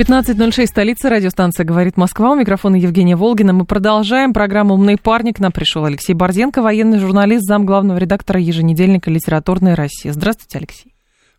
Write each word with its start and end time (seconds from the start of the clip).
15.06, 0.00 0.66
столица, 0.66 1.10
радиостанция 1.10 1.66
«Говорит 1.66 1.98
Москва». 1.98 2.30
У 2.32 2.34
микрофона 2.34 2.76
Евгения 2.76 3.16
Волгина. 3.16 3.52
Мы 3.52 3.66
продолжаем 3.66 4.32
программу 4.32 4.72
«Умный 4.72 4.96
парник». 4.96 5.36
К 5.36 5.40
нам 5.40 5.52
пришел 5.52 5.84
Алексей 5.84 6.14
Борзенко, 6.14 6.62
военный 6.62 6.98
журналист, 6.98 7.42
зам 7.44 7.66
главного 7.66 7.98
редактора 7.98 8.40
еженедельника 8.40 9.10
«Литературная 9.10 9.76
Россия». 9.76 10.14
Здравствуйте, 10.14 10.56
Алексей. 10.56 10.89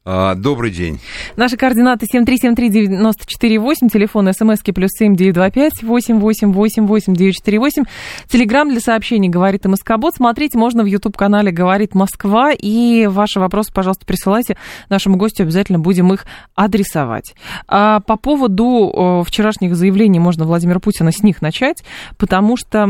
А, 0.03 0.33
добрый 0.33 0.71
день. 0.71 0.99
Наши 1.35 1.57
координаты 1.57 2.07
7373948, 2.11 3.89
телефон 3.93 4.33
смски 4.33 4.71
плюс 4.71 4.89
семь 4.97 5.15
девять 5.15 5.35
два 5.35 5.51
пять 5.51 5.83
восемь 5.83 6.17
восемь 6.17 6.51
восемь 6.51 6.87
восемь 6.87 7.13
девять 7.13 7.35
четыре 7.35 7.59
восемь. 7.59 7.83
Телеграмм 8.27 8.71
для 8.71 8.79
сообщений 8.79 9.29
«Говорит 9.29 9.65
МСК-бот». 9.65 10.15
Смотрите 10.15 10.57
можно 10.57 10.81
в 10.81 10.87
YouTube-канале 10.87 11.51
«Говорит 11.51 11.93
Москва». 11.93 12.51
И 12.51 13.05
ваши 13.05 13.39
вопросы, 13.39 13.71
пожалуйста, 13.71 14.07
присылайте 14.07 14.57
нашему 14.89 15.17
гостю. 15.17 15.43
Обязательно 15.43 15.77
будем 15.77 16.11
их 16.11 16.25
адресовать. 16.55 17.35
А 17.67 17.99
по 17.99 18.17
поводу 18.17 19.23
вчерашних 19.27 19.75
заявлений 19.75 20.17
можно 20.17 20.45
Владимира 20.45 20.79
Путина 20.79 21.11
с 21.11 21.21
них 21.21 21.43
начать, 21.43 21.83
потому 22.17 22.57
что 22.57 22.87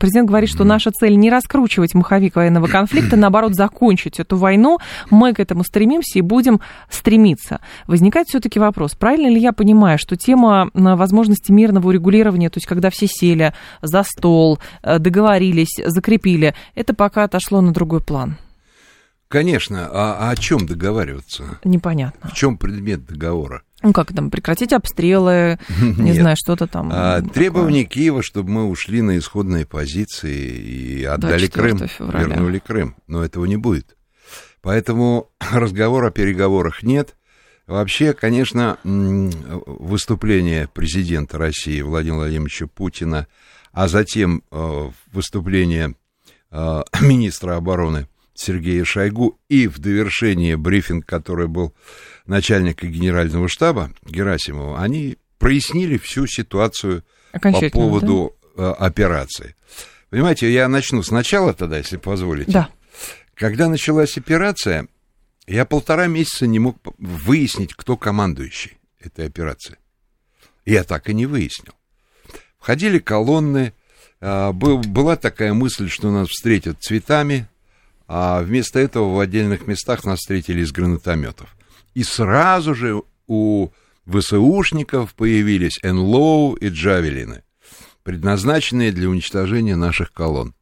президент 0.00 0.26
говорит, 0.26 0.48
что 0.48 0.64
наша 0.64 0.90
цель 0.90 1.16
не 1.16 1.28
раскручивать 1.28 1.92
маховик 1.92 2.36
военного 2.36 2.66
конфликта, 2.66 3.16
наоборот, 3.16 3.54
закончить 3.54 4.18
эту 4.20 4.38
войну. 4.38 4.78
Мы 5.10 5.34
к 5.34 5.40
этому 5.40 5.62
стремимся 5.62 6.18
и 6.18 6.22
будем 6.22 6.45
будем 6.46 6.60
стремиться. 6.90 7.60
Возникает 7.86 8.28
все-таки 8.28 8.58
вопрос, 8.58 8.94
правильно 8.94 9.28
ли 9.28 9.40
я 9.40 9.52
понимаю, 9.52 9.98
что 9.98 10.16
тема 10.16 10.70
возможности 10.74 11.52
мирного 11.52 11.88
урегулирования, 11.88 12.50
то 12.50 12.58
есть 12.58 12.66
когда 12.66 12.90
все 12.90 13.06
сели 13.06 13.52
за 13.82 14.02
стол, 14.02 14.58
э, 14.82 14.98
договорились, 14.98 15.76
закрепили, 15.84 16.54
это 16.74 16.94
пока 16.94 17.24
отошло 17.24 17.60
на 17.60 17.72
другой 17.72 18.00
план? 18.00 18.36
Конечно. 19.28 19.88
А, 19.90 20.28
а 20.28 20.30
о 20.30 20.36
чем 20.36 20.66
договариваться? 20.66 21.58
Непонятно. 21.64 22.30
В 22.30 22.34
чем 22.34 22.56
предмет 22.56 23.04
договора? 23.06 23.62
Ну 23.82 23.92
как 23.92 24.12
там, 24.12 24.30
прекратить 24.30 24.72
обстрелы, 24.72 25.58
не 25.80 26.10
Нет. 26.10 26.16
знаю, 26.16 26.36
что-то 26.38 26.68
там. 26.68 26.90
А, 26.92 27.20
требования 27.22 27.84
Киева, 27.84 28.22
чтобы 28.22 28.50
мы 28.50 28.68
ушли 28.68 29.02
на 29.02 29.18
исходные 29.18 29.66
позиции 29.66 30.54
и 30.54 31.04
отдали 31.04 31.48
Крым, 31.48 31.78
февраля. 31.88 32.26
вернули 32.26 32.60
Крым. 32.60 32.94
Но 33.08 33.24
этого 33.24 33.44
не 33.46 33.56
будет. 33.56 33.95
Поэтому 34.62 35.30
разговор 35.52 36.04
о 36.04 36.10
переговорах 36.10 36.82
нет. 36.82 37.14
Вообще, 37.66 38.12
конечно, 38.12 38.78
выступление 38.84 40.68
президента 40.68 41.36
России 41.36 41.80
Владимира 41.80 42.18
Владимировича 42.18 42.68
Путина, 42.68 43.26
а 43.72 43.88
затем 43.88 44.42
э, 44.50 44.90
выступление 45.12 45.94
э, 46.50 46.82
министра 47.00 47.56
обороны 47.56 48.08
Сергея 48.34 48.84
Шойгу 48.84 49.38
и 49.48 49.66
в 49.66 49.78
довершение 49.78 50.56
брифинг, 50.56 51.06
который 51.06 51.48
был 51.48 51.74
начальника 52.26 52.86
генерального 52.86 53.48
штаба 53.48 53.90
Герасимова, 54.04 54.80
они 54.80 55.16
прояснили 55.38 55.96
всю 55.98 56.26
ситуацию 56.26 57.02
по 57.32 57.70
поводу 57.70 58.36
да? 58.56 58.62
Э, 58.62 58.72
операции. 58.78 59.54
Понимаете, 60.10 60.52
я 60.52 60.68
начну 60.68 61.02
сначала 61.02 61.52
тогда, 61.52 61.78
если 61.78 61.96
позволите. 61.96 62.50
Да. 62.50 62.68
Когда 63.36 63.68
началась 63.68 64.16
операция, 64.16 64.88
я 65.46 65.66
полтора 65.66 66.06
месяца 66.06 66.46
не 66.46 66.58
мог 66.58 66.78
выяснить, 66.96 67.74
кто 67.74 67.96
командующий 67.98 68.78
этой 68.98 69.26
операции. 69.26 69.76
Я 70.64 70.84
так 70.84 71.10
и 71.10 71.14
не 71.14 71.26
выяснил. 71.26 71.74
Входили 72.58 72.98
колонны, 72.98 73.74
а, 74.20 74.52
была 74.52 75.16
такая 75.16 75.52
мысль, 75.52 75.90
что 75.90 76.10
нас 76.10 76.28
встретят 76.28 76.82
цветами, 76.82 77.46
а 78.08 78.40
вместо 78.40 78.78
этого 78.78 79.14
в 79.14 79.20
отдельных 79.20 79.66
местах 79.66 80.04
нас 80.04 80.20
встретили 80.20 80.62
из 80.62 80.72
гранатометов. 80.72 81.54
И 81.92 82.04
сразу 82.04 82.74
же 82.74 83.02
у 83.26 83.68
ВСУшников 84.06 85.14
появились 85.14 85.78
НЛОУ 85.82 86.54
и 86.54 86.68
Джавелины, 86.70 87.42
предназначенные 88.02 88.92
для 88.92 89.10
уничтожения 89.10 89.76
наших 89.76 90.12
колонн. 90.12 90.55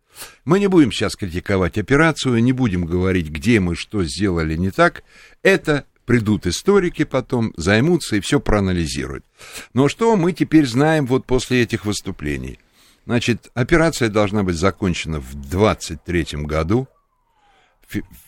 Мы 0.44 0.60
не 0.60 0.66
будем 0.69 0.92
сейчас 0.92 1.16
критиковать 1.16 1.78
операцию, 1.78 2.42
не 2.42 2.52
будем 2.52 2.84
говорить, 2.84 3.28
где 3.28 3.60
мы 3.60 3.75
что 3.75 4.04
сделали 4.04 4.56
не 4.56 4.70
так. 4.70 5.04
Это 5.42 5.86
придут 6.04 6.47
историки 6.47 7.04
потом, 7.04 7.52
займутся 7.56 8.16
и 8.16 8.20
все 8.20 8.41
проанализируют. 8.41 9.25
Но 9.72 9.88
что 9.88 10.16
мы 10.16 10.32
теперь 10.32 10.66
знаем 10.66 11.06
вот 11.06 11.26
после 11.26 11.62
этих 11.62 11.84
выступлений? 11.84 12.58
Значит, 13.06 13.50
операция 13.54 14.08
должна 14.08 14.42
быть 14.42 14.56
закончена 14.56 15.20
в 15.20 15.34
23 15.34 16.26
году. 16.44 16.88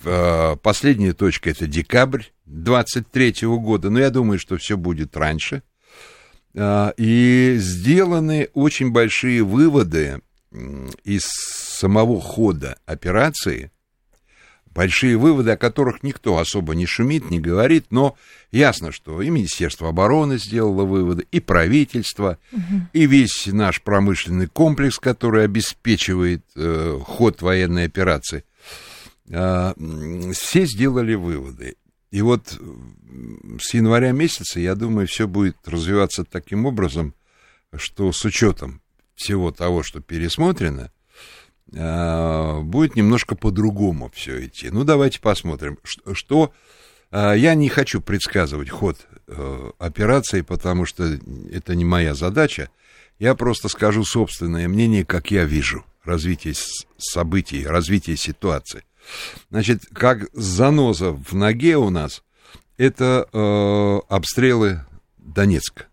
А, 0.04 0.56
последняя 0.56 1.12
точка 1.12 1.50
это 1.50 1.66
декабрь 1.66 2.24
23 2.46 3.46
года, 3.46 3.90
но 3.90 3.98
я 3.98 4.10
думаю, 4.10 4.38
что 4.38 4.56
все 4.58 4.76
будет 4.76 5.16
раньше. 5.16 5.62
А, 6.54 6.92
и 6.96 7.56
сделаны 7.58 8.48
очень 8.54 8.90
большие 8.90 9.42
выводы 9.42 10.20
из 11.04 11.24
самого 11.76 12.20
хода 12.20 12.78
операции, 12.86 13.70
большие 14.76 15.16
выводы, 15.16 15.52
о 15.52 15.56
которых 15.56 16.02
никто 16.02 16.38
особо 16.38 16.74
не 16.74 16.86
шумит, 16.86 17.30
не 17.30 17.40
говорит, 17.40 17.86
но 17.90 18.16
ясно, 18.50 18.92
что 18.92 19.22
и 19.22 19.30
Министерство 19.30 19.88
обороны 19.88 20.38
сделало 20.38 20.84
выводы, 20.84 21.26
и 21.30 21.40
правительство, 21.40 22.38
угу. 22.52 22.62
и 22.92 23.06
весь 23.06 23.46
наш 23.46 23.82
промышленный 23.82 24.46
комплекс, 24.46 24.98
который 24.98 25.44
обеспечивает 25.44 26.44
э, 26.54 26.98
ход 27.04 27.42
военной 27.42 27.84
операции, 27.84 28.44
э, 29.28 29.74
все 30.32 30.66
сделали 30.66 31.14
выводы. 31.14 31.76
И 32.10 32.22
вот 32.22 32.58
с 33.60 33.74
января 33.74 34.12
месяца, 34.12 34.60
я 34.60 34.74
думаю, 34.74 35.06
все 35.06 35.26
будет 35.26 35.56
развиваться 35.66 36.24
таким 36.24 36.66
образом, 36.66 37.14
что 37.74 38.12
с 38.12 38.24
учетом 38.24 38.80
всего 39.14 39.50
того, 39.50 39.82
что 39.82 40.00
пересмотрено, 40.00 40.92
будет 41.68 42.94
немножко 42.94 43.34
по-другому 43.34 44.10
все 44.14 44.46
идти. 44.46 44.70
Ну, 44.70 44.84
давайте 44.84 45.20
посмотрим, 45.20 45.78
что... 45.82 46.14
что 46.14 46.52
а, 47.10 47.34
я 47.34 47.54
не 47.54 47.68
хочу 47.68 48.00
предсказывать 48.00 48.70
ход 48.70 48.98
э, 49.26 49.70
операции, 49.78 50.40
потому 50.40 50.86
что 50.86 51.18
это 51.50 51.74
не 51.74 51.84
моя 51.84 52.14
задача. 52.14 52.68
Я 53.18 53.34
просто 53.34 53.68
скажу 53.68 54.04
собственное 54.04 54.68
мнение, 54.68 55.04
как 55.04 55.30
я 55.30 55.44
вижу 55.44 55.84
развитие 56.04 56.54
событий, 56.98 57.66
развитие 57.66 58.16
ситуации. 58.16 58.84
Значит, 59.50 59.84
как 59.92 60.28
заноза 60.32 61.12
в 61.12 61.32
ноге 61.34 61.76
у 61.76 61.90
нас, 61.90 62.22
это 62.76 63.28
э, 63.32 64.00
обстрелы 64.08 64.84
Донецка. 65.16 65.86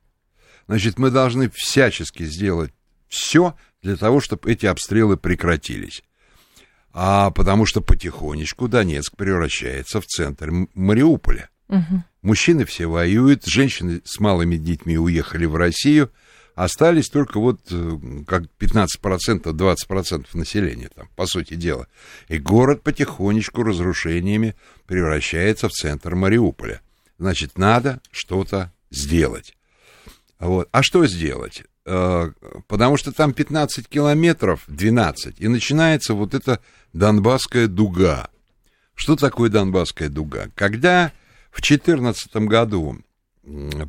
Значит, 0.68 0.98
мы 0.98 1.12
должны 1.12 1.50
всячески 1.54 2.24
сделать 2.24 2.74
все 3.08 3.56
для 3.84 3.98
того, 3.98 4.20
чтобы 4.22 4.52
эти 4.52 4.66
обстрелы 4.66 5.18
прекратились. 5.18 6.04
А 6.94 7.32
потому 7.32 7.66
что 7.66 7.82
потихонечку 7.82 8.68
Донецк 8.68 9.16
превращается 9.16 10.00
в 10.00 10.06
центр 10.06 10.52
Мариуполя. 10.74 11.50
Угу. 11.70 12.04
Мужчины 12.22 12.66
все 12.66 12.88
воюют, 12.88 13.46
женщины 13.46 14.02
с 14.06 14.20
малыми 14.20 14.58
детьми 14.58 14.98
уехали 14.98 15.46
в 15.46 15.56
Россию, 15.56 16.12
остались 16.56 17.10
только 17.10 17.40
вот 17.40 17.62
э, 17.72 17.98
как 18.28 18.44
15%, 18.60 18.88
20% 18.98 20.28
населения 20.34 20.90
там, 20.94 21.10
по 21.16 21.26
сути 21.26 21.56
дела. 21.56 21.88
И 22.28 22.38
город 22.38 22.84
потихонечку 22.84 23.64
разрушениями 23.64 24.56
превращается 24.86 25.68
в 25.68 25.72
центр 25.72 26.14
Мариуполя. 26.14 26.82
Значит, 27.18 27.58
надо 27.58 28.02
что-то 28.12 28.72
сделать. 28.92 29.58
Вот. 30.40 30.70
А 30.72 30.84
что 30.84 31.06
сделать? 31.08 31.64
Э, 31.86 32.32
потому 32.68 32.98
что 32.98 33.12
там 33.12 33.34
15 33.34 33.88
километров, 33.90 34.64
12, 34.68 35.40
и 35.40 35.48
начинается 35.48 36.14
вот 36.14 36.34
эта 36.34 36.60
Донбасская 36.94 37.68
дуга. 37.68 38.30
Что 38.96 39.16
такое 39.16 39.50
Донбасская 39.50 40.10
дуга? 40.10 40.48
Когда 40.56 41.12
в 41.52 41.62
2014 41.62 42.36
году 42.48 43.00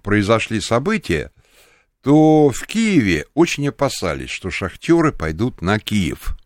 произошли 0.02 0.61
события, 0.61 1.31
то 2.02 2.50
в 2.50 2.67
Киеве 2.67 3.26
очень 3.35 3.69
опасались, 3.69 4.31
что 4.31 4.50
шахтеры 4.50 5.12
пойдут 5.12 5.62
на 5.62 5.79
Киев 5.79 6.37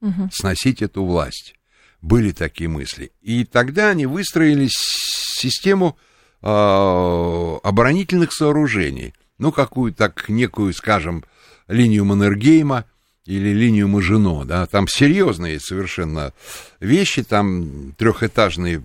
угу. 0.00 0.28
сносить 0.32 0.82
эту 0.82 1.04
власть. 1.04 1.54
Были 2.02 2.32
такие 2.32 2.68
мысли. 2.68 3.12
И 3.22 3.44
тогда 3.44 3.90
они 3.90 4.06
выстроили 4.06 4.68
систему 4.68 5.96
э, 6.42 6.46
оборонительных 6.46 8.32
сооружений 8.32 9.14
ну, 9.42 9.50
какую-то 9.50 9.98
так 9.98 10.28
некую, 10.28 10.72
скажем, 10.72 11.24
линию 11.66 12.04
Маннергейма, 12.04 12.84
или 13.26 13.48
линию 13.48 13.88
Мажино, 13.88 14.44
да, 14.44 14.66
там 14.66 14.86
серьезные 14.86 15.58
совершенно 15.58 16.32
вещи, 16.78 17.24
там 17.24 17.92
трехэтажные 17.98 18.82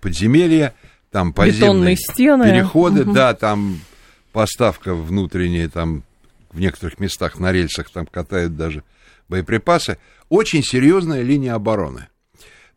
подземелья, 0.00 0.74
там 1.10 1.34
подземные 1.34 1.96
стены. 1.96 2.44
переходы, 2.44 3.04
Мгм. 3.04 3.12
да, 3.12 3.34
там 3.34 3.80
поставка 4.32 4.94
внутренняя, 4.94 5.68
там 5.68 6.02
в 6.50 6.60
некоторых 6.60 6.98
местах 6.98 7.38
на 7.38 7.52
рельсах 7.52 7.90
там 7.90 8.06
катают 8.06 8.56
даже 8.56 8.84
боеприпасы. 9.28 9.98
Очень 10.30 10.62
серьезная 10.62 11.20
линия 11.20 11.54
обороны. 11.54 12.08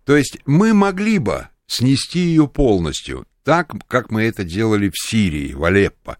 То 0.03 0.17
есть 0.17 0.39
мы 0.45 0.73
могли 0.73 1.19
бы 1.19 1.47
снести 1.67 2.19
ее 2.19 2.47
полностью, 2.49 3.25
так, 3.43 3.71
как 3.87 4.11
мы 4.11 4.23
это 4.23 4.43
делали 4.43 4.89
в 4.89 4.97
Сирии, 4.97 5.53
в 5.53 5.63
Алеппо, 5.63 6.17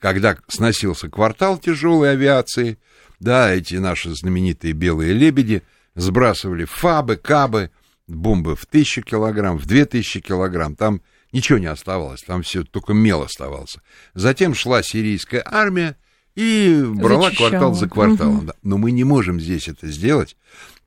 когда 0.00 0.36
сносился 0.48 1.08
квартал 1.08 1.58
тяжелой 1.58 2.12
авиации, 2.12 2.78
да, 3.20 3.52
эти 3.52 3.76
наши 3.76 4.12
знаменитые 4.14 4.72
белые 4.72 5.12
лебеди 5.12 5.62
сбрасывали 5.94 6.64
фабы, 6.64 7.16
кабы, 7.16 7.70
бомбы 8.08 8.56
в 8.56 8.66
тысячу 8.66 9.02
килограмм, 9.02 9.58
в 9.58 9.66
две 9.66 9.84
тысячи 9.84 10.20
килограмм, 10.20 10.74
там 10.74 11.02
ничего 11.32 11.58
не 11.58 11.66
оставалось, 11.66 12.22
там 12.22 12.42
все 12.42 12.64
только 12.64 12.94
мел 12.94 13.22
оставался. 13.22 13.82
Затем 14.14 14.54
шла 14.54 14.82
сирийская 14.82 15.44
армия 15.46 15.96
и 16.34 16.82
брала 16.82 17.24
Зачищала. 17.24 17.48
квартал 17.50 17.74
за 17.74 17.88
кварталом. 17.88 18.46
Да. 18.46 18.54
Но 18.62 18.78
мы 18.78 18.92
не 18.92 19.04
можем 19.04 19.38
здесь 19.38 19.68
это 19.68 19.86
сделать 19.88 20.36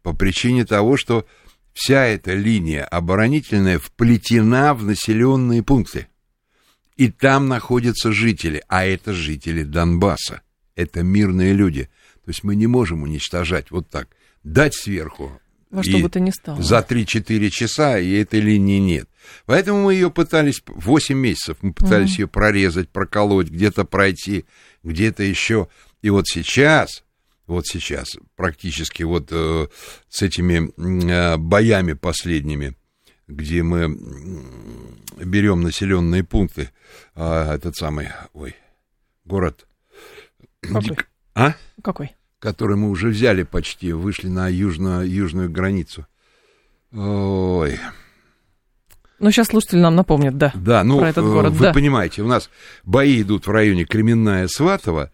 по 0.02 0.14
причине 0.14 0.66
того, 0.66 0.98
что 0.98 1.26
вся 1.74 2.06
эта 2.06 2.34
линия 2.34 2.84
оборонительная 2.84 3.78
вплетена 3.78 4.74
в 4.74 4.84
населенные 4.84 5.62
пункты. 5.62 6.08
И 6.96 7.10
там 7.10 7.48
находятся 7.48 8.12
жители, 8.12 8.64
а 8.68 8.86
это 8.86 9.14
жители 9.14 9.64
Донбасса. 9.64 10.42
Это 10.76 11.04
мирные 11.04 11.54
люди. 11.54 11.90
То 12.26 12.30
есть 12.30 12.44
мы 12.44 12.56
не 12.56 12.68
можем 12.68 13.04
уничтожать 13.04 13.72
вот 13.72 13.90
так. 13.90 14.10
Дать 14.44 14.76
сверху. 14.76 15.40
Во 15.70 15.82
и 15.82 15.90
что 15.90 15.98
бы 16.00 16.10
то 16.10 16.20
ни 16.20 16.30
стало. 16.30 16.62
За 16.62 16.86
3-4 16.88 17.50
часа, 17.50 17.98
и 17.98 18.12
этой 18.14 18.40
линии 18.40 18.78
нет. 18.78 19.10
Поэтому 19.48 19.84
мы 19.84 19.96
ее 19.96 20.12
пытались, 20.12 20.62
8 20.68 21.18
месяцев 21.18 21.58
мы 21.62 21.74
пытались 21.74 22.12
Мгм. 22.14 22.22
ее 22.22 22.28
прорезать, 22.28 22.90
проколоть, 22.90 23.48
где-то 23.50 23.84
пройти, 23.84 24.46
где-то 24.84 25.24
еще. 25.24 25.68
И 26.04 26.12
вот 26.12 26.28
сейчас, 26.28 27.04
вот 27.48 27.66
сейчас, 27.66 28.18
практически 28.36 29.02
вот 29.02 29.30
э, 29.32 29.68
с 30.10 30.22
этими 30.22 30.72
э, 30.78 31.38
боями 31.38 31.94
последними, 31.94 32.76
где 33.28 33.64
мы 33.64 33.98
берем 35.18 35.62
населенные 35.62 36.24
пункты, 36.24 36.70
а, 37.16 37.54
этот 37.56 37.76
самый, 37.76 38.10
ой, 38.34 38.56
город, 39.26 39.66
Какой? 40.62 40.98
а? 41.36 41.54
Какой? 41.84 42.16
который 42.40 42.76
мы 42.76 42.90
уже 42.90 43.08
взяли 43.08 43.44
почти, 43.44 43.94
вышли 43.94 44.28
на 44.28 44.50
южно, 44.50 45.02
южную 45.06 45.50
границу. 45.50 46.06
Ой, 46.94 47.80
Ну, 49.20 49.32
сейчас 49.32 49.48
слушатели 49.48 49.80
нам 49.80 49.96
напомнят, 49.96 50.38
да. 50.38 50.52
да, 50.54 50.84
ну, 50.84 51.00
Про 51.00 51.08
этот 51.08 51.24
город, 51.24 51.54
вы 51.54 51.68
да. 51.68 51.74
понимаете, 51.74 52.22
у 52.22 52.28
нас 52.28 52.50
бои 52.84 53.22
идут 53.22 53.48
в 53.48 53.52
районе 53.52 53.86
Кременная, 53.86 54.48
Сватово 54.50 55.10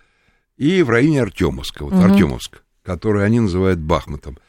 и 0.58 0.82
в 0.82 0.90
районе 0.90 1.22
Артемовска, 1.22 1.84
вот 1.86 1.94
Мгм. 1.94 2.12
Артемовск, 2.14 2.64
который 2.84 3.24
они 3.24 3.40
называют 3.42 3.80
Бахмутом. 3.80 4.40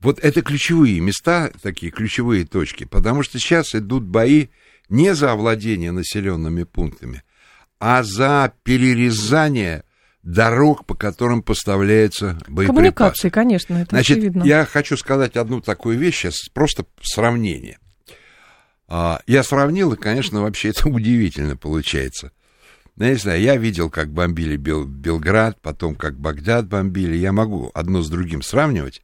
Вот 0.00 0.18
это 0.20 0.42
ключевые 0.42 1.00
места, 1.00 1.50
такие 1.62 1.92
ключевые 1.92 2.46
точки, 2.46 2.84
потому 2.84 3.22
что 3.22 3.38
сейчас 3.38 3.74
идут 3.74 4.04
бои 4.04 4.48
не 4.88 5.14
за 5.14 5.32
овладение 5.32 5.92
населенными 5.92 6.62
пунктами, 6.64 7.22
а 7.78 8.02
за 8.02 8.52
перерезание 8.62 9.84
дорог, 10.22 10.84
по 10.86 10.94
которым 10.94 11.42
поставляются 11.42 12.34
боеприпасы. 12.48 12.66
Коммуникации, 12.66 13.28
конечно, 13.30 13.74
это 13.76 13.90
Значит, 13.90 14.18
очевидно. 14.18 14.42
я 14.44 14.64
хочу 14.64 14.96
сказать 14.96 15.36
одну 15.36 15.60
такую 15.60 15.98
вещь, 15.98 16.16
сейчас 16.18 16.48
просто 16.52 16.84
сравнение. 17.02 17.78
А, 18.88 19.20
Я 19.26 19.42
сравнил, 19.42 19.92
и, 19.92 19.96
конечно, 19.96 20.42
вообще 20.42 20.70
это 20.70 20.88
удивительно 20.90 21.56
получается. 21.56 22.32
Ну, 22.96 23.04
Я 23.04 23.10
не 23.12 23.16
знаю, 23.18 23.40
я 23.40 23.56
видел, 23.56 23.88
как 23.88 24.10
бомбили 24.12 24.56
Бел- 24.56 24.84
Белград, 24.86 25.58
потом 25.62 25.94
как 25.94 26.18
Багдад 26.18 26.66
бомбили. 26.68 27.16
Я 27.16 27.32
могу 27.32 27.70
одно 27.74 28.02
с 28.02 28.10
другим 28.10 28.42
сравнивать. 28.42 29.02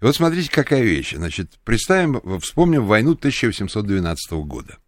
И 0.00 0.04
вот 0.04 0.14
смотрите, 0.14 0.50
какая 0.50 0.82
вещь. 0.82 1.14
Значит, 1.14 1.52
представим, 1.64 2.40
вспомним 2.40 2.86
войну 2.86 3.12
1812 3.12 4.32
года. 4.44 4.78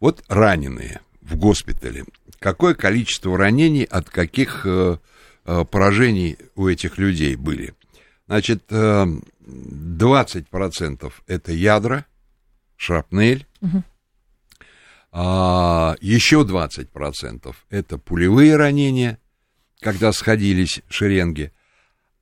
Вот 0.00 0.22
раненые 0.28 1.00
в 1.20 1.36
госпитале. 1.36 2.04
Какое 2.38 2.74
количество 2.74 3.36
ранений 3.36 3.84
от 3.84 4.08
каких 4.08 4.62
э, 4.64 4.98
э, 5.44 5.64
поражений 5.64 6.38
у 6.54 6.68
этих 6.68 6.98
людей 6.98 7.36
были? 7.36 7.74
Значит, 8.26 8.64
э, 8.70 9.06
20% 9.46 11.12
это 11.26 11.52
ядра, 11.52 12.06
шрапнель. 12.76 13.46
А, 15.10 15.96
еще 16.00 16.44
20% 16.44 17.54
это 17.70 17.98
пулевые 17.98 18.56
ранения, 18.56 19.18
когда 19.80 20.12
сходились 20.12 20.82
шеренги. 20.88 21.52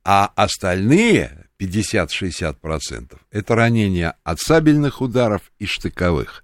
А 0.03 0.31
остальные 0.35 1.46
50-60% 1.59 3.17
это 3.31 3.55
ранения 3.55 4.15
от 4.23 4.39
сабельных 4.39 5.01
ударов 5.01 5.41
и 5.59 5.65
штыковых. 5.65 6.43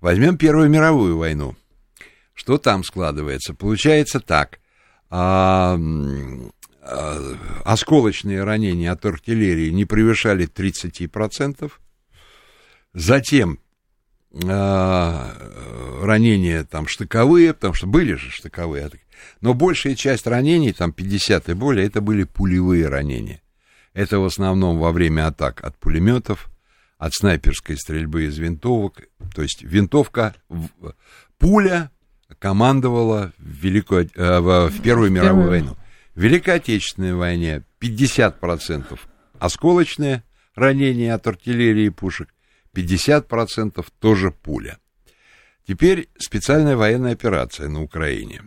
Возьмем 0.00 0.36
Первую 0.36 0.68
мировую 0.68 1.18
войну. 1.18 1.56
Что 2.34 2.58
там 2.58 2.84
складывается? 2.84 3.54
Получается 3.54 4.20
так. 4.20 4.60
а, 5.08 5.78
а, 6.82 7.36
осколочные 7.64 8.44
ранения 8.44 8.92
от 8.92 9.04
артиллерии 9.04 9.70
не 9.70 9.84
превышали 9.84 10.46
30%. 10.46 11.72
Затем 12.92 13.58
а, 14.44 15.32
ранения 16.02 16.64
там 16.64 16.86
штыковые, 16.86 17.54
потому 17.54 17.74
что 17.74 17.86
были 17.86 18.14
же 18.14 18.30
штыковые, 18.30 18.90
но 19.40 19.54
большая 19.54 19.94
часть 19.94 20.26
ранений, 20.26 20.72
там 20.72 20.92
50 20.92 21.48
и 21.48 21.54
более, 21.54 21.86
это 21.86 22.00
были 22.00 22.24
пулевые 22.24 22.88
ранения. 22.88 23.40
Это 23.96 24.18
в 24.18 24.26
основном 24.26 24.78
во 24.78 24.92
время 24.92 25.26
атак 25.26 25.64
от 25.64 25.74
пулеметов, 25.78 26.50
от 26.98 27.14
снайперской 27.14 27.78
стрельбы 27.78 28.26
из 28.26 28.36
винтовок. 28.36 29.08
То 29.34 29.40
есть 29.40 29.62
винтовка, 29.62 30.34
пуля 31.38 31.90
командовала 32.38 33.32
в, 33.38 33.64
Великую, 33.64 34.10
э, 34.14 34.40
в, 34.40 34.68
в 34.68 34.82
Первую 34.82 35.10
мировую 35.10 35.48
войну. 35.48 35.76
В 36.14 36.20
Великой 36.20 36.56
Отечественной 36.56 37.14
войне 37.14 37.62
50% 37.80 38.98
осколочные 39.38 40.24
ранения 40.54 41.14
от 41.14 41.26
артиллерии 41.26 41.86
и 41.86 41.90
пушек, 41.90 42.28
50% 42.74 43.82
тоже 43.98 44.30
пуля. 44.30 44.76
Теперь 45.66 46.10
специальная 46.18 46.76
военная 46.76 47.12
операция 47.12 47.70
на 47.70 47.82
Украине. 47.82 48.42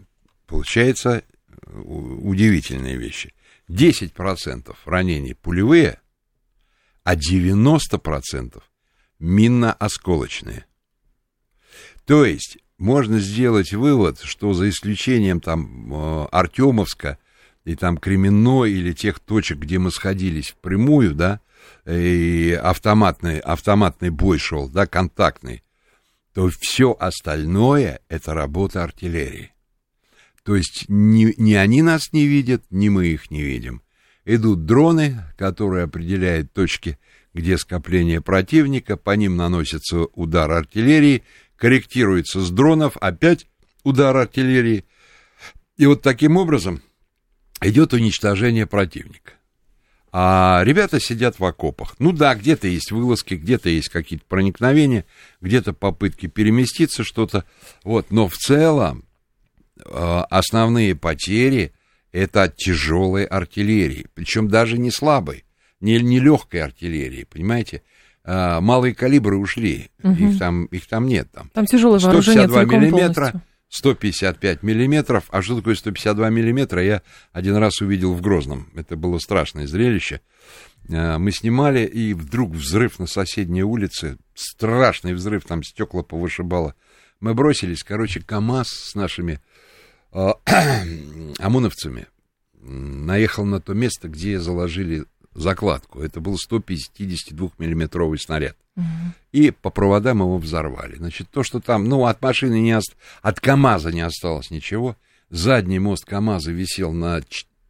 Получается 0.46 1.24
э, 1.24 1.72
удивительные 1.72 2.98
вещи. 2.98 3.34
10% 3.70 4.76
ранений 4.86 5.36
пулевые, 5.36 6.00
а 7.04 7.16
90% 7.16 8.62
минно-осколочные. 9.20 10.66
То 12.06 12.26
есть 12.26 12.58
можно 12.78 13.20
сделать 13.20 13.74
вывод, 13.74 14.20
что 14.22 14.54
за 14.54 14.70
исключением 14.70 15.42
там 15.42 15.94
э, 15.94 16.26
Артемовска 16.32 17.20
и 17.66 17.76
там 17.76 17.98
Кременно 17.98 18.64
или 18.64 18.94
тех 18.94 19.20
точек, 19.20 19.60
где 19.60 19.78
мы 19.78 19.92
сходились 19.92 20.50
впрямую, 20.50 21.14
да, 21.14 21.40
и 21.86 22.58
автоматный, 22.62 23.40
автоматный 23.40 24.10
бой 24.10 24.40
шел, 24.40 24.70
да, 24.70 24.88
контактный, 24.88 25.64
то 26.34 26.50
все 26.60 26.96
остальное 27.00 28.00
это 28.08 28.34
работа 28.34 28.84
артиллерии. 28.84 29.52
То 30.50 30.56
есть 30.56 30.86
ни, 30.88 31.36
ни 31.38 31.54
они 31.54 31.84
нас 31.84 32.12
не 32.12 32.26
видят, 32.26 32.64
ни 32.72 32.90
мы 32.90 33.06
их 33.06 33.30
не 33.30 33.44
видим. 33.44 33.84
Идут 34.26 34.66
дроны, 34.66 35.24
которые 35.38 35.84
определяют 35.84 36.52
точки, 36.54 36.98
где 37.36 37.56
скопление 37.56 38.20
противника, 38.20 38.98
по 38.98 39.12
ним 39.12 39.36
наносится 39.36 40.06
удар 40.06 40.50
артиллерии, 40.50 41.24
корректируется 41.56 42.42
с 42.42 42.50
дронов, 42.50 42.98
опять 42.98 43.46
удар 43.84 44.18
артиллерии. 44.18 44.86
И 45.78 45.86
вот 45.86 46.02
таким 46.02 46.36
образом 46.36 46.82
идет 47.62 47.94
уничтожение 47.94 48.66
противника. 48.66 49.34
А 50.12 50.64
ребята 50.64 51.00
сидят 51.00 51.38
в 51.38 51.46
окопах. 51.46 51.94
Ну 52.00 52.12
да, 52.12 52.34
где-то 52.34 52.68
есть 52.68 52.92
вылазки, 52.92 53.36
где-то 53.36 53.70
есть 53.70 53.90
какие-то 53.90 54.26
проникновения, 54.28 55.06
где-то 55.42 55.74
попытки 55.74 56.26
переместиться 56.26 57.04
что-то. 57.04 57.46
Вот, 57.84 58.10
но 58.10 58.28
в 58.28 58.36
целом 58.36 59.06
основные 59.86 60.96
потери 60.96 61.74
это 62.12 62.44
от 62.44 62.56
тяжелой 62.58 63.26
артиллерии, 63.26 64.08
причем 64.14 64.48
даже 64.48 64.78
не 64.78 64.92
слабой, 64.92 65.46
не, 65.80 66.00
не 66.02 66.20
легкой 66.20 66.62
артиллерии, 66.62 67.26
понимаете? 67.30 67.84
А, 68.24 68.62
малые 68.62 68.94
калибры 68.94 69.38
ушли, 69.38 69.90
Мгм. 70.04 70.30
их, 70.30 70.40
там, 70.40 70.66
их 70.66 70.88
там 70.88 71.08
нет. 71.08 71.32
Там. 71.32 71.50
Там 71.54 71.66
тяжелое 71.66 72.00
вооружение 72.00 72.48
152 72.48 72.62
целиком 72.62 72.82
миллиметра, 72.82 73.22
полностью. 73.32 73.42
155 73.70 74.64
миллиметров. 74.64 75.24
А 75.30 75.42
что 75.42 75.56
такое 75.56 75.76
152 75.76 76.30
миллиметра, 76.30 76.84
я 76.84 77.02
один 77.32 77.56
раз 77.56 77.82
увидел 77.82 78.14
в 78.14 78.22
Грозном. 78.22 78.70
Это 78.76 78.96
было 78.96 79.20
страшное 79.20 79.68
зрелище. 79.68 80.22
Э, 80.90 81.18
мы 81.18 81.32
снимали, 81.32 81.86
и 81.86 82.14
вдруг 82.14 82.52
взрыв 82.52 83.00
на 83.00 83.08
соседней 83.08 83.64
улице. 83.64 84.18
Страшный 84.34 85.14
взрыв, 85.14 85.46
там 85.46 85.64
стекла 85.64 86.04
повышибало. 86.04 86.76
Мы 87.20 87.34
бросились, 87.34 87.84
короче, 87.84 88.22
КАМАЗ 88.22 88.68
с 88.70 88.96
нашими 88.96 89.40
ОМОНовцами 91.40 92.08
наехал 92.62 93.46
на 93.46 93.62
то 93.62 93.74
место, 93.74 94.08
где 94.08 94.40
заложили 94.40 95.06
закладку. 95.34 96.02
Это 96.02 96.20
был 96.20 96.36
152-миллиметровый 96.36 98.18
снаряд. 98.18 98.58
Угу. 98.76 98.86
И 99.32 99.52
по 99.52 99.70
проводам 99.70 100.20
его 100.20 100.38
взорвали. 100.38 100.96
Значит, 100.96 101.30
то, 101.30 101.44
что 101.44 101.60
там, 101.60 101.86
ну, 101.86 102.06
от 102.06 102.22
машины 102.22 102.60
не 102.60 102.76
ост... 102.76 102.96
от 103.22 103.40
КАМАЗа 103.40 103.92
не 103.92 104.02
осталось 104.02 104.52
ничего. 104.52 104.96
Задний 105.30 105.80
мост 105.80 106.06
КАМАЗа 106.06 106.52
висел 106.52 106.92
на 106.92 107.22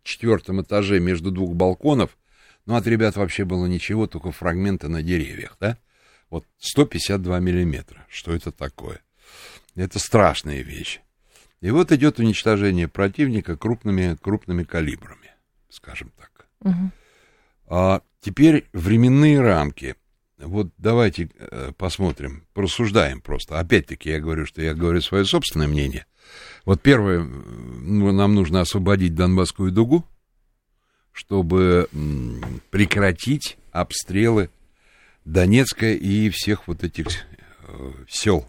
четвертом 0.03 0.61
этаже 0.61 0.99
между 0.99 1.31
двух 1.31 1.55
балконов. 1.55 2.17
Ну, 2.65 2.75
от 2.75 2.87
ребят 2.87 3.15
вообще 3.15 3.45
было 3.45 3.65
ничего, 3.65 4.07
только 4.07 4.31
фрагменты 4.31 4.87
на 4.87 5.01
деревьях, 5.01 5.57
да? 5.59 5.77
Вот 6.29 6.45
152 6.59 7.39
миллиметра. 7.39 8.05
Что 8.09 8.33
это 8.33 8.51
такое? 8.51 9.01
Это 9.75 9.97
страшные 9.99 10.61
вещи. 10.61 11.01
И 11.61 11.71
вот 11.71 11.91
идет 11.91 12.19
уничтожение 12.19 12.87
противника 12.87 13.57
крупными, 13.57 14.17
крупными 14.21 14.63
калибрами, 14.63 15.31
скажем 15.69 16.11
так. 16.17 16.47
Угу. 16.61 16.91
А 17.67 18.01
теперь 18.21 18.65
временные 18.73 19.41
рамки. 19.41 19.95
Вот 20.37 20.69
давайте 20.77 21.29
э, 21.37 21.73
посмотрим, 21.77 22.45
порассуждаем 22.53 23.19
просто. 23.19 23.59
Опять-таки 23.59 24.09
я 24.09 24.19
говорю, 24.19 24.45
что 24.45 24.61
я 24.61 24.73
говорю 24.73 25.01
свое 25.01 25.25
собственное 25.25 25.67
мнение. 25.67 26.05
Вот 26.63 26.81
первое, 26.81 27.19
ну, 27.23 28.11
нам 28.13 28.35
нужно 28.35 28.61
освободить 28.61 29.15
Донбасскую 29.15 29.71
дугу, 29.71 30.05
чтобы 31.11 31.89
прекратить 32.69 33.57
обстрелы 33.71 34.49
Донецка 35.25 35.91
и 35.91 36.29
всех 36.29 36.67
вот 36.67 36.83
этих 36.83 37.07
э, 37.67 37.91
сел. 38.07 38.45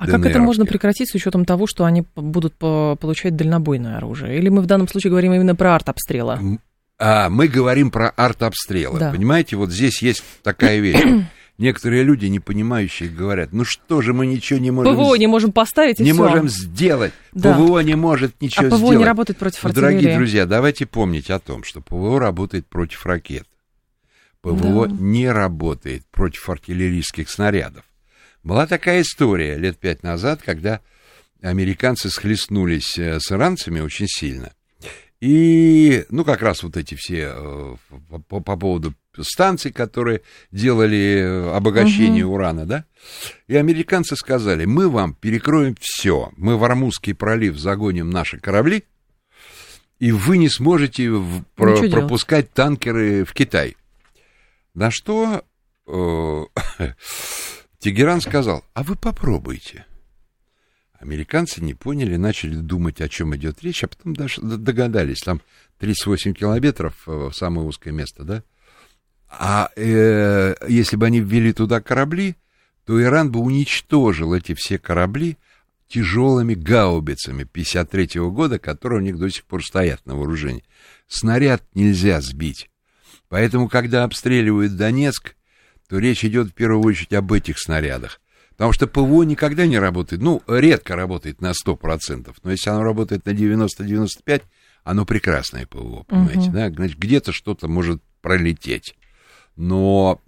А 0.00 0.06
как 0.06 0.24
это 0.24 0.38
можно 0.38 0.64
прекратить 0.64 1.10
с 1.10 1.14
учетом 1.14 1.44
того, 1.44 1.66
что 1.66 1.84
они 1.84 2.04
будут 2.16 2.54
получать 2.54 3.36
дальнобойное 3.36 3.98
оружие? 3.98 4.38
Или 4.38 4.48
мы 4.48 4.62
в 4.62 4.66
данном 4.66 4.88
случае 4.88 5.10
говорим 5.10 5.34
именно 5.34 5.54
про 5.54 5.74
арт-обстрелы? 5.74 6.58
А, 6.98 7.28
мы 7.28 7.48
говорим 7.48 7.90
про 7.90 8.08
арт-обстрелы. 8.08 8.98
Да. 8.98 9.10
Понимаете, 9.10 9.56
вот 9.56 9.70
здесь 9.70 10.00
есть 10.00 10.24
такая 10.42 10.78
вещь. 10.80 11.02
Некоторые 11.58 12.02
люди, 12.02 12.24
не 12.24 12.40
понимающие, 12.40 13.10
говорят, 13.10 13.52
ну 13.52 13.64
что 13.66 14.00
же 14.00 14.14
мы 14.14 14.26
ничего 14.26 14.58
не 14.58 14.70
можем... 14.70 14.96
ПВО 14.96 15.14
не 15.16 15.26
можем 15.26 15.52
поставить 15.52 16.00
и 16.00 16.02
Не 16.02 16.12
все. 16.12 16.22
можем 16.22 16.48
сделать. 16.48 17.12
Да. 17.32 17.52
ПВО 17.52 17.80
не 17.80 17.94
может 17.94 18.40
ничего 18.40 18.68
а 18.68 18.68
ПВО 18.70 18.78
сделать. 18.78 18.94
ПВО 18.94 18.98
не 19.00 19.04
работает 19.04 19.38
против 19.38 19.64
артиллерии. 19.66 19.90
Дорогие 19.90 20.16
друзья, 20.16 20.46
давайте 20.46 20.86
помнить 20.86 21.28
о 21.28 21.38
том, 21.38 21.62
что 21.62 21.82
ПВО 21.82 22.18
работает 22.18 22.66
против 22.66 23.04
ракет. 23.04 23.46
ПВО 24.40 24.88
да. 24.88 24.96
не 24.98 25.30
работает 25.30 26.06
против 26.10 26.48
артиллерийских 26.48 27.28
снарядов. 27.28 27.84
Была 28.42 28.66
такая 28.66 29.02
история 29.02 29.56
лет 29.56 29.78
пять 29.78 30.02
назад, 30.02 30.40
когда 30.42 30.80
американцы 31.42 32.10
схлестнулись 32.10 32.98
э, 32.98 33.20
с 33.20 33.30
иранцами 33.32 33.80
очень 33.80 34.08
сильно. 34.08 34.52
И, 35.20 36.06
ну, 36.08 36.24
как 36.24 36.40
раз 36.40 36.62
вот 36.62 36.78
эти 36.78 36.94
все 36.94 37.32
э, 37.34 37.76
по, 38.28 38.40
по 38.40 38.56
поводу 38.56 38.94
станций, 39.20 39.70
которые 39.70 40.22
делали 40.50 41.18
э, 41.18 41.50
обогащение 41.54 42.24
угу. 42.24 42.34
урана, 42.34 42.64
да? 42.64 42.84
И 43.46 43.56
американцы 43.56 44.16
сказали, 44.16 44.64
мы 44.64 44.88
вам 44.88 45.14
перекроем 45.14 45.76
все, 45.78 46.32
мы 46.36 46.56
в 46.56 46.64
Армузский 46.64 47.12
пролив 47.12 47.58
загоним 47.58 48.08
наши 48.08 48.38
корабли, 48.38 48.84
и 49.98 50.12
вы 50.12 50.38
не 50.38 50.48
сможете 50.48 51.10
в, 51.10 51.44
про, 51.54 51.76
пропускать 51.90 52.46
делать. 52.46 52.54
танкеры 52.54 53.24
в 53.26 53.34
Китай. 53.34 53.76
На 54.72 54.90
что 54.90 55.44
э, 55.86 56.44
Тегеран 57.80 58.20
сказал, 58.20 58.62
а 58.74 58.82
вы 58.82 58.94
попробуйте. 58.94 59.86
Американцы 60.98 61.62
не 61.64 61.72
поняли, 61.72 62.16
начали 62.16 62.54
думать, 62.54 63.00
о 63.00 63.08
чем 63.08 63.34
идет 63.34 63.62
речь, 63.62 63.82
а 63.82 63.88
потом 63.88 64.14
даже 64.14 64.42
догадались. 64.42 65.20
Там 65.20 65.40
38 65.78 66.34
километров, 66.34 66.94
э, 67.06 67.30
самое 67.32 67.66
узкое 67.66 67.92
место, 67.92 68.22
да? 68.22 68.42
А 69.30 69.70
э, 69.76 70.54
если 70.68 70.96
бы 70.96 71.06
они 71.06 71.20
ввели 71.20 71.54
туда 71.54 71.80
корабли, 71.80 72.36
то 72.84 73.00
Иран 73.00 73.32
бы 73.32 73.40
уничтожил 73.40 74.34
эти 74.34 74.54
все 74.54 74.78
корабли 74.78 75.38
тяжелыми 75.88 76.52
гаубицами 76.52 77.44
53 77.44 78.18
-го 78.18 78.30
года, 78.30 78.58
которые 78.58 79.00
у 79.00 79.02
них 79.02 79.18
до 79.18 79.30
сих 79.30 79.44
пор 79.44 79.64
стоят 79.64 80.04
на 80.04 80.16
вооружении. 80.16 80.64
Снаряд 81.08 81.64
нельзя 81.74 82.20
сбить. 82.20 82.70
Поэтому, 83.30 83.70
когда 83.70 84.04
обстреливают 84.04 84.76
Донецк, 84.76 85.34
то 85.90 85.98
речь 85.98 86.24
идет 86.24 86.50
в 86.50 86.52
первую 86.52 86.84
очередь 86.84 87.12
об 87.14 87.32
этих 87.32 87.58
снарядах. 87.58 88.20
Потому 88.50 88.72
что 88.72 88.86
ПВО 88.86 89.24
никогда 89.24 89.66
не 89.66 89.78
работает, 89.78 90.22
ну, 90.22 90.40
редко 90.46 90.94
работает 90.94 91.40
на 91.40 91.50
100%, 91.50 92.32
но 92.44 92.50
если 92.52 92.70
оно 92.70 92.84
работает 92.84 93.26
на 93.26 93.30
90-95%, 93.30 94.42
оно 94.84 95.04
прекрасное 95.04 95.66
ПВО, 95.66 96.04
понимаете, 96.04 96.48
uh-huh. 96.48 96.52
да? 96.52 96.70
Значит, 96.70 96.96
где-то 96.96 97.32
что-то 97.32 97.66
может 97.66 98.00
пролететь. 98.22 98.94
Но 99.56 100.20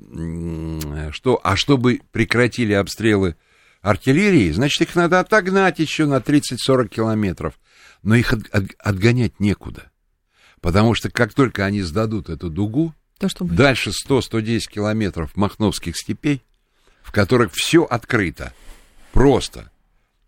что, 1.13 1.41
а 1.45 1.57
чтобы 1.57 2.01
прекратили 2.11 2.73
обстрелы 2.73 3.37
артиллерии, 3.83 4.51
значит, 4.51 4.89
их 4.89 4.97
надо 4.97 5.21
отогнать 5.21 5.79
еще 5.79 6.07
на 6.07 6.17
30-40 6.17 6.89
километров. 6.89 7.55
Но 8.03 8.17
их 8.17 8.33
от, 8.33 8.49
от, 8.51 8.65
отгонять 8.79 9.39
некуда. 9.39 9.93
Потому 10.61 10.95
что 10.95 11.09
как 11.09 11.33
только 11.33 11.65
они 11.65 11.83
сдадут 11.83 12.31
эту 12.31 12.51
дугу, 12.51 12.95
То, 13.23 13.29
что 13.29 13.45
дальше 13.45 13.91
100-110 13.91 14.63
километров 14.69 15.37
махновских 15.37 15.97
степей, 15.97 16.43
в 17.05 17.13
которых 17.13 17.53
все 17.55 17.85
открыто. 17.85 18.53
Просто. 19.13 19.71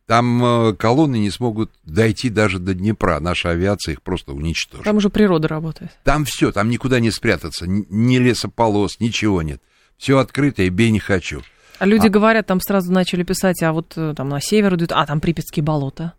Там 0.07 0.45
э, 0.45 0.75
колонны 0.75 1.17
не 1.17 1.33
смогут 1.33 1.73
дойти 1.83 2.31
даже 2.31 2.61
до 2.61 2.73
Днепра. 2.73 3.19
Наша 3.19 3.51
авиация 3.51 3.95
их 3.95 4.03
просто 4.03 4.33
уничтожит. 4.33 4.85
Там 4.85 4.99
уже 4.99 5.11
природа 5.11 5.49
работает. 5.49 5.91
Там 6.05 6.25
все, 6.25 6.53
там 6.53 6.71
никуда 6.71 7.01
не 7.01 7.11
спрятаться. 7.11 7.65
Ни 7.67 8.19
лесополос, 8.19 9.01
ничего 9.01 9.43
нет. 9.43 9.61
Все 9.99 10.19
открыто 10.19 10.63
и 10.63 10.69
бей 10.69 10.93
не 10.93 11.01
хочу. 11.01 11.43
А 11.81 11.87
люди 11.87 12.07
а... 12.07 12.11
говорят, 12.11 12.47
там 12.47 12.61
сразу 12.61 12.93
начали 12.93 13.25
писать, 13.25 13.61
а 13.65 13.73
вот 13.73 13.95
э, 13.97 14.15
там 14.17 14.29
на 14.29 14.41
север 14.41 14.77
идут, 14.77 14.93
а 14.93 15.05
там 15.05 15.21
Припятские 15.21 15.65
болота 15.65 16.13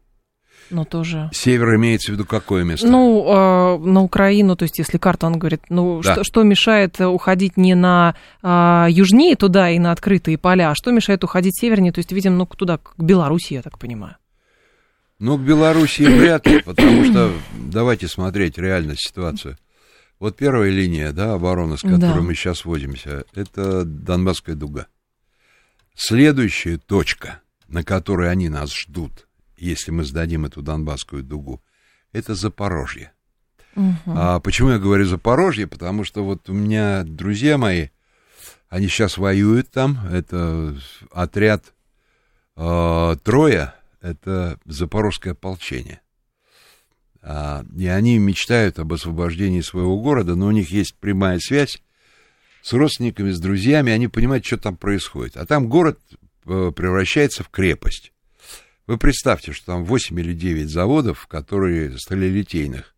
но 0.69 0.85
тоже... 0.85 1.29
Север 1.33 1.75
имеется 1.75 2.11
в 2.11 2.15
виду 2.15 2.25
какое 2.25 2.63
место? 2.63 2.87
Ну, 2.87 3.25
э, 3.27 3.77
на 3.85 4.01
Украину, 4.01 4.55
то 4.55 4.63
есть 4.63 4.77
если 4.79 4.97
карта, 4.97 5.27
он 5.27 5.37
говорит, 5.37 5.61
ну, 5.69 6.01
да. 6.01 6.13
что, 6.13 6.23
что 6.23 6.43
мешает 6.43 6.99
уходить 6.99 7.57
не 7.57 7.75
на 7.75 8.15
э, 8.41 8.87
южнее 8.89 9.35
туда 9.35 9.69
и 9.69 9.79
на 9.79 9.91
открытые 9.91 10.37
поля, 10.37 10.71
а 10.71 10.75
что 10.75 10.91
мешает 10.91 11.23
уходить 11.23 11.59
севернее, 11.59 11.91
то 11.91 11.99
есть, 11.99 12.11
видимо, 12.11 12.35
ну, 12.37 12.45
туда, 12.45 12.77
к 12.77 12.93
Беларуси, 12.97 13.53
я 13.53 13.61
так 13.61 13.77
понимаю. 13.77 14.15
Ну, 15.19 15.37
к 15.37 15.41
Белоруссии 15.41 16.03
вряд 16.03 16.45
ли, 16.47 16.61
потому 16.61 17.05
что 17.05 17.31
давайте 17.53 18.07
смотреть 18.07 18.57
реально 18.57 18.95
ситуацию. 18.97 19.57
Вот 20.19 20.35
первая 20.37 20.69
линия, 20.69 21.11
да, 21.11 21.33
обороны, 21.33 21.77
с 21.77 21.81
которой 21.81 21.99
да. 21.99 22.21
мы 22.21 22.35
сейчас 22.35 22.65
водимся, 22.65 23.25
это 23.33 23.83
Донбасская 23.85 24.55
дуга. 24.55 24.87
Следующая 25.95 26.77
точка, 26.77 27.41
на 27.67 27.83
которой 27.83 28.29
они 28.29 28.49
нас 28.49 28.73
ждут, 28.73 29.27
если 29.65 29.91
мы 29.91 30.03
сдадим 30.03 30.45
эту 30.45 30.61
Донбасскую 30.61 31.23
дугу, 31.23 31.61
это 32.11 32.35
Запорожье. 32.35 33.11
Угу. 33.75 33.95
А 34.07 34.39
почему 34.39 34.69
я 34.69 34.79
говорю 34.79 35.05
Запорожье? 35.05 35.67
Потому 35.67 36.03
что 36.03 36.23
вот 36.23 36.49
у 36.49 36.53
меня 36.53 37.03
друзья 37.03 37.57
мои, 37.57 37.89
они 38.69 38.87
сейчас 38.87 39.17
воюют 39.17 39.71
там, 39.71 40.07
это 40.07 40.75
отряд 41.11 41.73
э, 42.55 43.15
Троя, 43.23 43.75
это 44.01 44.59
запорожское 44.65 45.33
ополчение. 45.33 46.01
А, 47.21 47.65
и 47.75 47.87
они 47.87 48.19
мечтают 48.19 48.77
об 48.77 48.93
освобождении 48.93 49.61
своего 49.61 49.99
города, 49.99 50.35
но 50.35 50.47
у 50.47 50.51
них 50.51 50.69
есть 50.69 50.95
прямая 50.95 51.39
связь 51.39 51.81
с 52.61 52.71
родственниками, 52.73 53.31
с 53.31 53.39
друзьями, 53.39 53.91
они 53.91 54.07
понимают, 54.07 54.45
что 54.45 54.57
там 54.57 54.77
происходит. 54.77 55.35
А 55.37 55.45
там 55.45 55.67
город 55.67 55.99
э, 56.45 56.71
превращается 56.75 57.43
в 57.43 57.49
крепость. 57.49 58.11
Вы 58.87 58.97
представьте, 58.97 59.51
что 59.51 59.65
там 59.67 59.85
8 59.85 60.19
или 60.19 60.33
9 60.33 60.69
заводов, 60.69 61.27
которые 61.27 61.97
сталелитейных, 61.97 62.95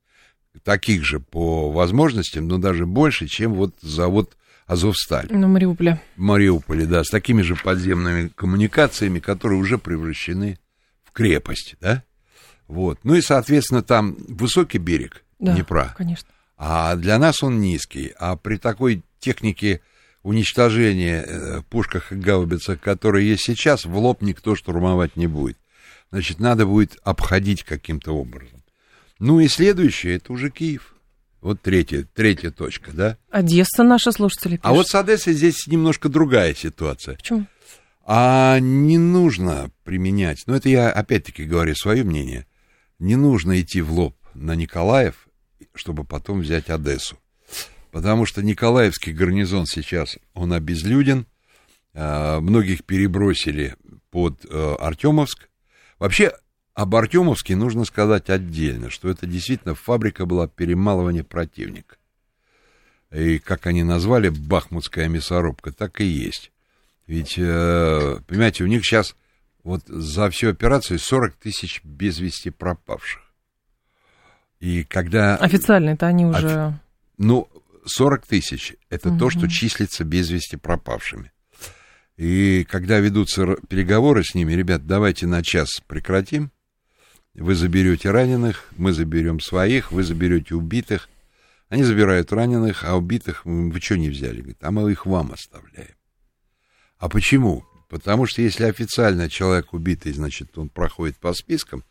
таких 0.64 1.06
же 1.06 1.20
по 1.20 1.72
возможностям, 1.72 2.48
но 2.48 2.58
даже 2.58 2.86
больше, 2.86 3.28
чем 3.28 3.54
вот 3.54 3.76
завод 3.82 4.36
Азовсталь. 4.66 5.28
На 5.32 5.48
Мариуполе. 5.48 6.02
Мариуполе, 6.18 6.86
да, 6.86 7.04
с 7.04 7.08
такими 7.08 7.42
же 7.42 7.56
подземными 7.56 8.28
коммуникациями, 8.28 9.20
которые 9.20 9.60
уже 9.60 9.78
превращены 9.78 10.60
в 11.06 11.12
крепость, 11.14 11.78
да? 11.80 12.04
Вот. 12.68 13.00
Ну 13.04 13.16
и, 13.16 13.22
соответственно, 13.22 13.82
там 13.82 14.18
высокий 14.28 14.78
берег 14.78 15.24
да, 15.40 15.54
Днепра. 15.54 15.96
конечно. 15.98 16.28
А 16.58 16.96
для 16.98 17.18
нас 17.18 17.44
он 17.44 17.62
низкий. 17.62 18.14
А 18.20 18.36
при 18.36 18.58
такой 18.58 19.04
технике 19.20 19.80
уничтожения 20.24 21.24
э, 21.26 21.62
пушках 21.70 22.12
и 22.12 22.16
гаубицах, 22.16 22.82
которые 22.82 23.30
есть 23.30 23.44
сейчас, 23.46 23.86
в 23.86 23.98
лоб 23.98 24.22
никто 24.22 24.56
штурмовать 24.56 25.16
не 25.16 25.28
будет. 25.28 25.58
Значит, 26.12 26.40
надо 26.40 26.66
будет 26.66 26.98
обходить 27.04 27.64
каким-то 27.64 28.14
образом. 28.14 28.64
Ну 29.20 29.40
и 29.40 29.48
следующее, 29.48 30.16
это 30.16 30.34
уже 30.34 30.50
Киев. 30.50 30.96
Вот 31.42 31.62
третья, 31.62 32.06
третья 32.14 32.52
точка, 32.52 32.92
да? 32.92 33.18
Одесса 33.30 33.84
наши 33.84 34.12
слушатели 34.12 34.58
пишут. 34.58 34.66
А 34.66 34.74
вот 34.74 34.88
с 34.88 34.96
Одессой 34.96 35.34
здесь 35.34 35.68
немножко 35.68 36.10
другая 36.10 36.54
ситуация. 36.54 37.16
Почему? 37.16 37.46
А 38.06 38.60
не 38.60 38.98
нужно 38.98 39.70
применять, 39.84 40.44
ну 40.48 40.56
это 40.56 40.70
я 40.70 40.90
опять-таки 40.90 41.44
говорю 41.44 41.76
свое 41.76 42.04
мнение, 42.06 42.48
не 43.00 43.18
нужно 43.18 43.60
идти 43.60 43.82
в 43.82 43.92
лоб 43.92 44.16
на 44.34 44.56
Николаев, 44.56 45.28
чтобы 45.74 46.06
потом 46.06 46.40
взять 46.40 46.70
Одессу. 46.70 47.18
Потому 47.92 48.26
что 48.26 48.42
Николаевский 48.42 49.12
гарнизон 49.12 49.66
сейчас, 49.66 50.18
он 50.34 50.54
обезлюден, 50.54 51.26
а, 51.94 52.40
многих 52.40 52.84
перебросили 52.86 53.76
под 54.12 54.46
э, 54.46 54.76
Артемовск. 54.80 55.47
Вообще, 56.00 56.34
об 56.74 56.96
Артемовске 56.96 57.56
нужно 57.56 57.86
сказать 57.86 58.30
отдельно, 58.30 58.90
что 58.90 59.10
это 59.10 59.26
действительно 59.26 59.76
фабрика 59.76 60.26
была 60.26 60.48
перемалывания 60.48 61.24
противника. 61.24 61.98
И 63.12 63.40
как 63.40 63.68
они 63.68 63.84
назвали, 63.84 64.30
бахмутская 64.30 65.08
мясорубка, 65.08 65.72
так 65.72 66.02
и 66.02 66.06
есть. 66.06 66.52
Ведь, 67.08 67.36
э, 67.38 68.20
понимаете, 68.28 68.64
у 68.64 68.68
них 68.68 68.86
сейчас 68.86 69.16
вот 69.64 69.82
за 69.88 70.30
всю 70.30 70.50
операцию 70.50 71.00
40 71.00 71.36
тысяч 71.36 71.82
без 71.84 72.20
вести 72.20 72.50
пропавших. 72.50 73.22
И 74.60 74.84
когда... 74.84 75.38
Официально 75.38 75.92
это 75.92 76.08
они 76.08 76.26
уже... 76.26 76.68
Офи... 76.68 76.80
Ну, 77.18 77.48
40 77.86 78.26
тысяч— 78.26 78.76
это 78.90 79.10
угу. 79.10 79.20
то, 79.20 79.30
что 79.30 79.48
числится 79.48 80.04
без 80.04 80.30
вести 80.30 80.58
пропавшими. 80.58 81.32
И 82.18 82.66
когда 82.70 83.00
ведутся 83.00 83.56
переговоры 83.70 84.24
с 84.24 84.34
ними, 84.34 84.54
ребят, 84.54 84.88
давайте 84.88 85.28
на 85.28 85.44
час 85.44 85.82
прекратим, 85.88 86.52
вы 87.36 87.54
заберете 87.54 88.10
раненых, 88.10 88.66
мы 88.76 88.92
заберем 88.92 89.40
своих, 89.40 89.92
вы 89.92 90.04
заберете 90.04 90.56
убитых. 90.56 91.10
Они 91.70 91.84
забирают 91.84 92.34
раненых, 92.34 92.84
а 92.84 92.98
убитых 92.98 93.46
вы 93.46 93.80
что 93.80 93.98
не 93.98 94.10
взяли? 94.10 94.38
Говорит, 94.40 94.58
а 94.62 94.72
мы 94.72 94.92
их 94.92 95.06
вам 95.06 95.32
оставляем. 95.32 95.96
А 96.98 97.10
почему? 97.10 97.64
Потому 97.90 98.26
что 98.26 98.42
если 98.42 98.64
официально 98.64 99.30
человек 99.30 99.74
убитый, 99.74 100.12
значит, 100.14 100.58
он 100.58 100.70
проходит 100.70 101.18
по 101.18 101.34
спискам, 101.34 101.84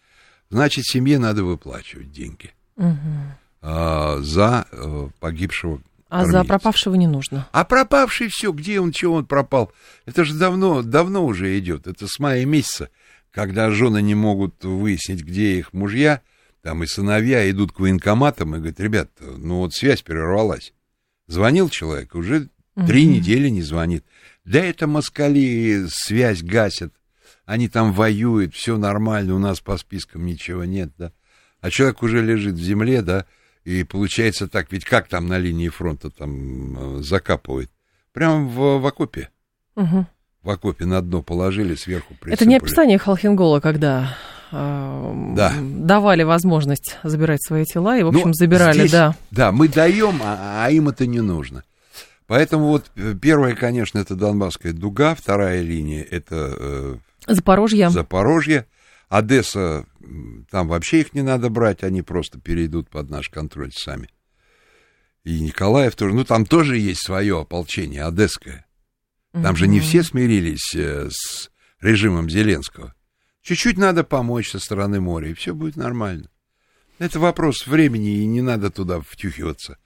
значит, 0.51 0.85
семье 0.85 1.19
надо 1.19 1.45
выплачивать 1.45 2.11
деньги 2.11 2.53
угу. 2.77 2.97
а, 3.63 4.19
за 4.21 4.67
а, 4.71 5.11
погибшего. 5.21 5.81
А 6.09 6.25
за 6.25 6.45
пропавшего 6.45 6.95
не 6.95 7.09
нужно. 7.09 7.49
А 7.53 7.65
пропавший 7.65 8.29
все, 8.29 8.53
где 8.53 8.81
он, 8.81 8.93
чего 8.93 9.15
он 9.15 9.27
пропал? 9.27 9.73
Это 10.05 10.25
же 10.25 10.35
давно, 10.35 10.83
давно 10.83 11.25
уже 11.25 11.59
идет. 11.59 11.87
Это 11.87 12.07
с 12.07 12.19
мая 12.21 12.45
месяца, 12.45 12.91
когда 13.33 13.71
жены 13.71 14.01
не 14.03 14.15
могут 14.15 14.65
выяснить, 14.65 15.23
где 15.23 15.59
их 15.59 15.73
мужья, 15.73 16.23
там 16.63 16.83
и 16.85 16.87
сыновья 16.87 17.49
идут 17.51 17.73
к 17.73 17.81
военкоматам 17.81 18.55
и 18.55 18.59
говорят, 18.59 18.81
ребят, 18.81 19.11
ну 19.21 19.59
вот 19.59 19.75
связь 19.75 20.03
прервалась. 20.03 20.73
Звонил 21.27 21.69
человек, 21.69 22.15
уже 22.15 22.51
угу. 22.77 22.87
три 22.87 23.05
недели 23.05 23.49
не 23.49 23.63
звонит. 23.63 24.05
Да 24.45 24.61
это 24.61 24.87
москали 24.87 25.87
связь 25.89 26.43
гасят. 26.43 26.95
Они 27.45 27.69
там 27.69 27.93
воюют, 27.93 28.55
все 28.55 28.77
нормально, 28.77 29.35
у 29.35 29.39
нас 29.39 29.61
по 29.61 29.77
спискам 29.77 30.25
ничего 30.25 30.65
нет, 30.65 30.93
да. 30.99 31.13
А 31.61 31.71
человек 31.71 32.03
уже 32.03 32.23
лежит 32.23 32.55
в 32.55 32.63
земле, 32.63 33.03
да, 33.03 33.27
и 33.67 33.83
получается 33.83 34.47
так, 34.47 34.71
ведь 34.71 34.85
как 34.85 35.09
там 35.09 35.27
на 35.27 35.39
линии 35.39 35.69
фронта 35.69 36.09
там 36.09 36.99
э, 36.99 37.03
закапывают? 37.03 37.69
Прям 38.13 38.49
в, 38.49 38.79
в 38.79 38.87
окопе. 38.87 39.29
Угу. 39.75 40.07
В 40.45 40.51
окопе 40.51 40.85
на 40.85 41.03
дно 41.03 41.21
положили, 41.21 41.75
сверху 41.75 42.15
присыпали. 42.15 42.35
Это 42.35 42.47
не 42.47 42.57
описание 42.57 42.97
Халхингола, 42.97 43.59
когда 43.59 44.17
э, 44.53 45.33
да. 45.35 45.53
давали 45.61 46.23
возможность 46.23 46.97
забирать 47.03 47.43
свои 47.43 47.65
тела, 47.65 47.99
и, 47.99 48.05
в 48.05 48.09
общем, 48.09 48.29
ну, 48.29 48.35
забирали, 48.35 48.79
здесь, 48.79 48.93
да. 48.93 49.17
Да, 49.33 49.51
мы 49.51 49.67
даем, 49.67 50.21
а, 50.23 50.65
а 50.65 50.71
им 50.71 50.89
это 50.89 51.05
не 51.09 51.21
нужно. 51.21 51.65
Поэтому 52.29 52.69
вот 52.69 52.93
э, 52.95 53.15
первая, 53.21 53.57
конечно, 53.57 53.99
это 53.99 54.15
Донбасская 54.15 54.75
дуга, 54.75 55.17
вторая 55.17 55.61
линия 55.63 56.07
это 56.09 56.55
э, 56.57 56.97
Запорожье. 57.27 57.91
Запорожье. 57.91 58.67
Одесса, 59.09 59.87
там 60.51 60.69
вообще 60.69 61.01
их 61.01 61.15
не 61.15 61.23
надо 61.23 61.51
брать, 61.51 61.83
они 61.83 62.03
просто 62.03 62.41
перейдут 62.41 62.89
под 62.89 63.11
наш 63.11 63.29
контроль 63.29 63.73
сами. 63.73 64.09
И 65.25 65.41
Николаев 65.41 65.97
тоже, 65.97 66.15
ну 66.15 66.25
там 66.25 66.47
тоже 66.47 66.79
есть 66.79 67.05
свое 67.05 67.41
ополчение, 67.41 68.05
одесское. 68.05 68.67
Там 69.33 69.55
же 69.57 69.67
не 69.67 69.81
все 69.81 70.03
смирились 70.03 70.75
э, 70.75 71.09
с 71.11 71.51
режимом 71.81 72.31
Зеленского. 72.31 72.95
Чуть-чуть 73.43 73.77
надо 73.77 74.03
помочь 74.03 74.51
со 74.51 74.59
стороны 74.59 75.01
моря, 75.01 75.29
и 75.29 75.35
все 75.35 75.55
будет 75.55 75.77
нормально. 75.77 76.31
Это 76.99 77.21
вопрос 77.21 77.67
времени, 77.67 78.19
и 78.19 78.27
не 78.27 78.41
надо 78.41 78.71
туда 78.71 79.01
втюхиваться. 79.01 79.79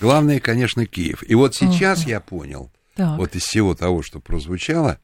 Главное, 0.00 0.40
конечно, 0.40 0.86
Киев. 0.86 1.22
И 1.26 1.34
вот 1.34 1.54
сейчас 1.54 2.04
uh-huh. 2.04 2.10
я 2.10 2.20
понял, 2.20 2.72
так. 2.94 3.16
вот 3.16 3.36
из 3.36 3.44
всего 3.44 3.74
того, 3.74 4.02
что 4.02 4.20
прозвучало, 4.20 5.00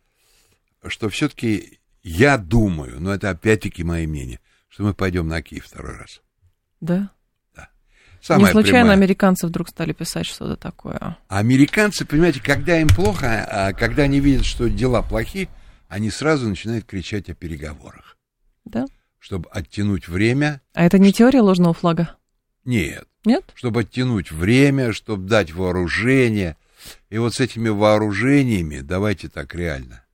что 0.87 1.08
все-таки 1.08 1.78
я 2.02 2.37
думаю, 2.37 3.00
но 3.00 3.14
это 3.14 3.30
опять-таки 3.30 3.85
мое 3.85 4.06
мнение, 4.06 4.40
что 4.72 4.85
мы 4.85 4.94
пойдем 4.94 5.28
на 5.28 5.42
Киев 5.42 5.66
второй 5.66 5.98
раз. 5.98 6.22
Да? 6.80 7.11
Да. 7.54 7.68
Самая 8.22 8.46
Не 8.46 8.52
случайно 8.52 8.78
прямая. 8.80 8.96
американцы 8.96 9.46
вдруг 9.46 9.68
стали 9.68 9.92
писать 9.92 10.24
что-то 10.24 10.56
такое. 10.56 11.18
Американцы, 11.28 12.06
понимаете, 12.06 12.42
когда 12.42 12.80
им 12.80 12.88
плохо, 12.88 13.46
а 13.50 13.72
когда 13.74 14.04
они 14.04 14.18
видят, 14.18 14.46
что 14.46 14.70
дела 14.70 15.02
плохи, 15.02 15.50
они 15.88 16.11
сразу 16.11 16.48
начинают 16.48 16.87
кричать 16.87 17.28
о 17.28 17.35
переговорах. 17.35 18.16
Да. 18.64 18.87
Чтобы 19.18 19.50
оттянуть 19.50 20.08
время. 20.08 20.62
А 20.72 20.85
это 20.85 20.98
не 20.98 21.12
теория 21.12 21.42
ложного 21.42 21.74
флага? 21.74 22.16
Нет. 22.64 23.06
Нет? 23.26 23.52
Чтобы 23.54 23.80
оттянуть 23.82 24.32
время, 24.32 24.94
чтобы 24.94 25.28
дать 25.28 25.52
вооружение. 25.52 26.56
И 27.11 27.18
вот 27.18 27.35
с 27.35 27.40
этими 27.40 27.68
вооружениями, 27.68 28.80
давайте 28.80 29.28
так 29.28 29.54
реально, 29.54 30.04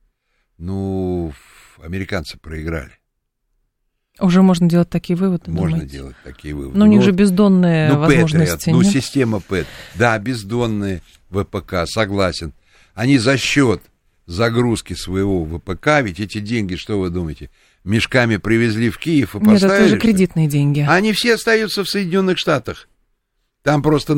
ну, 0.57 1.33
американцы 1.81 2.37
проиграли. 2.37 2.98
Уже 4.19 4.41
можно 4.41 4.67
делать 4.67 4.89
такие 4.89 5.15
выводы? 5.15 5.51
Можно 5.51 5.77
думаете? 5.77 5.97
делать 5.97 6.15
такие 6.23 6.53
выводы. 6.53 6.77
Но 6.77 6.85
у 6.85 6.87
них 6.87 6.99
ну, 6.99 7.05
же 7.05 7.11
бездонные 7.11 7.93
ну, 7.93 7.99
возможности. 7.99 8.69
Patriot, 8.69 8.73
ну, 8.73 8.83
система 8.83 9.39
ПЭТ. 9.39 9.67
Да, 9.95 10.17
бездонные 10.19 11.01
ВПК, 11.29 11.85
согласен. 11.85 12.53
Они 12.93 13.17
за 13.17 13.37
счет 13.37 13.81
загрузки 14.25 14.93
своего 14.93 15.45
ВПК, 15.45 16.01
ведь 16.03 16.19
эти 16.19 16.39
деньги, 16.39 16.75
что 16.75 16.99
вы 16.99 17.09
думаете, 17.09 17.49
мешками 17.83 18.37
привезли 18.37 18.89
в 18.89 18.97
Киев 18.97 19.35
и 19.35 19.39
поставили. 19.39 19.53
Нет, 19.53 19.63
это 19.63 19.83
тоже 19.83 19.99
кредитные 19.99 20.47
деньги. 20.47 20.85
Они 20.87 21.13
все 21.13 21.35
остаются 21.35 21.83
в 21.83 21.89
Соединенных 21.89 22.37
Штатах. 22.37 22.87
Там 23.63 23.81
просто 23.81 24.15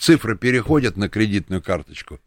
цифры 0.00 0.36
переходят 0.36 0.96
на 0.96 1.08
кредитную 1.08 1.62
карточку 1.62 2.20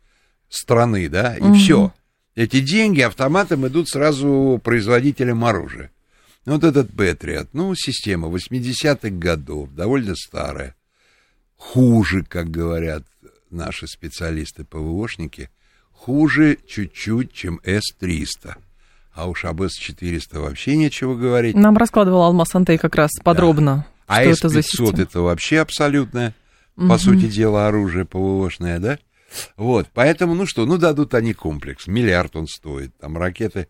страны, 0.49 1.09
да, 1.09 1.35
и 1.35 1.41
угу. 1.41 1.55
все. 1.55 1.93
Эти 2.35 2.61
деньги 2.61 3.01
автоматом 3.01 3.67
идут 3.67 3.89
сразу 3.89 4.59
производителям 4.63 5.43
оружия. 5.43 5.91
Вот 6.45 6.63
этот 6.63 6.95
Патриот, 6.95 7.49
ну, 7.53 7.75
система 7.75 8.27
80-х 8.27 9.09
годов, 9.11 9.69
довольно 9.73 10.15
старая. 10.15 10.75
Хуже, 11.55 12.23
как 12.23 12.49
говорят 12.49 13.03
наши 13.51 13.85
специалисты 13.87 14.63
ПВОшники, 14.63 15.51
хуже 15.91 16.57
чуть-чуть, 16.67 17.31
чем 17.31 17.59
С-300. 17.63 18.55
А 19.13 19.27
уж 19.27 19.45
об 19.45 19.61
С-400 19.61 20.39
вообще 20.39 20.75
нечего 20.75 21.15
говорить. 21.15 21.55
Нам 21.55 21.77
раскладывал 21.77 22.23
Алмаз 22.23 22.55
Антей 22.55 22.77
как 22.77 22.95
раз 22.95 23.11
подробно. 23.23 23.85
Да. 24.07 24.15
А 24.15 24.23
С-500 24.23 25.01
это 25.01 25.21
вообще 25.21 25.59
абсолютное, 25.59 26.33
угу. 26.75 26.87
по 26.89 26.97
сути 26.97 27.27
дела, 27.27 27.67
оружие 27.67 28.05
ПВОшное, 28.05 28.79
да? 28.79 28.99
Вот, 29.55 29.87
поэтому, 29.93 30.33
ну 30.33 30.45
что, 30.45 30.65
ну 30.65 30.77
дадут 30.77 31.13
они 31.13 31.33
комплекс, 31.33 31.87
миллиард 31.87 32.35
он 32.35 32.47
стоит, 32.47 32.97
там 32.97 33.17
ракеты, 33.17 33.67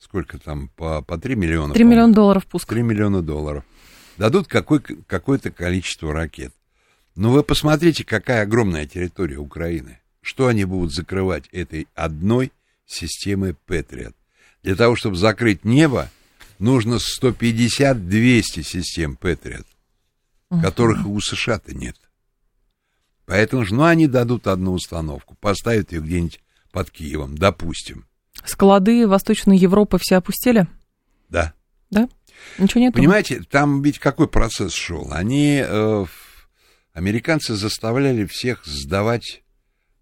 сколько 0.00 0.38
там, 0.38 0.68
по, 0.76 1.02
по 1.02 1.18
3 1.18 1.36
миллиона? 1.36 1.74
3 1.74 1.84
миллиона 1.84 2.12
долларов 2.12 2.46
пуск. 2.46 2.68
3 2.68 2.82
миллиона 2.82 3.22
долларов. 3.22 3.64
Дадут 4.16 4.48
какой, 4.48 4.80
какое-то 4.80 5.50
количество 5.50 6.12
ракет. 6.12 6.52
Но 7.14 7.30
вы 7.30 7.42
посмотрите, 7.42 8.04
какая 8.04 8.42
огромная 8.42 8.86
территория 8.86 9.36
Украины. 9.36 10.00
Что 10.22 10.48
они 10.48 10.64
будут 10.64 10.92
закрывать 10.92 11.48
этой 11.52 11.86
одной 11.94 12.52
системой 12.86 13.54
Патриот? 13.66 14.14
Для 14.62 14.74
того, 14.74 14.96
чтобы 14.96 15.16
закрыть 15.16 15.64
небо, 15.64 16.10
нужно 16.58 16.96
150-200 16.96 18.62
систем 18.62 19.16
Патриот, 19.16 19.66
которых 20.62 21.06
у 21.06 21.18
США-то 21.20 21.74
нет. 21.74 21.96
Поэтому 23.24 23.64
ну, 23.70 23.84
они 23.84 24.06
дадут 24.06 24.46
одну 24.46 24.72
установку, 24.72 25.36
поставят 25.40 25.92
ее 25.92 26.00
где-нибудь 26.00 26.40
под 26.72 26.90
Киевом, 26.90 27.38
допустим. 27.38 28.06
Склады 28.44 29.06
Восточной 29.06 29.56
Европы 29.56 29.98
все 30.00 30.16
опустили? 30.16 30.66
Да. 31.28 31.54
Да? 31.90 32.08
Ничего 32.58 32.80
нет? 32.80 32.94
Понимаете, 32.94 33.42
там 33.50 33.82
ведь 33.82 33.98
какой 33.98 34.28
процесс 34.28 34.72
шел? 34.72 35.08
Они, 35.12 35.62
э, 35.64 36.06
американцы 36.92 37.54
заставляли 37.54 38.26
всех 38.26 38.64
сдавать 38.64 39.42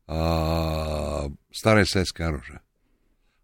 э, 0.07 1.29
старое 1.53 1.85
советское 1.85 2.24
оружие. 2.24 2.61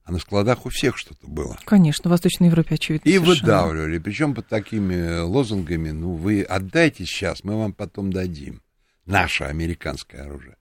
А 0.05 0.13
на 0.13 0.19
складах 0.19 0.67
у 0.67 0.69
всех 0.69 0.99
что-то 0.99 1.27
было. 1.27 1.59
Конечно, 1.65 2.09
в 2.09 2.13
Восточной 2.13 2.49
Европе, 2.49 2.75
очевидно. 2.75 3.09
И 3.09 3.15
совершенно. 3.15 3.41
выдавливали. 3.41 3.99
Причем 3.99 4.35
под 4.35 4.47
такими 4.49 5.21
лозунгами, 5.21 5.91
ну, 5.91 6.13
вы 6.13 6.43
отдайте 6.43 7.07
сейчас, 7.07 7.43
мы 7.43 7.59
вам 7.59 7.73
потом 7.73 8.13
дадим. 8.13 8.61
Наше 9.07 9.45
американское 9.45 10.25
оружие. 10.25 10.57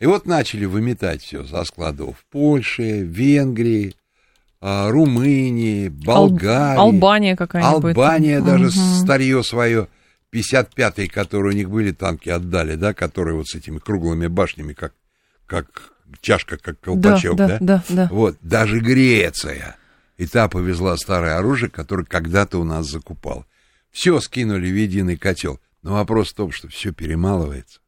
И 0.00 0.06
вот 0.06 0.26
начали 0.26 0.64
выметать 0.64 1.22
все 1.22 1.44
со 1.44 1.64
складов. 1.64 2.24
Польши, 2.30 3.02
Венгрии, 3.02 3.94
а, 4.60 4.90
Румынии, 4.90 5.88
Болгарии. 5.88 6.78
Албания 6.78 7.36
какая-нибудь. 7.36 7.96
Албания 7.96 8.40
даже 8.40 8.66
Мгм. 8.66 8.70
старье 8.70 9.42
свое, 9.42 9.88
55-й, 10.30 11.08
которые 11.08 11.52
у 11.54 11.56
них 11.56 11.70
были, 11.70 11.92
танки 11.92 12.28
отдали, 12.28 12.74
да, 12.76 12.94
которые 12.94 13.36
вот 13.36 13.48
с 13.48 13.54
этими 13.54 13.78
круглыми 13.78 14.26
башнями, 14.28 14.72
как, 14.72 14.92
как 15.46 15.92
чашка, 16.20 16.58
как 16.58 16.76
Да, 16.76 16.80
колпачок, 16.84 17.36
да, 17.36 17.48
да? 17.48 17.58
да, 17.60 17.84
да. 17.88 18.08
Вот, 18.10 18.36
даже 18.40 18.80
Греция. 18.80 19.76
И 20.16 20.26
та 20.26 20.48
повезла 20.48 20.96
старое 20.96 21.38
оружие, 21.38 21.70
которое 21.70 22.04
когда-то 22.04 22.58
у 22.58 22.64
нас 22.64 22.86
закупал. 22.88 23.46
Все 23.90 24.18
скинули 24.20 24.70
в 24.70 24.74
единый 24.76 25.16
котел. 25.16 25.60
Но 25.82 25.94
вопрос 25.94 26.30
в 26.30 26.34
том, 26.34 26.50
что 26.50 26.68
все 26.68 26.92
перемалывается. 26.92 27.78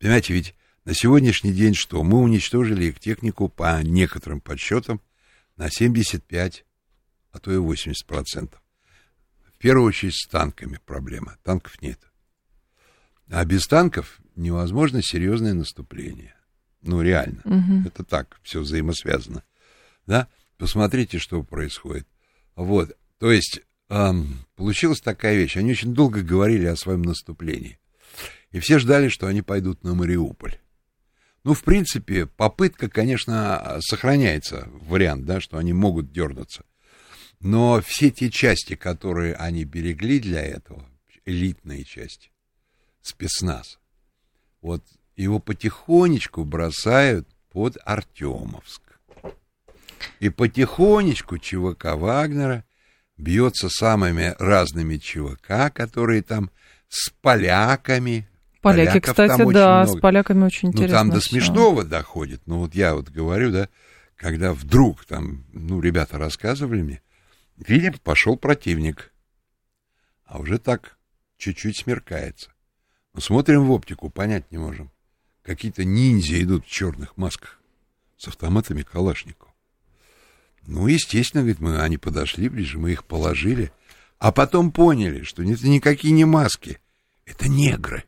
Понимаете, 0.00 0.32
ведь 0.32 0.54
на 0.90 0.94
сегодняшний 0.94 1.52
день 1.52 1.72
что? 1.72 2.02
Мы 2.02 2.18
уничтожили 2.18 2.86
их 2.86 2.98
технику 2.98 3.48
по 3.48 3.80
некоторым 3.80 4.40
подсчетам 4.40 5.00
на 5.56 5.70
75, 5.70 6.64
а 7.30 7.38
то 7.38 7.52
и 7.52 7.58
80 7.58 8.04
процентов. 8.08 8.60
В 9.54 9.58
первую 9.58 9.86
очередь 9.86 10.16
с 10.16 10.26
танками 10.26 10.80
проблема. 10.84 11.38
Танков 11.44 11.80
нет. 11.80 12.00
А 13.28 13.44
без 13.44 13.68
танков 13.68 14.18
невозможно 14.34 15.00
серьезное 15.00 15.54
наступление. 15.54 16.34
Ну, 16.82 17.02
реально. 17.02 17.42
Мгм. 17.44 17.86
Это 17.86 18.02
так, 18.02 18.40
все 18.42 18.58
взаимосвязано. 18.58 19.44
Да? 20.06 20.26
Посмотрите, 20.58 21.20
что 21.20 21.44
происходит. 21.44 22.08
Вот. 22.56 22.98
То 23.20 23.30
есть, 23.30 23.60
ам, 23.88 24.44
получилась 24.56 25.00
такая 25.00 25.36
вещь. 25.36 25.56
Они 25.56 25.70
очень 25.70 25.94
долго 25.94 26.22
говорили 26.22 26.66
о 26.66 26.74
своем 26.74 27.02
наступлении. 27.02 27.78
И 28.50 28.58
все 28.58 28.80
ждали, 28.80 29.08
что 29.08 29.28
они 29.28 29.40
пойдут 29.40 29.84
на 29.84 29.94
Мариуполь. 29.94 30.58
Ну, 31.42 31.54
в 31.54 31.62
принципе, 31.62 32.26
попытка, 32.26 32.88
конечно, 32.88 33.78
сохраняется, 33.80 34.68
вариант, 34.72 35.24
да, 35.24 35.40
что 35.40 35.56
они 35.56 35.72
могут 35.72 36.12
дернуться. 36.12 36.64
Но 37.40 37.80
все 37.80 38.10
те 38.10 38.30
части, 38.30 38.76
которые 38.76 39.34
они 39.34 39.64
берегли 39.64 40.20
для 40.20 40.42
этого, 40.42 40.84
элитные 41.24 41.84
части, 41.84 42.30
спецназ, 43.00 43.78
вот 44.60 44.84
его 45.16 45.38
потихонечку 45.38 46.44
бросают 46.44 47.26
под 47.50 47.78
Артемовск. 47.84 48.82
И 50.18 50.28
потихонечку 50.28 51.38
ЧВК 51.38 51.94
Вагнера 51.94 52.64
бьется 53.16 53.68
самыми 53.68 54.34
разными 54.38 54.96
ЧВК, 54.96 55.72
которые 55.72 56.22
там 56.22 56.50
с 56.88 57.10
поляками. 57.20 58.28
Поляки, 58.60 58.88
Поляков 59.00 59.10
кстати, 59.10 59.38
да, 59.52 59.82
много. 59.82 59.86
с 59.86 60.00
поляками 60.00 60.44
очень 60.44 60.68
Ну, 60.68 60.72
интересно. 60.74 60.98
там 60.98 61.10
до 61.10 61.20
всё. 61.20 61.30
смешного 61.30 61.84
доходит. 61.84 62.42
Ну, 62.46 62.58
вот 62.58 62.74
я 62.74 62.94
вот 62.94 63.08
говорю, 63.08 63.50
да, 63.52 63.68
когда 64.16 64.52
вдруг 64.52 65.04
там, 65.06 65.44
ну, 65.52 65.80
ребята 65.80 66.18
рассказывали 66.18 66.82
мне, 66.82 67.02
видим, 67.56 67.94
пошел 68.04 68.36
противник. 68.36 69.12
А 70.26 70.38
уже 70.38 70.58
так 70.58 70.98
чуть-чуть 71.38 71.78
смеркается. 71.78 72.50
Но 73.14 73.20
смотрим 73.20 73.64
в 73.64 73.70
оптику, 73.70 74.10
понять 74.10 74.50
не 74.52 74.58
можем. 74.58 74.90
Какие-то 75.42 75.84
ниндзя 75.84 76.40
идут 76.42 76.66
в 76.66 76.70
черных 76.70 77.16
масках 77.16 77.58
с 78.18 78.28
автоматами 78.28 78.82
Калашников. 78.82 79.48
Ну, 80.66 80.86
естественно, 80.86 81.42
говорит, 81.42 81.60
мы, 81.60 81.80
они 81.80 81.96
подошли 81.96 82.50
ближе, 82.50 82.78
мы 82.78 82.92
их 82.92 83.04
положили, 83.04 83.72
а 84.18 84.30
потом 84.30 84.70
поняли, 84.70 85.22
что 85.22 85.42
это 85.42 85.66
никакие 85.66 86.12
не 86.12 86.26
маски, 86.26 86.78
это 87.24 87.48
негры. 87.48 88.04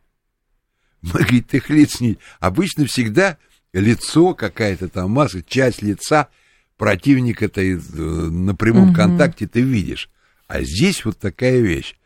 Говорит, 1.12 1.52
их 1.54 1.68
лиц 1.70 2.00
не... 2.00 2.18
Обычно 2.40 2.86
всегда 2.86 3.38
лицо, 3.72 4.34
какая-то 4.34 4.88
там 4.88 5.10
маска, 5.10 5.42
часть 5.42 5.82
лица 5.82 6.28
противника 6.76 7.48
ты 7.48 7.76
э, 7.76 7.78
на 7.78 8.54
прямом 8.54 8.88
Мгм. 8.88 8.94
контакте 8.94 9.46
ты 9.46 9.60
видишь. 9.60 10.10
А 10.48 10.62
здесь 10.62 11.04
вот 11.04 11.18
такая 11.18 11.60
вещь. 11.60 11.96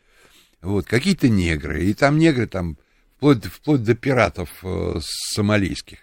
Вот, 0.61 0.85
какие-то 0.85 1.29
негры. 1.29 1.85
И 1.85 1.93
там 1.93 2.17
негры 2.17 2.47
там 2.47 2.77
вплоть, 3.17 3.45
вплоть 3.45 3.83
до 3.83 3.95
пиратов 3.95 4.49
э, 4.63 4.99
сомалийских. 5.01 5.99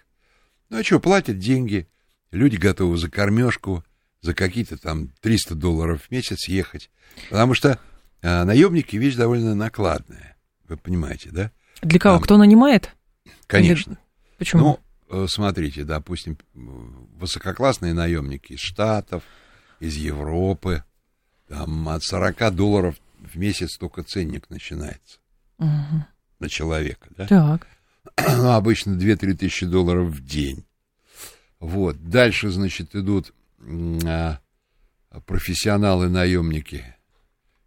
Ну, 0.69 0.79
а 0.79 0.83
что, 0.83 0.99
платят 0.99 1.37
деньги, 1.39 1.87
люди 2.31 2.55
готовы 2.57 2.97
за 2.97 3.09
кормежку, 3.09 3.83
за 4.21 4.33
какие-то 4.33 4.77
там 4.77 5.09
300 5.21 5.55
долларов 5.55 6.01
в 6.03 6.11
месяц 6.11 6.47
ехать. 6.47 6.89
Потому 7.29 7.53
что 7.53 7.79
э, 8.21 8.43
наемники 8.43 8.95
вещь 8.95 9.15
довольно 9.15 9.55
накладная. 9.55 10.37
Вы 10.67 10.77
понимаете, 10.77 11.29
да? 11.31 11.51
Для 11.81 11.99
кого? 11.99 12.15
Там- 12.17 12.23
Кто 12.23 12.37
нанимает? 12.37 12.91
Конечно. 13.47 13.91
Или- 13.91 13.99
Почему? 14.37 14.79
Ну, 15.09 15.23
э, 15.23 15.27
смотрите, 15.29 15.83
допустим, 15.83 16.37
высококлассные 16.53 17.93
наемники 17.93 18.53
из 18.53 18.59
Штатов, 18.59 19.23
из 19.79 19.95
Европы, 19.95 20.83
там 21.47 21.87
от 21.89 22.03
40 22.03 22.51
долларов 22.51 22.95
в 23.19 23.37
месяц 23.37 23.77
только 23.77 24.03
ценник 24.03 24.49
начинается 24.49 25.19
Мгм. 25.57 26.05
на 26.39 26.49
человека, 26.49 27.07
да? 27.17 27.27
Так. 27.27 27.67
Ну, 28.37 28.51
обычно 28.51 28.91
2-3 28.95 29.33
тысячи 29.35 29.65
долларов 29.65 30.09
в 30.09 30.25
день. 30.25 30.63
Вот. 31.59 31.97
Дальше, 32.09 32.49
значит, 32.49 32.95
идут 32.95 33.33
а, 34.05 34.39
профессионалы-наемники 35.25 36.85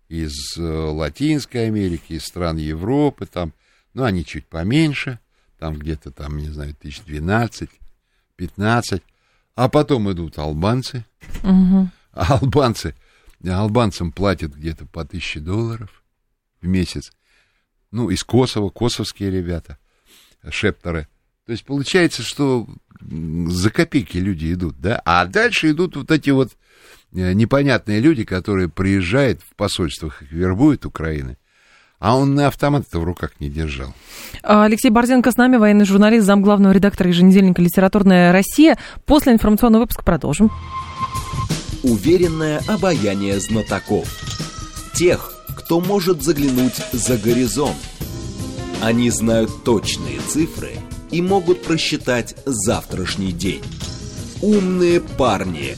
из 0.08 0.56
э, 0.56 0.62
Латинской 0.62 1.66
Америки, 1.66 2.14
из 2.14 2.24
стран 2.24 2.56
Европы, 2.56 3.26
там, 3.26 3.52
ну, 3.98 4.04
они 4.04 4.24
чуть 4.24 4.46
поменьше, 4.46 5.18
там 5.58 5.74
где-то, 5.74 6.12
там, 6.12 6.38
не 6.38 6.48
знаю, 6.50 6.72
тысяч 6.72 7.02
12, 7.02 7.68
15, 8.36 9.02
а 9.56 9.68
потом 9.68 10.10
идут 10.12 10.38
албанцы, 10.38 11.04
а 12.12 12.34
албанцы, 12.34 12.94
албанцам 13.44 14.12
платят 14.12 14.54
где-то 14.54 14.86
по 14.86 15.04
тысяче 15.04 15.40
долларов 15.40 16.04
в 16.62 16.66
месяц. 16.68 17.10
Ну, 17.90 18.08
из 18.10 18.22
Косово, 18.22 18.70
косовские 18.70 19.32
ребята, 19.32 19.78
шептеры. 20.48 21.08
То 21.44 21.50
есть 21.50 21.64
получается, 21.64 22.22
что 22.22 22.68
за 23.00 23.70
копейки 23.70 24.18
люди 24.18 24.52
идут, 24.52 24.80
да? 24.80 25.02
А 25.04 25.26
дальше 25.26 25.72
идут 25.72 25.96
вот 25.96 26.12
эти 26.12 26.30
вот 26.30 26.52
э, 27.12 27.32
непонятные 27.32 27.98
люди, 27.98 28.22
которые 28.22 28.68
приезжают 28.68 29.42
в 29.42 29.56
посольствах, 29.56 30.22
их 30.22 30.30
вербуют 30.30 30.86
Украины, 30.86 31.36
а 31.98 32.16
он 32.16 32.34
на 32.34 32.46
автомат-то 32.46 33.00
в 33.00 33.04
руках 33.04 33.32
не 33.40 33.48
держал. 33.48 33.92
А, 34.42 34.64
Алексей 34.64 34.90
Борзенко 34.90 35.30
с 35.30 35.36
нами, 35.36 35.56
военный 35.56 35.84
журналист, 35.84 36.26
замглавного 36.26 36.72
редактора 36.72 37.08
еженедельника 37.08 37.60
«Литературная 37.60 38.32
Россия». 38.32 38.78
После 39.04 39.32
информационного 39.32 39.82
выпуска 39.82 40.04
продолжим. 40.04 40.50
Уверенное 41.82 42.60
обаяние 42.68 43.38
знатоков. 43.40 44.08
Тех, 44.94 45.32
кто 45.56 45.80
может 45.80 46.22
заглянуть 46.22 46.76
за 46.92 47.18
горизонт. 47.18 47.76
Они 48.82 49.10
знают 49.10 49.64
точные 49.64 50.20
цифры 50.20 50.70
и 51.10 51.20
могут 51.20 51.62
просчитать 51.62 52.36
завтрашний 52.46 53.32
день. 53.32 53.62
Умные 54.40 55.00
парни. 55.00 55.76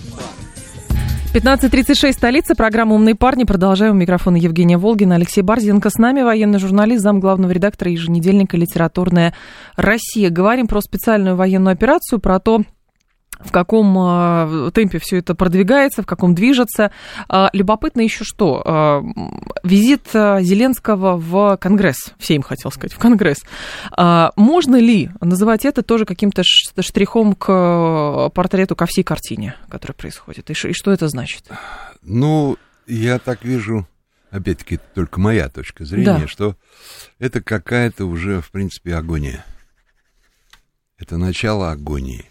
15.36, 1.32 2.12
столица, 2.12 2.56
программа 2.56 2.96
«Умные 2.96 3.14
парни». 3.14 3.44
Продолжаем. 3.44 3.92
У 3.92 3.98
микрофона 3.98 4.34
Евгения 4.34 4.76
Волгина, 4.76 5.14
Алексей 5.14 5.42
Барзенко. 5.42 5.88
С 5.88 5.94
нами 5.94 6.22
военный 6.22 6.58
журналист, 6.58 7.04
замглавного 7.04 7.52
редактора 7.52 7.92
еженедельника 7.92 8.56
«Литературная 8.56 9.32
Россия». 9.76 10.28
Говорим 10.30 10.66
про 10.66 10.80
специальную 10.80 11.36
военную 11.36 11.72
операцию, 11.72 12.18
про 12.18 12.40
то, 12.40 12.64
в 13.44 13.52
каком 13.52 13.96
э, 13.98 14.70
темпе 14.72 14.98
все 14.98 15.18
это 15.18 15.34
продвигается, 15.34 16.02
в 16.02 16.06
каком 16.06 16.34
движется. 16.34 16.92
А, 17.28 17.50
любопытно 17.52 18.02
еще 18.02 18.24
что? 18.24 18.62
А, 18.64 19.02
визит 19.62 20.08
а, 20.14 20.40
Зеленского 20.42 21.16
в 21.16 21.56
Конгресс, 21.56 22.12
всем 22.18 22.42
хотел 22.42 22.70
сказать, 22.70 22.92
в 22.92 22.98
Конгресс. 22.98 23.38
А, 23.92 24.32
можно 24.36 24.76
ли 24.76 25.10
называть 25.20 25.64
это 25.64 25.82
тоже 25.82 26.04
каким-то 26.04 26.42
штрихом 26.44 27.34
к 27.34 27.48
э, 27.48 28.30
портрету, 28.34 28.76
ко 28.76 28.86
всей 28.86 29.02
картине, 29.02 29.56
которая 29.68 29.94
происходит? 29.94 30.50
И, 30.50 30.54
что 30.54 30.90
это 30.92 31.08
значит? 31.08 31.44
Ну, 32.02 32.56
я 32.86 33.18
так 33.18 33.44
вижу, 33.44 33.86
опять-таки, 34.30 34.76
это 34.76 34.84
только 34.94 35.20
моя 35.20 35.48
точка 35.48 35.84
зрения, 35.84 36.20
Да. 36.20 36.28
что 36.28 36.56
это 37.18 37.42
какая-то 37.42 38.04
уже, 38.04 38.40
в 38.40 38.50
принципе, 38.50 38.94
агония. 38.94 39.44
Это 40.98 41.16
начало 41.16 41.70
агонии. 41.70 42.29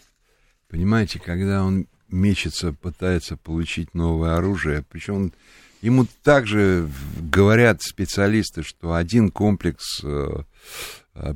Понимаете, 0.69 1.19
когда 1.19 1.63
он 1.63 1.87
мечется, 2.09 2.73
пытается 2.73 3.37
получить 3.37 3.93
новое 3.93 4.37
оружие, 4.37 4.83
причем 4.89 5.33
ему 5.81 6.05
также 6.23 6.89
говорят 7.19 7.81
специалисты, 7.81 8.63
что 8.63 8.93
один 8.93 9.31
комплекс 9.31 10.01
э, 10.03 10.43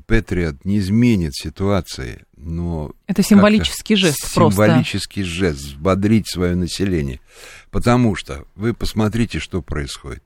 Патриот 0.08 0.64
не 0.66 0.80
изменит 0.80 1.36
ситуации, 1.36 2.26
но... 2.38 2.92
Это 3.08 3.24
символический 3.24 3.96
жест 3.96 4.28
Символический 4.28 5.24
просто. 5.24 5.38
жест, 5.38 5.60
взбодрить 5.60 6.30
свое 6.30 6.56
население. 6.56 7.20
Потому 7.72 8.16
что 8.16 8.46
вы 8.56 8.74
посмотрите, 8.74 9.40
что 9.40 9.62
происходит. 9.62 10.24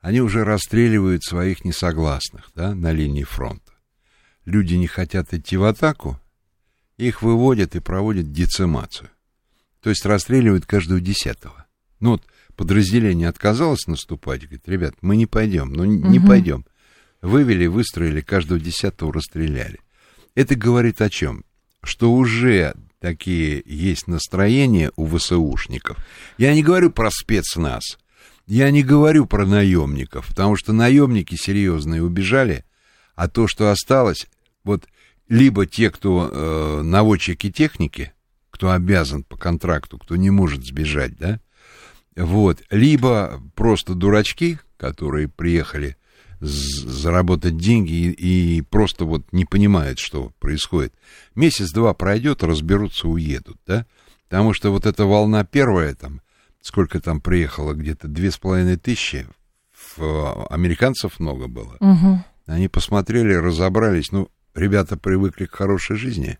Они 0.00 0.20
уже 0.20 0.44
расстреливают 0.44 1.24
своих 1.24 1.64
несогласных 1.64 2.50
да, 2.54 2.74
на 2.74 2.92
линии 2.92 3.24
фронта. 3.24 3.72
Люди 4.44 4.74
не 4.74 4.86
хотят 4.86 5.32
идти 5.32 5.56
в 5.56 5.64
атаку, 5.64 6.20
их 6.96 7.22
выводят 7.22 7.76
и 7.76 7.80
проводят 7.80 8.32
децимацию. 8.32 9.10
То 9.80 9.90
есть 9.90 10.06
расстреливают 10.06 10.66
каждого 10.66 11.00
десятого. 11.00 11.66
Ну 12.00 12.12
вот 12.12 12.22
подразделение 12.56 13.28
отказалось 13.28 13.86
наступать, 13.86 14.42
говорит, 14.42 14.68
ребят, 14.68 14.94
мы 15.02 15.16
не 15.16 15.26
пойдем, 15.26 15.72
ну 15.72 15.84
не 15.84 16.18
угу. 16.18 16.28
пойдем. 16.28 16.64
Вывели, 17.20 17.66
выстроили, 17.66 18.20
каждого 18.20 18.60
десятого 18.60 19.12
расстреляли. 19.12 19.80
Это 20.34 20.54
говорит 20.54 21.00
о 21.00 21.10
чем? 21.10 21.44
Что 21.82 22.12
уже 22.12 22.74
такие 23.00 23.62
есть 23.66 24.06
настроения 24.06 24.90
у 24.96 25.06
ВСУшников. 25.06 25.98
Я 26.38 26.54
не 26.54 26.62
говорю 26.62 26.90
про 26.90 27.10
спецназ, 27.10 27.98
я 28.46 28.70
не 28.70 28.82
говорю 28.82 29.26
про 29.26 29.44
наемников, 29.46 30.28
потому 30.28 30.56
что 30.56 30.72
наемники 30.72 31.34
серьезные 31.34 32.02
убежали, 32.02 32.64
а 33.14 33.28
то, 33.28 33.46
что 33.46 33.70
осталось, 33.70 34.26
вот 34.64 34.86
либо 35.28 35.66
те, 35.66 35.90
кто 35.90 36.30
э, 36.30 36.82
наводчики 36.82 37.50
техники, 37.50 38.12
кто 38.50 38.70
обязан 38.70 39.24
по 39.24 39.36
контракту, 39.36 39.98
кто 39.98 40.16
не 40.16 40.30
может 40.30 40.64
сбежать, 40.64 41.16
да, 41.16 41.40
вот, 42.16 42.62
либо 42.70 43.42
просто 43.54 43.94
дурачки, 43.94 44.58
которые 44.76 45.28
приехали 45.28 45.96
заработать 46.40 47.56
деньги 47.56 47.92
и, 47.92 48.58
и 48.58 48.60
просто 48.62 49.04
вот 49.04 49.24
не 49.32 49.44
понимают, 49.44 49.98
что 49.98 50.32
происходит. 50.38 50.94
Месяц-два 51.34 51.94
пройдет, 51.94 52.42
разберутся, 52.42 53.08
уедут, 53.08 53.56
да? 53.66 53.86
Потому 54.28 54.52
что 54.52 54.70
вот 54.70 54.84
эта 54.86 55.04
волна 55.06 55.44
первая, 55.44 55.94
там, 55.94 56.20
сколько 56.60 57.00
там 57.00 57.20
приехало, 57.20 57.72
где-то 57.72 58.08
две 58.08 58.30
с 58.30 58.38
половиной 58.38 58.76
тысячи, 58.76 59.26
американцев 59.96 61.18
много 61.18 61.46
было. 61.46 61.76
Угу. 61.80 62.24
Они 62.46 62.68
посмотрели, 62.68 63.32
разобрались, 63.32 64.12
ну, 64.12 64.28
ребята 64.54 64.96
привыкли 64.96 65.46
к 65.46 65.54
хорошей 65.54 65.96
жизни. 65.96 66.38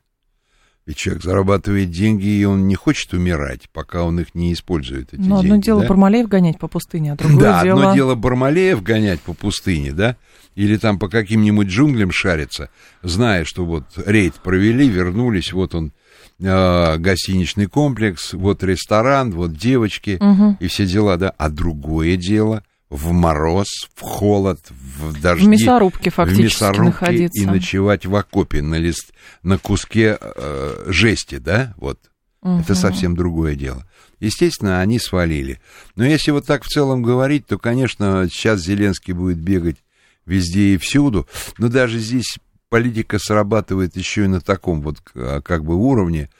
Ведь 0.87 0.99
человек 0.99 1.23
зарабатывает 1.23 1.91
деньги, 1.91 2.27
и 2.27 2.45
он 2.45 2.69
не 2.69 2.75
хочет 2.75 3.15
умирать, 3.15 3.71
пока 3.73 4.03
он 4.03 4.21
их 4.21 4.35
не 4.35 4.53
использует, 4.53 5.15
эти 5.15 5.21
Но 5.23 5.41
деньги. 5.41 5.47
одно 5.47 5.63
дело 5.63 5.81
да? 5.81 5.89
Бармалеев 5.89 6.29
гонять 6.29 6.59
по 6.59 6.69
пустыне, 6.69 7.13
а 7.13 7.17
другое 7.17 7.41
да, 7.41 7.63
дело... 7.63 7.81
одно 7.81 7.95
дело 7.95 8.15
Бармалеев 8.15 8.83
гонять 8.83 9.21
по 9.21 9.33
пустыне, 9.33 9.93
да, 9.93 10.19
или 10.55 10.77
там 10.77 10.99
по 10.99 11.09
каким-нибудь 11.09 11.69
джунглям 11.69 12.13
шариться, 12.13 12.69
зная, 13.03 13.47
что 13.47 13.65
вот 13.65 13.85
рейд 14.05 14.35
провели, 14.35 14.87
вернулись, 14.87 15.55
вот 15.55 15.75
он, 15.75 15.93
э, 16.39 16.99
гостиничный 16.99 17.67
комплекс, 17.67 18.35
вот 18.35 18.63
ресторан, 18.63 19.31
вот 19.31 19.55
девочки 19.55 20.19
угу. 20.21 20.59
и 20.61 20.67
все 20.67 20.85
дела, 20.85 21.17
да. 21.17 21.31
А 21.39 21.49
другое 21.49 22.19
дело— 22.19 22.63
в 22.95 23.11
мороз, 23.11 23.67
в 23.97 24.03
холод, 24.03 24.61
в 24.71 25.21
дожди. 25.21 25.45
В 25.45 25.49
мясорубке 25.49 26.11
фактически 26.11 26.43
в 26.43 26.45
мясорубке 26.45 26.83
находиться. 26.83 27.43
И 27.43 27.47
ночевать 27.47 28.07
в 28.07 28.15
окопе 28.15 28.63
на, 28.63 28.77
лист, 28.77 29.13
на 29.43 29.59
куске 29.59 30.17
э, 30.21 30.85
жести, 30.87 31.39
да, 31.39 31.75
вот. 31.77 31.99
Угу. 32.43 32.61
Это 32.61 32.77
совсем 32.77 33.17
другое 33.17 33.57
дело. 33.57 33.85
Естественно, 34.21 34.81
они 34.81 35.01
свалили. 35.01 35.61
Но 35.97 36.05
если 36.05 36.31
вот 36.31 36.47
так 36.47 36.63
в 36.63 36.69
целом 36.69 37.03
говорить, 37.03 37.47
то, 37.47 37.59
конечно, 37.59 38.29
сейчас 38.31 38.61
Зеленский 38.61 39.13
будет 39.13 39.39
бегать 39.39 39.79
везде 40.25 40.75
и 40.75 40.77
всюду. 40.77 41.27
Но 41.59 41.69
даже 41.69 41.99
здесь 41.99 42.39
политика 42.69 43.19
срабатывает 43.19 43.97
еще 43.97 44.25
и 44.25 44.29
на 44.29 44.41
таком 44.41 44.83
вот 44.83 45.01
как 45.01 45.65
бы 45.65 45.75
уровне. 45.75 46.31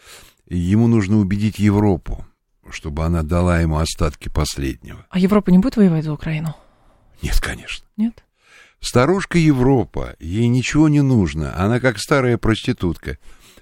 Ему 0.49 0.87
нужно 0.87 1.19
убедить 1.19 1.59
Европу 1.59 2.25
чтобы 2.71 3.05
она 3.05 3.23
дала 3.23 3.61
ему 3.61 3.79
остатки 3.79 4.29
последнего. 4.29 5.07
А 5.11 5.19
Европа 5.19 5.51
не 5.51 5.59
будет 5.59 5.77
воевать 5.77 6.05
за 6.05 6.13
Украину? 6.13 6.55
Нет, 7.23 7.41
конечно. 7.41 7.87
Нет? 7.97 8.25
Старушка 8.81 9.39
Европа, 9.39 10.15
ей 10.21 10.47
ничего 10.49 10.89
не 10.89 11.01
нужно. 11.01 11.57
Она 11.57 11.81
как 11.81 11.99
старая 11.99 12.37
проститутка. 12.37 13.19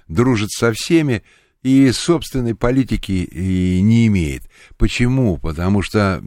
Дружит 0.07 0.51
со 0.51 0.73
всеми 0.73 1.23
и 1.63 1.91
собственной 1.93 2.55
политики 2.55 3.11
и 3.11 3.81
не 3.81 4.07
имеет. 4.07 4.43
Почему? 4.77 5.37
Потому 5.37 5.81
что 5.81 6.21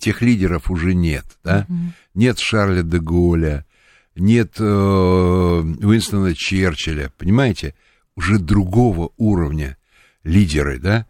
тех 0.00 0.22
лидеров 0.22 0.70
уже 0.70 0.94
нет. 0.94 1.24
Да? 1.42 1.66
Угу. 1.68 1.78
Нет 2.14 2.38
Шарля 2.38 2.82
де 2.82 2.98
Голля, 2.98 3.66
нет 4.14 4.54
э, 4.58 4.64
Уинстона 4.64 6.34
Черчилля. 6.34 7.12
Понимаете? 7.18 7.74
Уже 8.14 8.38
другого 8.38 9.10
уровня 9.16 9.76
лидеры, 10.22 10.78
да? 10.78 11.06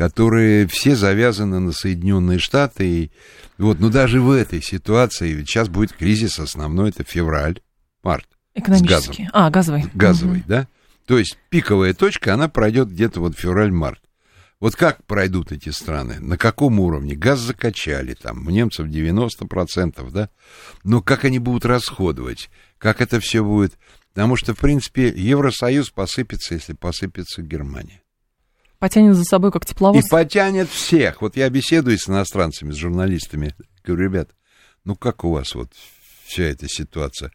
Которые 0.00 0.66
все 0.66 0.96
завязаны 0.96 1.60
на 1.60 1.72
Соединенные 1.72 2.38
Штаты. 2.38 2.88
И, 2.88 3.10
вот, 3.58 3.80
но 3.80 3.90
даже 3.90 4.22
в 4.22 4.30
этой 4.30 4.62
ситуации, 4.62 5.32
ведь 5.32 5.50
сейчас 5.50 5.68
будет 5.68 5.92
кризис 5.92 6.38
основной, 6.38 6.88
это 6.88 7.04
февраль, 7.04 7.60
март. 8.02 8.26
Экономический. 8.54 9.28
А, 9.34 9.50
газовый. 9.50 9.84
Газовый, 9.92 10.38
угу. 10.38 10.48
да? 10.48 10.68
То 11.04 11.18
есть 11.18 11.36
пиковая 11.50 11.92
точка, 11.92 12.32
она 12.32 12.48
пройдет 12.48 12.88
где-то 12.88 13.20
вот 13.20 13.38
февраль-март. 13.38 14.00
Вот 14.58 14.74
как 14.74 15.04
пройдут 15.04 15.52
эти 15.52 15.68
страны? 15.68 16.18
На 16.18 16.38
каком 16.38 16.80
уровне? 16.80 17.14
Газ 17.14 17.40
закачали, 17.40 18.14
там, 18.14 18.46
у 18.46 18.50
немцев 18.50 18.86
90%, 18.86 20.10
да? 20.10 20.30
Но 20.82 21.02
как 21.02 21.26
они 21.26 21.38
будут 21.38 21.66
расходовать? 21.66 22.48
Как 22.78 23.02
это 23.02 23.20
все 23.20 23.44
будет? 23.44 23.76
Потому 24.14 24.36
что, 24.36 24.54
в 24.54 24.58
принципе, 24.60 25.08
Евросоюз 25.14 25.90
посыпется, 25.90 26.54
если 26.54 26.72
посыпется 26.72 27.42
Германия. 27.42 27.99
Потянет 28.80 29.14
за 29.14 29.24
собой 29.24 29.52
как 29.52 29.66
тепловоз. 29.66 30.04
И 30.04 30.08
потянет 30.08 30.70
всех. 30.70 31.20
Вот 31.20 31.36
я 31.36 31.50
беседую 31.50 31.98
с 31.98 32.08
иностранцами, 32.08 32.72
с 32.72 32.76
журналистами. 32.76 33.54
Говорю, 33.84 34.04
ребят, 34.04 34.30
ну 34.84 34.96
как 34.96 35.22
у 35.22 35.30
вас 35.30 35.54
вот 35.54 35.70
вся 36.24 36.44
эта 36.44 36.66
ситуация? 36.66 37.30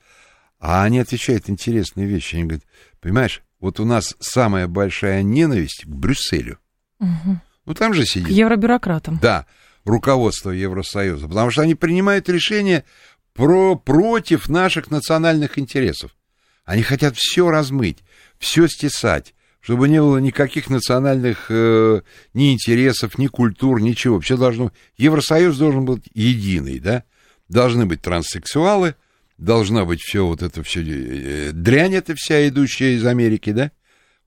А 0.60 0.84
они 0.84 1.00
отвечают 1.00 1.48
интересные 1.48 2.08
вещи. 2.08 2.36
Они 2.36 2.46
говорят, 2.46 2.64
понимаешь, 3.00 3.44
вот 3.60 3.80
у 3.80 3.86
нас 3.86 4.16
самая 4.20 4.68
большая 4.68 5.22
ненависть 5.22 5.84
к 5.86 5.88
Брюсселю. 5.88 6.58
Угу. 7.00 7.40
Ну 7.68 7.74
там 7.76 7.94
же 7.94 8.06
сидит. 8.06 8.28
К 8.28 8.32
евробюрократам. 8.32 9.20
Да, 9.22 9.46
руководство 9.84 10.50
Евросоюза. 10.50 11.28
Потому 11.28 11.52
что 11.52 11.62
они 11.62 11.76
принимают 11.76 12.28
решения 12.28 12.86
про, 13.34 13.76
против 13.76 14.50
наших 14.50 14.90
национальных 14.90 15.60
интересов. 15.60 16.16
Они 16.64 16.82
хотят 16.82 17.16
все 17.16 17.52
размыть, 17.52 18.00
все 18.40 18.68
стесать 18.68 19.35
чтобы 19.66 19.90
не 19.90 20.00
было 20.00 20.20
никаких 20.20 20.70
национальных 20.70 21.48
э, 21.50 22.02
ни 22.36 22.54
интересов, 22.54 23.18
ни 23.18 23.26
культур, 23.26 23.82
ничего. 23.82 24.20
Все 24.20 24.38
должно... 24.38 24.72
Евросоюз 24.96 25.58
должен 25.58 25.86
быть 25.86 26.04
единый, 26.14 26.78
да? 26.78 27.04
Должны 27.50 27.88
быть 27.88 28.00
транссексуалы, 28.04 28.94
должна 29.40 29.84
быть 29.84 30.02
все 30.02 30.24
вот 30.24 30.44
это 30.44 30.62
все... 30.62 30.84
Э, 30.86 31.52
дрянь 31.52 31.96
это 31.96 32.14
вся, 32.14 32.48
идущая 32.48 32.92
из 32.92 33.08
Америки, 33.08 33.54
да? 33.54 33.72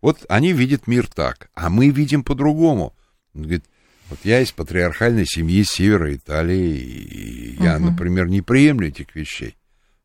Вот 0.00 0.26
они 0.28 0.52
видят 0.52 0.88
мир 0.88 1.06
так, 1.06 1.50
а 1.54 1.70
мы 1.70 1.90
видим 1.90 2.24
по-другому. 2.24 2.96
Он 3.32 3.42
говорит, 3.42 3.64
вот 4.10 4.18
я 4.24 4.40
из 4.40 4.50
патриархальной 4.50 5.24
семьи 5.24 5.62
севера 5.62 6.12
Италии, 6.16 6.78
и 6.78 7.62
я, 7.62 7.76
угу. 7.76 7.90
например, 7.90 8.26
не 8.26 8.42
приемлю 8.42 8.88
этих 8.88 9.14
вещей. 9.14 9.56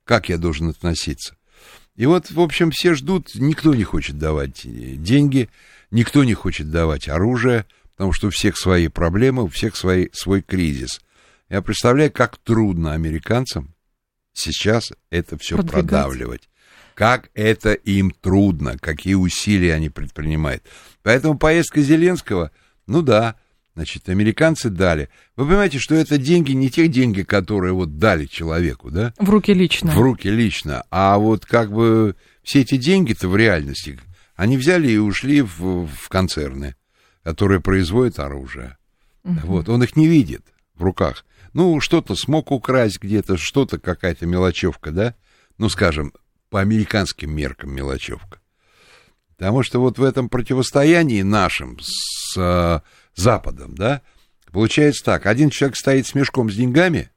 Как 0.04 0.30
я 0.30 0.38
должен 0.38 0.70
относиться? 0.70 1.36
И 1.96 2.06
вот, 2.06 2.32
в 2.32 2.40
общем, 2.40 2.72
все 2.72 2.96
ждут, 2.96 3.36
никто 3.36 3.76
не 3.76 3.84
хочет 3.84 4.18
давать 4.18 4.62
деньги, 4.64 5.50
никто 5.92 6.24
не 6.24 6.34
хочет 6.34 6.72
давать 6.72 7.08
оружие, 7.08 7.66
потому 7.92 8.14
что 8.14 8.28
у 8.28 8.32
всех 8.32 8.58
свои 8.58 8.88
проблемы, 8.88 9.44
у 9.44 9.48
всех 9.48 9.76
свои, 9.76 10.08
свой 10.12 10.42
кризис. 10.42 11.00
Я 11.50 11.62
представляю, 11.62 12.12
как 12.12 12.38
трудно 12.38 12.94
американцам 12.94 13.76
сейчас 14.34 14.92
это 15.12 15.38
все 15.38 15.56
Продвигать. 15.56 15.90
продавливать. 15.90 16.50
Как 16.96 17.30
это 17.34 17.74
им 17.74 18.12
трудно, 18.12 18.78
какие 18.80 19.16
усилия 19.16 19.76
они 19.76 19.90
предпринимают. 19.90 20.64
Поэтому 21.02 21.38
поездка 21.38 21.82
Зеленского, 21.82 22.52
ну 22.88 23.02
да, 23.02 23.36
Значит, 23.76 24.08
американцы 24.08 24.70
дали. 24.70 25.10
Вы 25.36 25.48
понимаете, 25.48 25.80
что 25.80 25.96
это 25.96 26.20
деньги 26.20 26.52
не 26.52 26.70
те 26.70 26.88
деньги, 26.88 27.24
которые 27.24 27.74
вот 27.74 27.98
дали 27.98 28.26
человеку, 28.26 28.92
да? 28.92 29.14
В 29.18 29.30
руки 29.30 29.52
лично. 29.52 29.92
В 29.92 30.00
руки 30.00 30.30
лично. 30.30 30.84
А 30.92 31.18
вот 31.18 31.46
как 31.46 31.72
бы 31.72 32.16
все 32.44 32.62
эти 32.62 32.78
деньги-то 32.78 33.28
в 33.28 33.36
реальности, 33.36 34.00
они 34.36 34.58
взяли 34.58 34.92
и 34.92 34.98
ушли 34.98 35.42
в, 35.42 35.88
в 35.88 36.10
концерны, 36.10 36.76
которые 37.24 37.62
производят 37.62 38.20
оружие. 38.20 38.78
Угу. 39.24 39.40
Вот, 39.44 39.70
он 39.70 39.82
их 39.84 39.96
не 39.96 40.08
видит 40.08 40.44
в 40.76 40.84
руках. 40.84 41.26
Ну, 41.54 41.80
что-то 41.80 42.16
смог 42.16 42.52
украсть 42.52 43.02
где-то, 43.02 43.38
что-то 43.38 43.80
какая-то 43.80 44.28
мелочевка, 44.28 44.92
да? 44.92 45.16
Ну, 45.58 45.70
скажем, 45.70 46.14
по 46.50 46.62
американским 46.62 47.36
меркам 47.36 47.74
мелочевка. 47.74 48.40
Потому 49.36 49.64
что 49.64 49.80
вот 49.80 49.98
в 49.98 50.04
этом 50.04 50.30
противостоянии 50.30 51.24
нашем 51.24 51.80
с 51.82 52.84
Западом, 53.16 53.76
да, 53.76 54.02
получается 54.52 55.04
так, 55.04 55.26
один 55.26 55.50
человек 55.50 55.78
стоит 55.78 56.08
с 56.08 56.16
мешком 56.16 56.50
с 56.50 56.56
деньгами, 56.56 57.10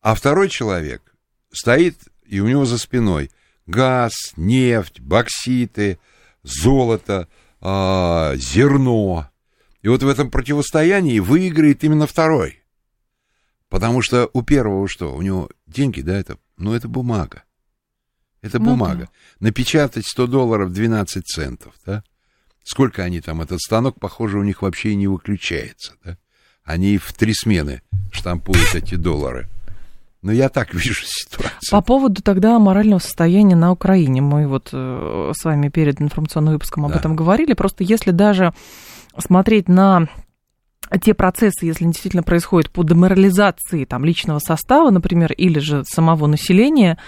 а 0.00 0.14
второй 0.14 0.48
человек 0.48 1.14
стоит, 1.52 1.96
и 2.24 2.40
у 2.40 2.48
него 2.48 2.64
за 2.64 2.78
спиной 2.78 3.30
газ, 3.66 4.12
нефть, 4.36 5.00
бокситы, 5.00 5.98
золото, 6.42 7.28
э, 7.60 8.36
зерно. 8.36 9.28
И 9.82 9.88
вот 9.88 10.02
в 10.02 10.08
этом 10.08 10.30
противостоянии 10.30 11.18
выиграет 11.18 11.82
именно 11.84 12.06
второй. 12.06 12.62
Потому 13.68 14.02
что 14.02 14.28
у 14.32 14.42
первого 14.42 14.86
что? 14.88 15.14
У 15.14 15.22
него 15.22 15.48
деньги, 15.66 16.02
да, 16.02 16.18
это, 16.18 16.38
ну, 16.56 16.74
это 16.74 16.88
бумага. 16.88 17.44
Это 18.42 18.58
ну, 18.58 18.70
бумага. 18.70 19.08
Да. 19.40 19.46
Напечатать 19.46 20.06
100 20.06 20.26
долларов 20.26 20.72
12 20.72 21.26
центов, 21.26 21.74
да? 21.86 22.04
Сколько 22.64 23.02
они 23.02 23.20
там, 23.20 23.42
этот 23.42 23.60
станок, 23.60 23.98
похоже, 23.98 24.38
у 24.38 24.42
них 24.42 24.62
вообще 24.62 24.90
и 24.90 24.94
не 24.96 25.08
выключается, 25.08 25.94
да? 26.04 26.16
Они 26.64 26.96
в 26.96 27.12
три 27.12 27.34
смены 27.34 27.82
штампуют 28.12 28.74
эти 28.74 28.94
доллары. 28.94 29.48
Но 30.22 30.30
я 30.30 30.48
так 30.48 30.72
вижу 30.74 31.02
ситуацию. 31.04 31.70
По 31.70 31.80
поводу 31.80 32.22
тогда 32.22 32.58
морального 32.58 33.00
состояния 33.00 33.56
на 33.56 33.72
Украине. 33.72 34.22
Мы 34.22 34.46
вот 34.46 34.70
э, 34.72 35.32
с 35.36 35.44
вами 35.44 35.68
перед 35.68 36.00
информационным 36.00 36.54
выпуском 36.54 36.84
об 36.86 36.92
да. 36.92 36.98
этом 36.98 37.16
говорили. 37.16 37.54
Просто 37.54 37.82
если 37.82 38.12
даже 38.12 38.54
смотреть 39.18 39.68
на 39.68 40.08
те 41.00 41.14
процессы, 41.14 41.66
если 41.66 41.84
действительно 41.84 42.22
происходят 42.22 42.70
по 42.70 42.82
деморализации 42.82 43.84
там, 43.84 44.04
личного 44.04 44.38
состава, 44.38 44.90
например, 44.90 45.32
или 45.32 45.58
же 45.58 45.84
самого 45.84 46.26
населения, 46.26 46.98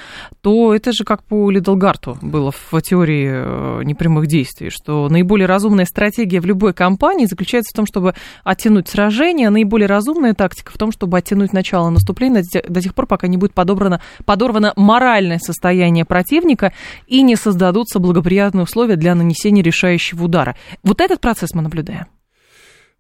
то 0.41 0.75
это 0.75 0.93
же 0.93 1.05
как 1.05 1.23
по 1.23 1.51
Лидалгарту 1.51 2.19
было 2.23 2.53
в 2.53 2.81
теории 2.81 3.31
э, 3.31 3.83
непрямых 3.85 4.27
действий, 4.27 4.71
что 4.71 5.09
наиболее 5.09 5.47
разумная 5.47 5.85
стратегия 5.85 6.41
в 6.41 6.47
любой 6.47 6.73
кампании 6.73 7.27
заключается 7.27 7.73
в 7.73 7.77
том, 7.77 7.87
чтобы 7.87 8.15
оттянуть 8.43 8.89
сражение, 8.89 9.49
а 9.49 9.51
наиболее 9.51 9.87
разумная 9.87 10.35
тактика 10.35 10.73
в 10.73 10.79
том, 10.79 10.93
чтобы 10.93 11.19
оттянуть 11.19 11.53
начало 11.53 11.91
наступления 11.91 12.45
до 12.69 12.81
тех 12.81 12.95
пор, 12.95 13.07
пока 13.07 13.27
не 13.27 13.37
будет 13.37 13.55
подобрано, 13.55 14.01
подорвано 14.25 14.73
моральное 14.77 15.39
состояние 15.39 16.05
противника 16.05 16.73
и 17.07 17.23
не 17.23 17.37
создадутся 17.37 17.99
благоприятные 17.99 18.65
условия 18.65 18.97
для 18.97 19.15
нанесения 19.15 19.63
решающего 19.63 20.25
удара. 20.25 20.57
Вот 20.83 21.01
этот 21.01 21.21
процесс 21.21 21.55
мы 21.55 21.63
наблюдаем. 21.63 22.07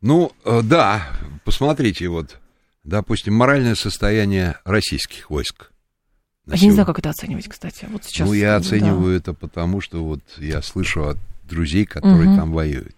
Ну, 0.01 0.33
э, 0.45 0.61
да, 0.63 1.09
посмотрите, 1.45 2.09
вот, 2.09 2.39
допустим, 2.83 3.35
моральное 3.35 3.75
состояние 3.75 4.57
российских 4.65 5.31
войск. 5.31 5.71
Я 6.47 6.59
не 6.67 6.73
знаю, 6.73 6.87
как 6.87 6.99
это 6.99 7.11
оценивать, 7.11 7.49
кстати. 7.49 7.87
Вот 7.91 8.05
сейчас, 8.05 8.29
ну, 8.29 8.35
я 8.35 8.57
оцениваю 8.57 9.13
да. 9.13 9.17
это 9.17 9.33
потому, 9.33 9.81
что 9.81 10.05
вот 10.05 10.21
я 10.37 10.61
слышу 10.61 11.09
от 11.09 11.17
друзей, 11.45 11.87
которые 11.87 12.31
угу. 12.31 12.37
там 12.37 12.53
воюют. 12.53 12.97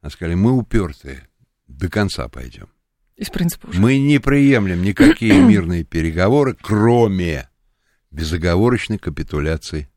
Они 0.00 0.12
сказали, 0.12 0.34
мы 0.34 0.52
упертые, 0.52 1.26
до 1.66 1.88
конца 1.88 2.28
пойдем. 2.28 2.68
Из 3.16 3.30
принципа 3.30 3.66
уже. 3.66 3.80
Мы 3.80 3.98
не 3.98 4.20
приемлем 4.20 4.82
никакие 4.82 5.40
мирные 5.42 5.82
переговоры, 5.82 6.56
кроме 6.60 7.48
безоговорочной 8.12 8.98
капитуляции 8.98 9.88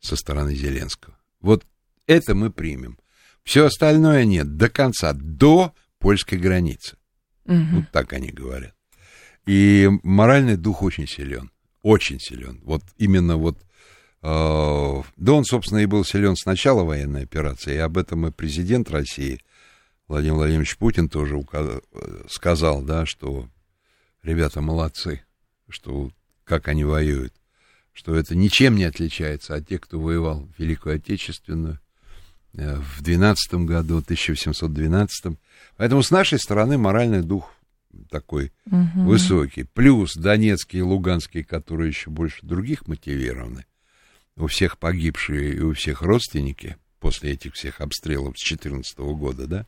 со 0.00 0.16
стороны 0.16 0.54
Зеленского. 0.54 1.16
Вот 1.40 1.64
это 2.06 2.34
мы 2.34 2.50
примем. 2.50 2.98
Все 3.50 3.66
остальное 3.66 4.24
нет, 4.26 4.56
до 4.56 4.68
конца, 4.68 5.12
до 5.12 5.74
польской 5.98 6.38
границы. 6.38 6.96
Угу. 7.46 7.64
Вот 7.72 7.90
так 7.90 8.12
они 8.12 8.28
говорят. 8.28 8.76
И 9.44 9.88
моральный 10.04 10.56
дух 10.56 10.84
очень 10.84 11.08
силен, 11.08 11.50
очень 11.82 12.20
силен. 12.20 12.60
Вот 12.62 12.84
именно 12.96 13.36
вот, 13.36 13.58
э, 14.22 15.02
да 15.16 15.32
он, 15.32 15.44
собственно, 15.44 15.80
и 15.80 15.86
был 15.86 16.04
силен 16.04 16.36
с 16.36 16.46
начала 16.46 16.84
военной 16.84 17.24
операции, 17.24 17.74
и 17.74 17.78
об 17.78 17.98
этом 17.98 18.24
и 18.28 18.30
президент 18.30 18.88
России 18.88 19.40
Владимир 20.06 20.34
Владимирович 20.34 20.76
Путин 20.76 21.08
тоже 21.08 21.34
указ... 21.34 21.82
сказал, 22.28 22.82
да, 22.82 23.04
что 23.04 23.48
ребята 24.22 24.60
молодцы, 24.60 25.24
что 25.68 26.12
как 26.44 26.68
они 26.68 26.84
воюют, 26.84 27.34
что 27.92 28.14
это 28.14 28.36
ничем 28.36 28.76
не 28.76 28.84
отличается 28.84 29.56
от 29.56 29.66
тех, 29.66 29.80
кто 29.80 29.98
воевал 29.98 30.46
в 30.56 30.60
Великую 30.60 30.94
Отечественную, 30.94 31.80
Э, 31.80 31.89
в 32.52 33.02
12 33.02 33.54
году, 33.66 33.98
1712. 33.98 35.38
Поэтому 35.76 36.02
с 36.02 36.10
нашей 36.10 36.38
стороны 36.38 36.78
моральный 36.78 37.22
дух 37.22 37.54
такой 38.10 38.52
угу. 38.66 39.02
высокий. 39.04 39.64
Плюс 39.64 40.14
Донецкий 40.14 40.80
и 40.80 40.82
Луганский, 40.82 41.44
которые 41.44 41.88
еще 41.88 42.10
больше 42.10 42.44
других 42.44 42.86
мотивированы. 42.86 43.64
У 44.36 44.46
всех 44.46 44.78
погибшие 44.78 45.54
и 45.54 45.60
у 45.60 45.74
всех 45.74 46.02
родственники 46.02 46.76
после 46.98 47.32
этих 47.32 47.54
всех 47.54 47.80
обстрелов 47.80 48.38
с 48.38 48.42
14 48.42 48.98
года, 48.98 49.46
да? 49.46 49.66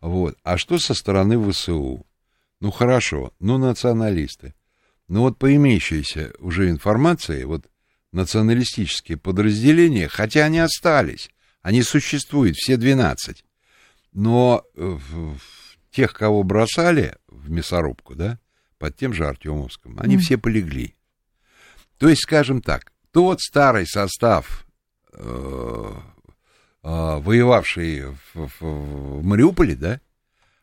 Вот. 0.00 0.36
А 0.42 0.56
что 0.56 0.78
со 0.78 0.94
стороны 0.94 1.38
ВСУ? 1.50 2.06
Ну, 2.60 2.70
хорошо, 2.70 3.32
ну, 3.40 3.58
националисты. 3.58 4.54
Ну, 5.08 5.22
вот 5.22 5.38
по 5.38 5.54
имеющейся 5.54 6.32
уже 6.38 6.70
информации, 6.70 7.44
вот 7.44 7.66
националистические 8.12 9.18
подразделения, 9.18 10.08
хотя 10.08 10.44
они 10.44 10.60
остались, 10.60 11.30
они 11.62 11.82
существуют, 11.82 12.56
все 12.56 12.76
12. 12.76 13.44
Но 14.12 14.64
э, 14.74 14.98
тех, 15.90 16.12
кого 16.12 16.42
бросали 16.42 17.16
в 17.28 17.50
мясорубку, 17.50 18.14
да, 18.14 18.38
под 18.78 18.96
тем 18.96 19.12
же 19.12 19.26
Артемовском, 19.26 19.98
они 20.00 20.16
mm. 20.16 20.20
все 20.20 20.38
полегли. 20.38 20.94
То 21.98 22.08
есть, 22.08 22.22
скажем 22.22 22.62
так, 22.62 22.92
тот 23.12 23.40
старый 23.40 23.86
состав, 23.86 24.66
э, 25.12 25.92
э, 26.82 27.20
воевавший 27.20 28.04
в, 28.06 28.16
в, 28.34 28.60
в 28.60 29.22
Мариуполе, 29.22 29.76
да, 29.76 30.00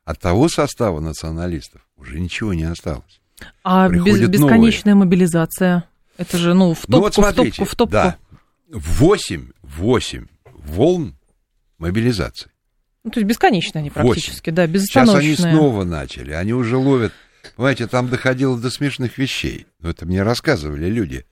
от 0.03 0.19
того 0.19 0.49
состава 0.49 0.99
националистов 0.99 1.81
уже 1.95 2.19
ничего 2.19 2.53
не 2.53 2.63
осталось. 2.63 3.21
А 3.63 3.87
без, 3.87 4.27
бесконечная 4.27 4.93
новые. 4.95 5.05
мобилизация? 5.05 5.83
Это 6.17 6.37
же, 6.37 6.53
ну, 6.55 6.73
в 6.73 6.79
топку, 6.79 6.91
ну, 6.91 6.99
вот 7.01 7.13
смотрите, 7.13 7.51
в 7.51 7.55
топку, 7.57 7.65
в 7.65 7.75
топку. 7.75 7.91
Да, 7.91 8.17
восемь, 8.69 9.49
восемь 9.61 10.25
волн 10.67 11.15
мобилизации. 11.77 12.51
Ну, 13.03 13.11
то 13.11 13.19
есть 13.19 13.29
бесконечно 13.29 13.79
они 13.79 13.89
практически, 13.89 14.49
8. 14.49 14.55
да, 14.55 14.79
Сейчас 14.79 15.09
они 15.15 15.35
снова 15.35 15.83
начали, 15.85 16.31
они 16.31 16.53
уже 16.53 16.77
ловят, 16.77 17.13
понимаете, 17.55 17.87
там 17.87 18.09
доходило 18.09 18.59
до 18.59 18.69
смешных 18.69 19.17
вещей, 19.17 19.65
но 19.79 19.89
это 19.91 20.05
мне 20.05 20.23
рассказывали 20.23 20.89
люди. 20.89 21.25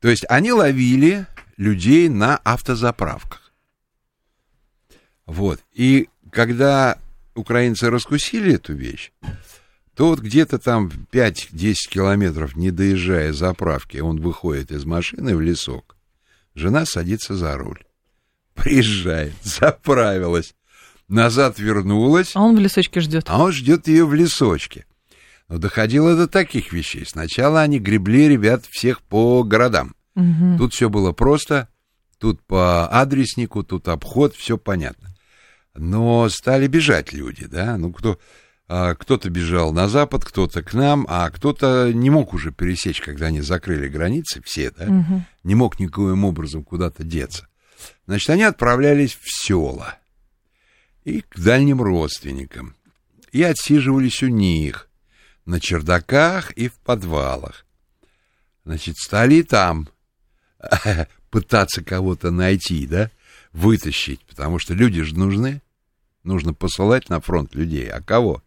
То 0.00 0.08
есть 0.08 0.24
они 0.28 0.52
ловили 0.52 1.26
людей 1.56 2.08
на 2.08 2.38
автозаправках. 2.38 3.52
Вот, 5.26 5.60
и 5.72 6.08
когда 6.32 6.98
украинцы 7.36 7.88
раскусили 7.88 8.54
эту 8.54 8.74
вещь, 8.74 9.12
то 9.94 10.08
вот 10.08 10.18
где-то 10.18 10.58
там 10.58 10.90
5-10 11.12 11.74
километров, 11.88 12.56
не 12.56 12.72
доезжая 12.72 13.32
заправки, 13.32 13.98
он 13.98 14.20
выходит 14.20 14.72
из 14.72 14.84
машины 14.84 15.36
в 15.36 15.40
лесок, 15.40 15.96
жена 16.54 16.84
садится 16.84 17.36
за 17.36 17.56
руль 17.56 17.84
приезжает, 18.54 19.34
заправилась, 19.42 20.54
назад 21.08 21.58
вернулась. 21.58 22.32
А 22.34 22.42
он 22.42 22.56
в 22.56 22.60
лесочке 22.60 23.00
ждет. 23.00 23.24
А 23.28 23.42
он 23.42 23.52
ждет 23.52 23.88
ее 23.88 24.06
в 24.06 24.14
лесочке. 24.14 24.86
Но 25.48 25.58
доходило 25.58 26.16
до 26.16 26.28
таких 26.28 26.72
вещей. 26.72 27.04
Сначала 27.06 27.60
они 27.60 27.78
гребли 27.78 28.28
ребят 28.28 28.64
всех 28.70 29.02
по 29.02 29.42
городам. 29.42 29.94
Угу. 30.14 30.58
Тут 30.58 30.74
все 30.74 30.88
было 30.88 31.12
просто, 31.12 31.68
тут 32.18 32.42
по 32.42 32.86
адреснику, 32.88 33.62
тут 33.62 33.88
обход, 33.88 34.34
все 34.34 34.58
понятно. 34.58 35.08
Но 35.74 36.28
стали 36.28 36.66
бежать 36.66 37.12
люди, 37.12 37.46
да, 37.46 37.76
ну 37.78 37.92
кто, 37.92 38.18
а, 38.68 38.94
кто-то 38.94 39.30
бежал 39.30 39.72
на 39.72 39.88
запад, 39.88 40.24
кто-то 40.24 40.62
к 40.62 40.74
нам, 40.74 41.06
а 41.08 41.28
кто-то 41.30 41.92
не 41.92 42.10
мог 42.10 42.34
уже 42.34 42.52
пересечь, 42.52 43.00
когда 43.00 43.26
они 43.26 43.40
закрыли 43.40 43.88
границы, 43.88 44.42
все, 44.44 44.70
да, 44.70 44.84
угу. 44.84 45.24
не 45.44 45.54
мог 45.54 45.80
никоим 45.80 46.24
образом 46.24 46.62
куда-то 46.62 47.04
деться. 47.04 47.48
Значит, 48.06 48.30
они 48.30 48.42
отправлялись 48.42 49.14
в 49.20 49.30
села 49.30 49.98
и 51.04 51.20
к 51.20 51.38
дальним 51.38 51.80
родственникам, 51.82 52.74
и 53.30 53.42
отсиживались 53.42 54.22
у 54.22 54.28
них, 54.28 54.88
на 55.44 55.60
чердаках 55.60 56.52
и 56.52 56.68
в 56.68 56.74
подвалах. 56.74 57.66
Значит, 58.64 58.96
стали 58.98 59.36
и 59.36 59.42
там 59.42 59.88
пытаться 61.30 61.82
кого-то 61.82 62.30
найти, 62.30 62.86
да, 62.86 63.10
вытащить, 63.52 64.20
потому 64.24 64.58
что 64.58 64.74
люди 64.74 65.02
же 65.02 65.16
нужны. 65.16 65.62
Нужно 66.22 66.54
посылать 66.54 67.08
на 67.08 67.20
фронт 67.20 67.54
людей. 67.56 67.88
А 67.88 68.00
кого? 68.00 68.44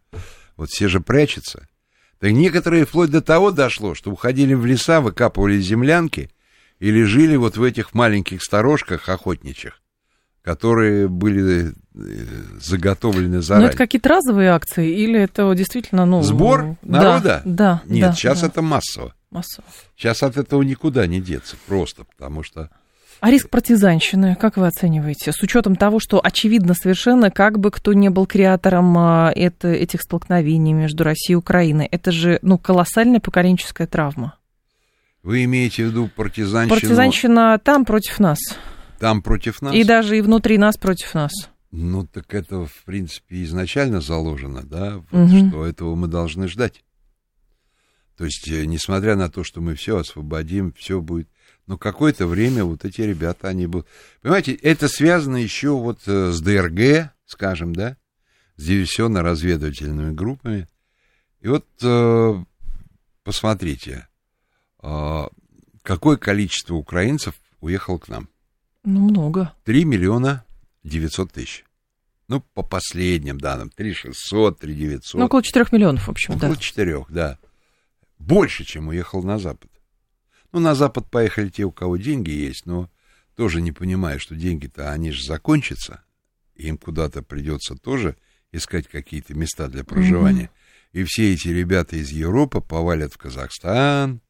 Вот 0.56 0.70
все 0.70 0.88
же 0.88 1.00
прячутся. 1.00 1.68
Так 2.18 2.32
некоторые 2.32 2.86
вплоть 2.86 3.10
до 3.10 3.20
того 3.20 3.50
дошло, 3.50 3.94
что 3.94 4.10
уходили 4.10 4.54
в 4.54 4.64
леса, 4.64 5.02
выкапывали 5.02 5.60
землянки 5.60 6.30
или 6.78 7.02
жили 7.04 7.36
вот 7.36 7.56
в 7.56 7.62
этих 7.62 7.94
маленьких 7.94 8.42
сторожках 8.42 9.08
охотничьих, 9.08 9.80
которые 10.42 11.08
были 11.08 11.68
э, 11.68 11.72
заготовлены 12.60 13.40
заранее. 13.40 13.68
Ну, 13.68 13.70
это 13.70 13.78
какие-то 13.78 14.08
разовые 14.10 14.50
акции 14.50 14.90
или 14.90 15.20
это 15.20 15.52
действительно, 15.54 16.04
ну... 16.06 16.22
Сбор 16.22 16.76
народа? 16.82 17.42
Да, 17.44 17.82
да. 17.86 17.92
Нет, 17.92 18.10
да, 18.10 18.12
сейчас 18.14 18.40
да. 18.40 18.48
это 18.48 18.62
массово. 18.62 19.14
Массово. 19.30 19.66
Сейчас 19.96 20.22
от 20.22 20.36
этого 20.36 20.62
никуда 20.62 21.06
не 21.06 21.20
деться 21.20 21.56
просто, 21.66 22.04
потому 22.04 22.42
что... 22.42 22.70
А 23.20 23.30
риск 23.30 23.48
партизанщины, 23.48 24.36
как 24.36 24.58
вы 24.58 24.66
оцениваете? 24.66 25.32
С 25.32 25.42
учетом 25.42 25.74
того, 25.74 25.98
что 26.00 26.20
очевидно 26.22 26.74
совершенно, 26.74 27.30
как 27.30 27.58
бы 27.58 27.70
кто 27.70 27.94
ни 27.94 28.08
был 28.08 28.26
креатором 28.26 28.96
а, 28.98 29.32
это, 29.34 29.68
этих 29.68 30.02
столкновений 30.02 30.74
между 30.74 31.02
Россией 31.02 31.32
и 31.32 31.36
Украиной, 31.36 31.86
это 31.86 32.12
же 32.12 32.38
ну, 32.42 32.58
колоссальная 32.58 33.20
поколенческая 33.20 33.86
травма. 33.86 34.34
Вы 35.26 35.42
имеете 35.42 35.84
в 35.84 35.88
виду 35.88 36.06
партизанщину? 36.06 36.80
Партизанщина 36.80 37.58
там 37.58 37.84
против 37.84 38.20
нас. 38.20 38.38
Там 39.00 39.22
против 39.22 39.60
нас? 39.60 39.74
И 39.74 39.82
даже 39.82 40.16
и 40.16 40.20
внутри 40.20 40.56
нас 40.56 40.76
против 40.76 41.14
нас. 41.14 41.32
Ну, 41.72 42.06
так 42.06 42.32
это, 42.32 42.64
в 42.64 42.84
принципе, 42.84 43.42
изначально 43.42 44.00
заложено, 44.00 44.62
да, 44.62 44.98
вот, 45.10 45.28
Мгм. 45.28 45.48
что 45.50 45.66
этого 45.66 45.96
мы 45.96 46.06
должны 46.06 46.46
ждать. 46.46 46.84
То 48.16 48.24
есть, 48.24 48.46
э, 48.46 48.66
несмотря 48.66 49.16
на 49.16 49.28
то, 49.28 49.42
что 49.42 49.60
мы 49.60 49.74
все 49.74 49.98
освободим, 49.98 50.72
все 50.78 51.00
будет... 51.00 51.28
Но 51.66 51.76
какое-то 51.76 52.28
время 52.28 52.64
вот 52.64 52.84
эти 52.84 53.00
ребята, 53.00 53.48
они 53.48 53.66
будут... 53.66 53.88
Понимаете, 54.22 54.52
это 54.54 54.86
связано 54.86 55.38
еще 55.38 55.70
вот 55.70 56.02
э, 56.06 56.30
с 56.30 56.40
ДРГ, 56.40 57.10
скажем, 57.24 57.74
да, 57.74 57.96
с 58.54 58.62
диверсионно-разведывательными 58.62 60.14
группами. 60.14 60.68
И 61.40 61.48
вот 61.48 61.66
э, 61.82 62.44
посмотрите, 63.24 64.06
какое 65.82 66.16
количество 66.16 66.74
украинцев 66.74 67.34
уехало 67.60 67.98
к 67.98 68.08
нам. 68.08 68.28
Ну, 68.84 69.00
много. 69.00 69.52
3 69.64 69.84
миллиона 69.84 70.44
900 70.84 71.32
тысяч. 71.32 71.64
Ну, 72.28 72.40
по 72.54 72.62
последним 72.62 73.38
данным, 73.38 73.70
3 73.70 73.94
600, 73.94 74.58
3 74.58 74.74
900. 74.74 75.14
Ну, 75.14 75.26
около 75.26 75.42
4 75.42 75.66
миллионов, 75.72 76.06
в 76.06 76.10
общем, 76.10 76.34
около 76.34 76.54
да. 76.54 76.60
4, 76.60 77.06
да. 77.08 77.38
Больше, 78.18 78.64
чем 78.64 78.88
уехал 78.88 79.22
на 79.22 79.38
Запад. 79.38 79.70
Ну, 80.52 80.60
на 80.60 80.74
Запад 80.74 81.08
поехали 81.10 81.48
те, 81.48 81.64
у 81.64 81.72
кого 81.72 81.96
деньги 81.96 82.30
есть, 82.30 82.66
но 82.66 82.90
тоже 83.36 83.60
не 83.60 83.72
понимая, 83.72 84.18
что 84.18 84.34
деньги-то, 84.34 84.90
они 84.90 85.12
же 85.12 85.24
закончатся. 85.24 86.02
Им 86.54 86.78
куда-то 86.78 87.22
придется 87.22 87.76
тоже 87.76 88.16
искать 88.50 88.88
какие-то 88.88 89.34
места 89.34 89.68
для 89.68 89.84
проживания. 89.84 90.50
И 90.92 91.04
все 91.04 91.34
эти 91.34 91.48
ребята 91.48 91.96
из 91.96 92.10
Европы 92.10 92.60
повалят 92.60 93.12
в 93.12 93.18
Казахстан, 93.18 94.20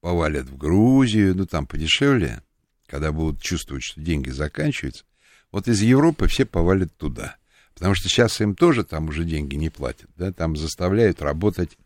повалят 0.00 0.46
в 0.46 0.56
Грузию, 0.56 1.36
ну, 1.36 1.46
там 1.46 1.66
подешевле, 1.66 2.42
когда 2.86 3.12
будут 3.12 3.42
чувствовать, 3.42 3.82
что 3.82 4.00
деньги 4.00 4.30
заканчиваются. 4.30 5.04
Вот 5.50 5.68
из 5.68 5.80
Европы 5.80 6.28
все 6.28 6.44
повалят 6.44 6.96
туда. 6.96 7.36
Потому 7.74 7.94
что 7.94 8.08
сейчас 8.08 8.40
им 8.40 8.54
тоже 8.54 8.84
там 8.84 9.08
уже 9.08 9.24
деньги 9.24 9.54
не 9.54 9.70
платят, 9.70 10.10
да, 10.16 10.32
там 10.32 10.56
заставляют 10.56 11.22
работать, 11.22 11.78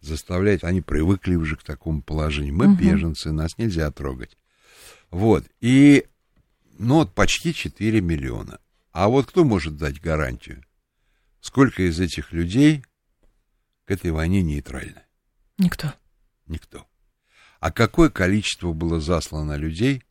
заставляют, 0.00 0.62
они 0.62 0.82
привыкли 0.82 1.36
уже 1.36 1.56
к 1.56 1.62
такому 1.62 2.02
положению. 2.02 2.54
Мы 2.54 2.68
Мгм. 2.68 2.76
беженцы, 2.76 3.32
нас 3.32 3.56
нельзя 3.56 3.90
трогать. 3.90 4.36
Вот, 5.10 5.44
и, 5.60 6.06
ну, 6.78 6.96
вот 6.96 7.14
почти 7.14 7.54
4 7.54 8.00
миллиона. 8.00 8.58
А 8.92 9.08
вот 9.08 9.26
кто 9.26 9.44
может 9.44 9.76
дать 9.78 10.00
гарантию? 10.00 10.62
Сколько 11.40 11.82
из 11.82 11.98
этих 11.98 12.32
людей 12.32 12.84
к 13.86 13.90
этой 13.90 14.10
войне 14.10 14.42
нейтральны? 14.42 15.02
Никто. 15.58 15.94
Никто. 16.46 16.86
А 17.62 17.70
какое 17.70 18.10
количество 18.10 18.72
было 18.72 18.98
заслано 18.98 19.56
людей 19.56 20.02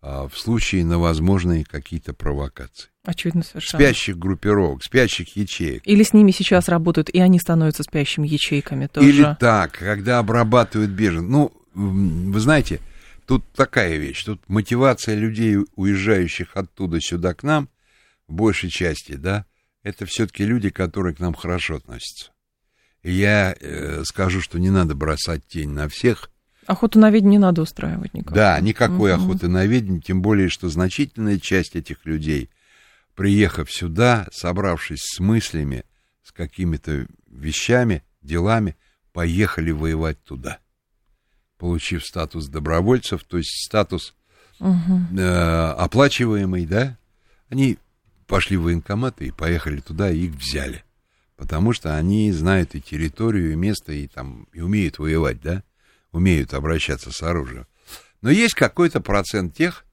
а, 0.00 0.28
в 0.28 0.38
случае 0.38 0.84
на 0.84 1.00
возможные 1.00 1.64
какие-то 1.64 2.14
провокации? 2.14 2.90
Очевидно 3.02 3.42
совершенно. 3.42 3.82
Спящих 3.82 4.16
группировок, 4.16 4.84
спящих 4.84 5.34
ячеек. 5.34 5.82
Или 5.84 6.04
с 6.04 6.12
ними 6.12 6.30
сейчас 6.30 6.68
работают, 6.68 7.10
и 7.10 7.18
они 7.18 7.40
становятся 7.40 7.82
спящими 7.82 8.28
ячейками 8.28 8.86
тоже. 8.86 9.08
Или 9.08 9.36
так, 9.40 9.72
когда 9.72 10.20
обрабатывают 10.20 10.92
бежен. 10.92 11.28
Ну, 11.28 11.52
вы 11.74 12.38
знаете, 12.38 12.78
тут 13.26 13.44
такая 13.54 13.96
вещь. 13.96 14.22
Тут 14.22 14.40
мотивация 14.46 15.16
людей, 15.16 15.56
уезжающих 15.74 16.50
оттуда 16.54 17.00
сюда 17.00 17.34
к 17.34 17.42
нам, 17.42 17.68
в 18.28 18.34
большей 18.34 18.70
части, 18.70 19.16
да, 19.16 19.46
это 19.82 20.06
все-таки 20.06 20.44
люди, 20.44 20.70
которые 20.70 21.16
к 21.16 21.18
нам 21.18 21.34
хорошо 21.34 21.74
относятся. 21.74 22.30
И 23.02 23.10
я 23.10 23.52
э, 23.58 24.04
скажу, 24.04 24.40
что 24.40 24.60
не 24.60 24.70
надо 24.70 24.94
бросать 24.94 25.44
тень 25.48 25.70
на 25.70 25.88
всех. 25.88 26.30
Охоту 26.66 26.98
на 26.98 27.10
ведьм 27.10 27.30
не 27.30 27.38
надо 27.38 27.62
устраивать 27.62 28.14
никак. 28.14 28.32
Да, 28.32 28.60
никакой 28.60 29.12
Мгм. 29.12 29.22
охоты 29.22 29.48
на 29.48 29.66
ведьм, 29.66 30.00
тем 30.00 30.22
более, 30.22 30.48
что 30.48 30.68
значительная 30.68 31.38
часть 31.38 31.76
этих 31.76 32.04
людей, 32.06 32.50
приехав 33.14 33.70
сюда, 33.70 34.26
собравшись 34.32 35.02
с 35.02 35.20
мыслями, 35.20 35.84
с 36.22 36.32
какими-то 36.32 37.06
вещами, 37.28 38.02
делами, 38.22 38.76
поехали 39.12 39.70
воевать 39.70 40.22
туда, 40.24 40.58
получив 41.58 42.04
статус 42.04 42.48
добровольцев, 42.48 43.24
то 43.24 43.36
есть 43.36 43.64
статус 43.66 44.14
Мгм. 44.58 45.18
э, 45.18 45.74
оплачиваемый, 45.76 46.66
да, 46.66 46.96
они 47.48 47.78
пошли 48.26 48.56
в 48.56 48.62
военкоматы 48.62 49.26
и 49.26 49.30
поехали 49.30 49.80
туда, 49.80 50.10
и 50.10 50.26
их 50.26 50.34
взяли. 50.34 50.84
Потому 51.36 51.72
что 51.72 51.96
они 51.96 52.32
знают 52.32 52.74
и 52.74 52.80
территорию, 52.80 53.52
и 53.52 53.56
место, 53.56 53.92
и 53.92 54.06
там, 54.06 54.46
и 54.52 54.60
умеют 54.60 54.98
воевать, 54.98 55.40
да, 55.42 55.62
умеют 56.14 56.54
обращаться 56.54 57.10
с 57.10 57.22
оружием. 57.22 57.66
Но 58.22 58.30
есть 58.30 58.54
какой-то 58.54 59.00
процент 59.00 59.54
тех, 59.54 59.84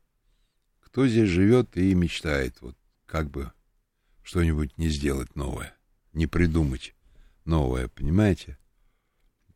кто 0.80 1.08
здесь 1.08 1.28
живет 1.28 1.76
и 1.76 1.94
мечтает, 1.96 2.62
вот 2.62 2.78
как 3.08 3.30
бы 3.32 3.52
что-нибудь 4.22 4.78
не 4.78 4.90
сделать 4.90 5.36
новое, 5.36 5.76
не 6.14 6.28
придумать 6.28 6.94
новое, 7.44 7.88
понимаете? 7.88 8.58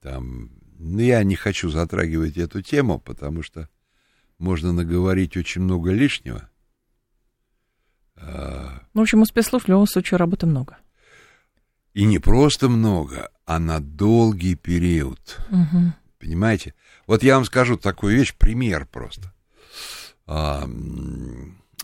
Там, 0.02 0.50
ну, 0.80 1.00
я 1.00 1.24
не 1.24 1.36
хочу 1.36 1.70
затрагивать 1.70 2.36
эту 2.38 2.62
тему, 2.64 3.00
потому 3.00 3.44
что 3.44 3.70
можно 4.40 4.74
наговорить 4.74 5.38
очень 5.38 5.62
много 5.62 5.92
лишнего. 5.92 6.50
А, 8.16 8.82
В 8.94 9.00
общем, 9.00 9.22
у 9.22 9.26
спецслужб 9.26 9.68
в 9.68 9.70
любом 9.70 9.88
случае 9.88 10.18
работы 10.18 10.48
много. 10.48 10.78
И 11.94 12.06
не 12.06 12.18
просто 12.18 12.70
много, 12.70 13.30
а 13.46 13.60
на 13.60 13.80
долгий 13.80 14.56
период. 14.56 15.40
Мгм. 15.50 15.94
Понимаете? 16.26 16.74
Вот 17.06 17.22
я 17.22 17.36
вам 17.36 17.46
скажу 17.46 17.78
такую 17.78 18.18
вещь, 18.18 18.34
пример 18.34 18.88
просто. 18.88 19.32
А, 20.26 20.68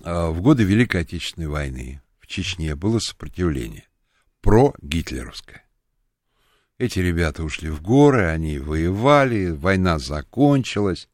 а, 0.04 0.32
в 0.32 0.42
годы 0.42 0.64
Великой 0.64 1.02
Отечественной 1.02 1.48
войны 1.48 2.02
в 2.20 2.26
Чечне 2.26 2.74
было 2.74 2.98
сопротивление 2.98 3.88
про-гитлеровское. 4.42 5.64
Эти 6.80 6.98
ребята 6.98 7.44
ушли 7.44 7.70
в 7.70 7.84
горы, 7.84 8.26
они 8.30 8.58
воевали, 8.58 9.52
война 9.52 10.00
закончилась, 10.00 11.08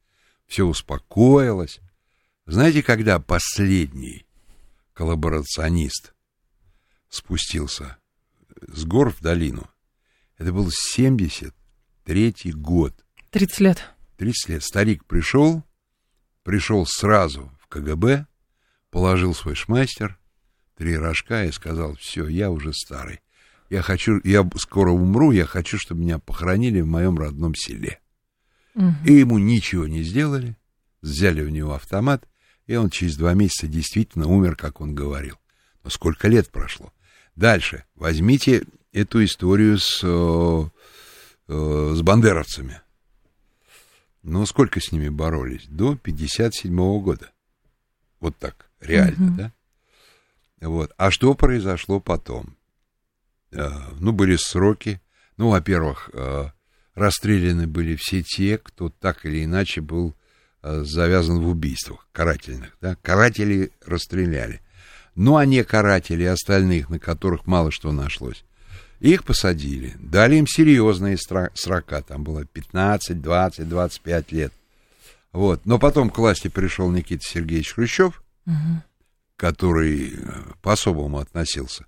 все 0.45 0.63
успокоилось. 0.63 1.82
Знаете, 2.45 2.82
когда 2.82 3.19
последний 3.19 4.25
коллаборационист 4.93 6.13
спустился 7.09 7.97
с 8.61 8.86
гор 8.86 9.11
в 9.11 9.19
долину? 9.19 9.69
Это 10.38 10.53
был 10.53 10.69
73-й 10.69 12.51
год. 12.53 13.03
30 13.32 13.59
лет. 13.59 13.84
30 14.17 14.49
лет. 14.49 14.63
Старик 14.63 15.05
пришел, 15.05 15.63
пришел 16.43 16.86
сразу 16.86 17.51
в 17.61 17.67
КГБ, 17.67 18.25
положил 18.89 19.34
свой 19.34 19.55
шмайстер, 19.55 20.17
три 20.78 20.97
рожка 20.97 21.45
и 21.45 21.51
сказал, 21.51 21.95
все, 21.95 22.28
я 22.28 22.51
уже 22.51 22.73
старый. 22.73 23.19
Я 23.69 23.82
хочу, 23.82 24.21
я 24.23 24.47
скоро 24.57 24.91
умру, 24.91 25.32
я 25.32 25.45
хочу, 25.45 25.78
чтобы 25.78 26.01
меня 26.01 26.19
похоронили 26.19 26.82
в 26.82 26.88
моем 26.88 27.17
родном 27.17 27.53
селе. 27.53 27.99
Мгм. 28.75 28.95
И 29.05 29.13
ему 29.13 29.39
ничего 29.39 29.88
не 29.88 30.03
сделали, 30.03 30.55
взяли 31.01 31.43
у 31.43 31.49
него 31.49 31.73
автомат, 31.73 32.28
и 32.65 32.75
он 32.75 32.89
через 32.89 33.17
два 33.17 33.34
месяца 33.34 33.67
действительно 33.67 34.28
умер, 34.28 34.55
как 34.55 34.80
он 34.80 34.95
говорил. 34.95 35.38
Но 35.84 35.89
сколько 35.89 36.28
лет 36.28 36.49
прошло? 36.49 36.93
Дальше. 37.36 37.84
Возьмите 37.95 38.63
эту 38.93 39.23
историю 39.23 39.80
с, 39.80 40.01
э, 40.03 40.69
э, 41.47 41.93
с 41.95 42.01
бандеровцами. 42.01 42.82
Ну, 44.24 44.45
сколько 44.45 44.80
с 44.80 44.91
ними 44.91 45.09
боролись? 45.09 45.65
До 45.68 45.95
57 45.95 46.76
года. 47.01 47.32
Вот 48.20 48.36
так, 48.38 48.70
реально, 48.82 49.26
Мгм. 49.28 49.36
да? 49.38 49.51
Вот. 50.61 50.91
А 50.97 51.11
что 51.11 51.34
произошло 51.36 51.99
потом? 51.99 52.57
Э, 53.51 53.70
ну, 53.99 54.11
были 54.11 54.36
сроки. 54.36 54.99
Ну, 55.38 55.49
во-первых, 55.49 56.09
э, 56.13 56.45
расстреляны 56.95 57.68
были 57.68 57.95
все 57.95 58.24
те, 58.24 58.57
кто 58.57 58.89
так 58.89 59.26
или 59.26 59.43
иначе 59.43 59.82
был 59.82 60.15
э, 60.63 60.84
завязан 60.84 61.39
в 61.39 61.47
убийствах 61.47 62.07
карательных. 62.11 62.76
Да? 62.82 62.95
Каратели 62.95 63.72
расстреляли. 63.86 64.61
Ну, 65.15 65.38
а 65.38 65.45
не 65.45 65.63
каратели, 65.63 66.24
остальных, 66.24 66.89
на 66.89 66.99
которых 66.99 67.45
мало 67.45 67.72
что 67.72 67.91
нашлось. 67.91 68.43
Их 68.99 69.23
посадили, 69.23 69.95
дали 69.99 70.37
им 70.37 70.47
серьезные 70.47 71.17
срока, 71.17 72.01
там 72.01 72.23
было 72.23 72.45
15, 72.45 73.21
20, 73.21 73.69
25 73.69 74.31
лет. 74.31 74.53
Вот. 75.33 75.65
Но 75.65 75.77
потом 75.77 76.09
к 76.09 76.17
власти 76.17 76.47
пришел 76.47 76.89
Никита 76.89 77.23
Сергеевич 77.23 77.73
Хрущев, 77.73 78.23
Мгм. 78.45 78.81
который 79.35 80.13
э, 80.15 80.31
по-особому 80.61 81.19
относился 81.19 81.85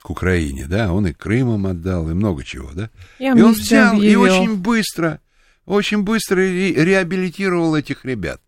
к 0.00 0.08
Украине, 0.10 0.66
да, 0.66 0.92
он 0.92 1.06
и 1.06 1.12
Крым 1.12 1.54
им 1.54 1.66
отдал, 1.66 2.10
и 2.10 2.14
много 2.14 2.44
чего, 2.44 2.70
да. 2.72 2.88
И 3.18 3.24
И 3.24 3.30
он 3.30 3.52
взял 3.52 3.94
и 3.94 3.98
объявил. 3.98 4.22
очень 4.22 4.56
быстро, 4.56 5.20
очень 5.66 6.02
быстро 6.02 6.36
ре- 6.36 6.72
реабилитировал 6.74 7.74
этих 7.76 8.04
ребят. 8.04 8.40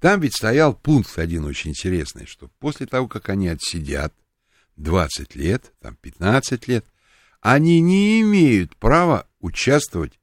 Там 0.00 0.20
ведь 0.20 0.34
стоял 0.34 0.74
пункт 0.74 1.18
один 1.18 1.44
очень 1.44 1.70
интересный, 1.70 2.26
что 2.26 2.50
после 2.58 2.86
того, 2.86 3.06
как 3.08 3.28
они 3.28 3.48
отсидят 3.48 4.12
20 4.76 5.34
лет, 5.36 5.72
там 5.80 5.96
15 6.00 6.68
лет, 6.68 6.84
они 7.46 7.80
не 7.80 8.22
имеют 8.22 8.74
права 8.74 9.28
участвовать 9.38 10.18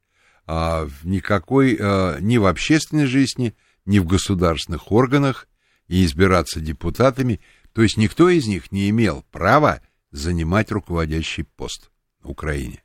а, 0.45 0.89
никакой 1.03 1.78
а, 1.80 2.19
ни 2.19 2.38
в 2.38 2.45
общественной 2.45 3.05
жизни, 3.05 3.55
ни 3.86 3.99
в 3.99 4.05
государственных 4.05 4.91
органах 4.91 5.47
и 5.88 6.03
избираться 6.03 6.59
депутатами. 6.59 7.39
То 7.71 7.82
есть 7.82 7.95
никто 7.95 8.28
из 8.28 8.45
них 8.47 8.74
не 8.74 8.89
имел 8.89 9.24
права 9.32 9.80
занимать 10.11 10.69
руководящий 10.69 11.45
пост 11.45 11.91
на 12.24 12.30
Украине. 12.30 12.84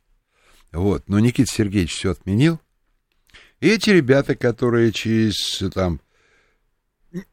Вот. 0.71 1.09
Но 1.09 1.19
Никита 1.19 1.53
Сергеевич 1.53 1.95
все 1.95 2.13
отменил. 2.13 2.61
И 3.59 3.67
эти 3.67 3.91
ребята, 3.91 4.37
которые 4.37 4.93
через 4.93 5.65
там 5.75 6.01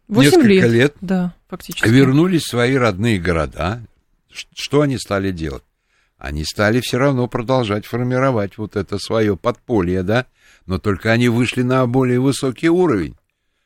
несколько 0.07 0.47
лет, 0.47 0.71
лет 0.71 0.95
да, 1.01 1.35
фактически. 1.49 1.87
вернулись 1.87 2.45
в 2.45 2.49
свои 2.49 2.73
родные 2.73 3.19
города, 3.19 3.85
что 4.55 4.81
они 4.81 4.97
стали 4.97 5.31
делать? 5.31 5.63
Они 6.17 6.45
стали 6.45 6.79
все 6.79 6.97
равно 6.97 7.27
продолжать 7.27 7.85
формировать 7.85 8.57
вот 8.57 8.75
это 8.75 8.97
свое 8.99 9.35
подполье, 9.35 10.01
да, 10.01 10.27
но 10.65 10.79
только 10.79 11.11
они 11.11 11.27
вышли 11.27 11.61
на 11.61 11.85
более 11.87 12.19
высокий 12.19 12.69
уровень 12.69 13.15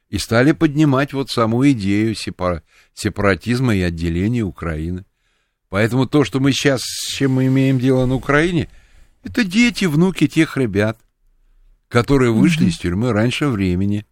и 0.10 0.18
стали 0.18 0.52
поднимать 0.54 1.14
вот 1.14 1.30
саму 1.30 1.70
идею 1.72 2.16
сепара... 2.16 2.64
сепаратизма 2.94 3.76
и 3.76 3.82
отделения 3.82 4.42
Украины. 4.42 5.06
Поэтому 5.70 6.08
то, 6.08 6.24
что 6.24 6.40
мы 6.40 6.52
сейчас, 6.52 6.82
с 6.82 7.14
чем 7.14 7.34
мы 7.34 7.46
имеем 7.46 7.80
дело 7.80 8.08
на 8.08 8.16
Украине, 8.16 8.70
это 9.24 9.44
дети, 9.44 9.86
внуки 9.86 10.28
тех 10.28 10.58
ребят, 10.58 10.98
которые 11.88 12.32
вышли 12.32 12.66
mm-hmm. 12.66 12.70
из 12.70 12.78
тюрьмы 12.80 13.14
раньше 13.14 13.48
времени. 13.48 14.06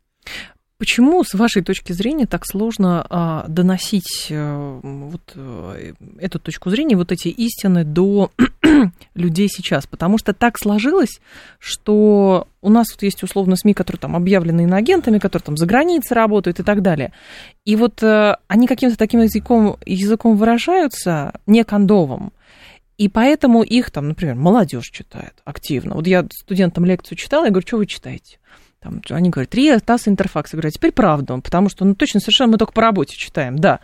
Почему, 0.80 1.24
с 1.24 1.34
вашей 1.34 1.64
точки 1.64 1.92
зрения, 1.92 2.28
так 2.28 2.46
сложно 2.46 3.04
а, 3.10 3.46
доносить 3.48 4.28
а, 4.30 4.80
вот 4.84 5.34
а, 5.36 5.76
эту 6.20 6.40
точку 6.40 6.70
зрения, 6.70 6.96
вот 6.96 7.12
эти 7.12 7.30
истины 7.30 7.84
до 7.84 8.32
людей 9.16 9.50
сейчас? 9.50 9.88
Потому 9.88 10.20
что 10.20 10.34
так 10.34 10.60
сложилось, 10.60 11.20
что 11.58 12.48
у 12.62 12.70
нас 12.70 12.92
вот 12.92 13.02
есть 13.02 13.24
условно 13.24 13.56
СМИ, 13.56 13.74
которые 13.74 14.00
там 14.00 14.16
объявлены 14.16 14.62
иноагентами, 14.62 15.18
которые 15.18 15.46
там 15.46 15.58
за 15.58 15.66
границей 15.66 16.14
работают 16.14 16.60
и 16.60 16.64
так 16.64 16.84
далее. 16.84 17.12
И 17.66 17.76
вот 17.76 18.04
а, 18.04 18.38
они 18.48 18.68
каким-то 18.68 18.98
таким 18.98 19.22
языком, 19.22 19.78
языком 19.84 20.38
выражаются, 20.38 21.34
не 21.48 21.64
кондовым. 21.64 22.34
И 23.00 23.10
поэтому 23.10 23.64
их 23.64 23.90
там, 23.90 24.10
например, 24.10 24.36
молодежь 24.36 24.92
читает 24.92 25.34
активно. 25.44 25.96
Вот 25.96 26.06
я 26.06 26.28
студентам 26.32 26.86
лекцию 26.86 27.18
читала, 27.18 27.46
я 27.46 27.50
говорю, 27.50 27.66
что 27.66 27.78
вы 27.78 27.88
читаете? 27.88 28.38
Там, 28.80 29.02
они 29.10 29.32
говорят, 29.32 29.56
РИА, 29.56 29.80
ТАСС, 29.80 30.08
Интерфакс. 30.08 30.54
Я 30.54 30.58
говорю, 30.58 30.70
а 30.70 30.72
теперь 30.72 30.92
правда, 30.92 31.38
потому 31.40 31.68
что, 31.68 31.84
ну, 31.84 31.96
точно, 31.96 32.20
совершенно 32.20 32.52
мы 32.52 32.58
только 32.58 32.74
по 32.74 32.82
работе 32.82 33.18
читаем, 33.18 33.58
да. 33.58 33.80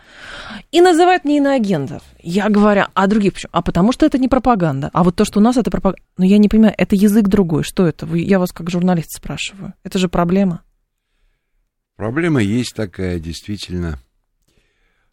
И 0.70 0.80
называют 0.80 1.24
мне 1.24 1.38
иноагентов. 1.38 2.02
Я 2.20 2.48
говорю, 2.48 2.84
а 2.94 3.06
другие 3.08 3.32
почему? 3.32 3.50
А 3.52 3.62
потому 3.62 3.90
что 3.92 4.06
это 4.06 4.18
не 4.18 4.28
пропаганда. 4.28 4.90
А 4.92 5.02
вот 5.02 5.16
то, 5.16 5.24
что 5.24 5.40
у 5.40 5.42
нас 5.42 5.56
это 5.56 5.70
пропаганда. 5.70 6.02
Но 6.16 6.24
я 6.24 6.38
не 6.38 6.48
понимаю, 6.48 6.74
это 6.78 6.94
язык 6.94 7.26
другой. 7.26 7.64
Что 7.64 7.86
это? 7.86 8.06
Я 8.14 8.38
вас 8.38 8.52
как 8.52 8.70
журналист 8.70 9.10
спрашиваю. 9.16 9.74
Это 9.82 9.98
же 9.98 10.08
проблема. 10.08 10.62
Проблема 11.96 12.40
есть 12.40 12.74
такая, 12.74 13.18
действительно. 13.18 13.98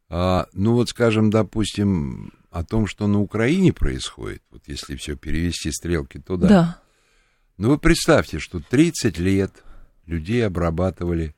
А, 0.10 0.48
ну 0.54 0.74
вот, 0.74 0.90
скажем, 0.90 1.32
допустим, 1.32 2.34
о 2.52 2.64
том, 2.64 2.86
что 2.86 3.08
на 3.08 3.20
Украине 3.20 3.74
происходит, 3.74 4.44
вот 4.52 4.64
если 4.68 4.96
все 4.96 5.16
перевести 5.16 5.72
стрелки 5.72 6.20
туда. 6.20 6.48
Да. 6.48 6.82
Ну 7.58 7.70
вы 7.70 7.78
представьте, 7.78 8.40
что 8.40 8.60
30 8.60 9.18
лет 9.20 9.64
людей 10.06 10.46
обрабатывали 10.46 11.36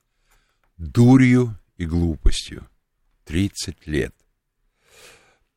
дурью 0.78 1.58
и 1.78 1.86
глупостью. 1.86 2.68
30 3.26 3.88
лет. 3.88 4.14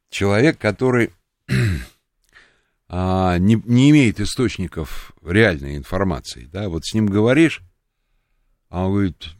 Человек, 0.08 0.58
который 0.58 1.10
а, 2.88 3.38
не, 3.38 3.60
не 3.64 3.90
имеет 3.90 4.20
источников 4.20 5.12
реальной 5.22 5.76
информации, 5.76 6.48
да, 6.52 6.68
вот 6.68 6.84
с 6.84 6.94
ним 6.94 7.06
говоришь, 7.06 7.62
а 8.68 8.86
он 8.86 8.92
говорит, 8.92 9.30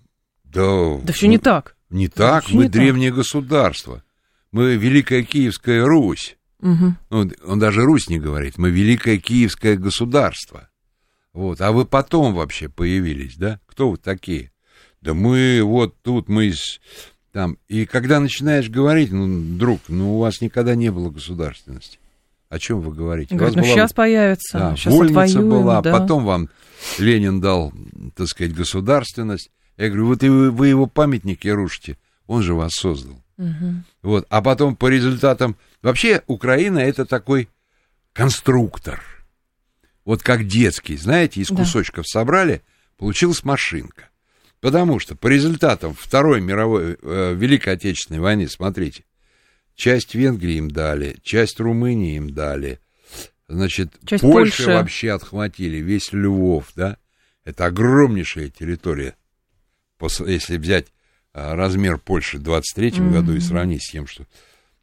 да... 0.45 0.99
Да 1.03 1.13
все 1.13 1.29
не 1.29 1.39
так. 1.39 1.77
Не 1.89 2.09
так, 2.09 2.51
мы 2.51 2.65
не 2.65 2.69
древнее 2.69 3.11
так. 3.11 3.19
государство, 3.19 4.03
мы 4.51 4.77
Великая 4.77 5.23
Киевская 5.23 5.85
Русь. 5.85 6.37
Угу. 6.61 6.95
Он, 7.11 7.33
он 7.45 7.59
даже 7.59 7.83
Русь 7.83 8.09
не 8.09 8.19
говорит, 8.19 8.59
мы 8.59 8.71
Великое 8.71 9.19
Киевское 9.19 9.77
государство. 9.77 10.69
Вот, 11.37 11.61
а 11.61 11.71
вы 11.71 11.85
потом 11.85 12.35
вообще 12.35 12.71
появились, 12.71 13.37
да? 13.37 13.61
Кто 13.67 13.91
вы 13.91 13.99
такие? 13.99 14.53
Да 15.03 15.13
мы 15.13 15.61
вот 15.63 15.95
тут, 16.01 16.31
мы 16.31 16.47
из, 16.47 16.81
там. 17.31 17.59
И 17.69 17.85
когда 17.85 18.21
начинаешь 18.21 18.71
говорить, 18.71 19.13
ну, 19.13 19.59
друг, 19.59 19.83
ну, 19.89 20.17
у 20.17 20.21
вас 20.21 20.41
никогда 20.41 20.75
не 20.75 20.91
было 20.91 21.11
государственности. 21.11 21.99
О 22.49 22.59
чем 22.59 22.81
вы 22.81 22.95
говорите? 22.95 23.37
Говорит, 23.37 23.57
ну, 23.57 23.63
была, 23.65 23.71
сейчас 23.71 23.93
появится, 23.93 24.59
да, 24.59 24.77
сейчас 24.77 24.95
вольница 24.95 25.25
отвоюем, 25.25 25.51
была, 25.51 25.83
да. 25.83 25.93
потом 25.93 26.25
вам 26.25 26.49
Ленин 26.99 27.43
дал, 27.43 27.71
так 28.15 28.29
сказать, 28.29 28.55
государственность. 28.55 29.51
Я 29.77 29.89
говорю, 29.89 30.07
вот 30.07 30.23
и 30.23 30.31
вы, 30.31 30.51
вы 30.51 30.69
его 30.69 30.87
памятники 30.87 31.49
рушите, 31.49 31.99
он 32.27 32.43
же 32.43 32.55
вас 32.55 32.73
создал. 32.73 33.23
Угу. 33.37 33.75
Вот, 34.05 34.27
а 34.31 34.41
потом 34.41 34.75
по 34.75 34.89
результатам... 34.89 35.57
Вообще 35.83 36.23
Украина 36.29 36.79
это 36.79 37.05
такой 37.05 37.51
конструктор– 38.15 39.03
вот 40.07 40.23
как 40.23 40.47
детский, 40.47 40.97
знаете, 40.97 41.41
из 41.41 41.49
кусочков 41.49 42.07
да. 42.07 42.21
собрали, 42.21 42.63
получилась 42.97 43.45
машинка. 43.45 44.09
Потому 44.61 45.01
что 45.01 45.17
по 45.17 45.27
результатам 45.27 45.95
Второй 45.95 46.41
мировой, 46.41 46.97
э, 47.03 47.35
Великой 47.35 47.75
Отечественной 47.75 48.21
войны, 48.21 48.49
смотрите, 48.49 49.05
часть 49.75 50.15
Венгрии 50.15 50.55
им 50.55 50.71
дали, 50.71 51.19
часть 51.23 51.61
Румынии 51.61 52.17
им 52.17 52.31
дали, 52.31 52.81
значит, 53.49 53.95
часть 54.07 54.23
Польши, 54.23 54.65
Польши 54.65 54.71
вообще 54.71 55.11
отхватили, 55.11 55.79
весь 55.79 56.13
Львов, 56.13 56.71
да, 56.75 56.99
это 57.45 57.67
огромнейшая 57.67 58.49
территория, 58.49 59.17
если 60.01 60.57
взять 60.57 60.87
а, 61.33 61.57
размер 61.57 61.99
Польши 61.99 62.39
в 62.39 62.43
23 62.43 62.91
mm-hmm. 62.91 63.11
году 63.11 63.35
и 63.35 63.41
сравнить 63.41 63.83
с 63.83 63.91
тем, 63.91 64.07
что... 64.07 64.25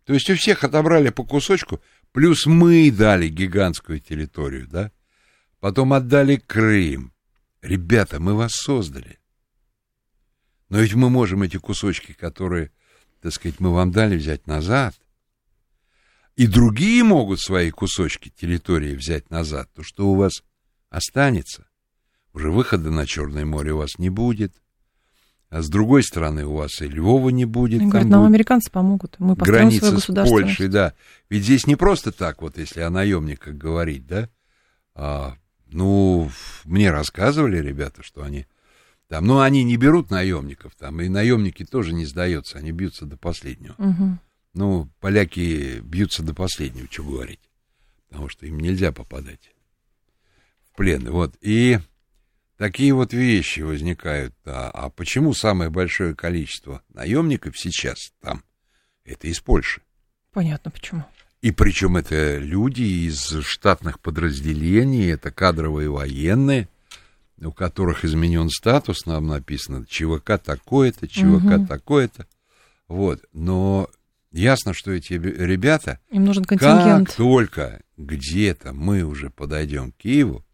То 0.06 0.14
есть 0.14 0.30
у 0.30 0.36
всех 0.36 0.66
отобрали 0.66 1.10
по 1.10 1.24
кусочку, 1.24 1.82
плюс 2.12 2.46
мы 2.46 2.92
дали 2.92 3.30
гигантскую 3.30 4.02
территорию, 4.02 4.68
да, 4.68 4.92
Потом 5.64 5.94
отдали 5.94 6.36
Крым. 6.36 7.14
Ребята, 7.62 8.20
мы 8.20 8.34
вас 8.34 8.52
создали. 8.52 9.18
Но 10.68 10.80
ведь 10.80 10.94
мы 10.94 11.10
можем 11.10 11.42
эти 11.42 11.56
кусочки, 11.56 12.12
которые, 12.12 12.72
так 13.22 13.32
сказать, 13.32 13.62
мы 13.62 13.72
вам 13.72 13.94
дали, 13.94 14.18
взять 14.18 14.46
назад. 14.46 14.94
И 16.36 16.48
другие 16.48 17.06
могут 17.06 17.40
свои 17.40 17.72
кусочки 17.72 18.28
территории 18.28 18.94
взять 18.94 19.30
назад. 19.30 19.70
То, 19.74 19.84
что 19.84 20.10
у 20.10 20.16
вас 20.16 20.44
останется, 20.90 21.66
уже 22.34 22.52
выхода 22.52 22.92
на 22.92 23.08
Черное 23.08 23.46
море 23.46 23.72
у 23.72 23.78
вас 23.78 23.98
не 23.98 24.10
будет. 24.10 24.54
А 25.48 25.62
с 25.62 25.70
другой 25.70 26.04
стороны, 26.04 26.46
у 26.46 26.56
вас 26.56 26.82
и 26.82 26.90
Львова 26.90 27.30
не 27.30 27.46
будет. 27.46 27.80
Они 27.80 27.90
говорят, 27.90 28.10
нам 28.10 28.26
американцы 28.26 28.70
помогут. 28.70 29.16
Мы 29.18 29.38
построим 29.38 29.72
свое 29.72 29.94
государство. 29.94 30.28
с 30.28 30.42
Польшей, 30.42 30.68
да. 30.68 30.94
Ведь 31.30 31.46
здесь 31.46 31.66
не 31.68 31.78
просто 31.78 32.12
так, 32.12 32.42
вот 32.42 32.58
если 32.58 32.82
о 32.82 32.90
наемниках 32.90 33.56
говорить, 33.56 34.06
да, 34.06 34.28
а 34.94 35.38
ну, 35.74 36.32
мне 36.66 36.92
рассказывали 36.92 37.58
ребята, 37.58 38.04
что 38.04 38.24
они 38.24 38.46
там, 39.08 39.26
ну, 39.26 39.42
они 39.42 39.64
не 39.64 39.78
берут 39.78 40.10
наемников, 40.10 40.74
там, 40.76 41.00
и 41.02 41.08
наемники 41.08 41.64
тоже 41.66 41.94
не 41.94 42.06
сдаются, 42.06 42.58
они 42.58 42.72
бьются 42.72 43.06
до 43.06 43.16
последнего. 43.16 43.76
Угу. 43.78 44.18
Ну, 44.56 44.90
поляки 45.00 45.82
бьются 45.82 46.24
до 46.24 46.34
последнего, 46.34 46.88
что 46.90 47.04
говорить, 47.04 47.52
потому 48.10 48.30
что 48.30 48.46
им 48.46 48.60
нельзя 48.60 48.92
попадать 48.92 49.54
в 50.64 50.76
плен. 50.76 51.10
Вот, 51.12 51.36
и 51.42 51.80
такие 52.58 52.94
вот 52.94 53.14
вещи 53.14 53.62
возникают. 53.62 54.34
А, 54.46 54.72
а 54.74 54.90
почему 54.90 55.34
самое 55.34 55.70
большое 55.70 56.16
количество 56.16 56.82
наемников 56.90 57.58
сейчас 57.58 58.14
там? 58.20 58.44
Это 59.06 59.28
из 59.28 59.40
Польши. 59.42 59.82
Понятно, 60.32 60.72
почему. 60.72 61.06
И 61.44 61.52
причем 61.52 61.98
это 61.98 62.38
люди 62.38 62.84
из 62.84 63.42
штатных 63.42 64.00
подразделений, 64.00 65.12
это 65.12 65.30
кадровые 65.30 65.90
военные, 65.90 66.70
у 67.38 67.52
которых 67.52 68.06
изменен 68.06 68.50
статус, 68.50 69.06
нам 69.06 69.28
написано 69.28 69.86
ЧВК 69.86 70.42
такое-то, 70.42 71.06
ЧВК 71.06 71.58
угу. 71.58 71.68
такое-то. 71.68 72.28
Вот. 72.88 73.26
Но 73.34 73.90
ясно, 74.32 74.74
что 74.74 74.92
эти 74.92 75.16
ребята, 75.16 76.00
Им 76.12 76.24
нужен 76.24 76.46
контингент. 76.46 77.10
как 77.10 77.18
только 77.18 77.82
где-то 77.98 78.72
мы 78.72 79.04
уже 79.04 79.30
подойдем 79.30 79.92
к 79.92 79.98
Киеву, 79.98 80.46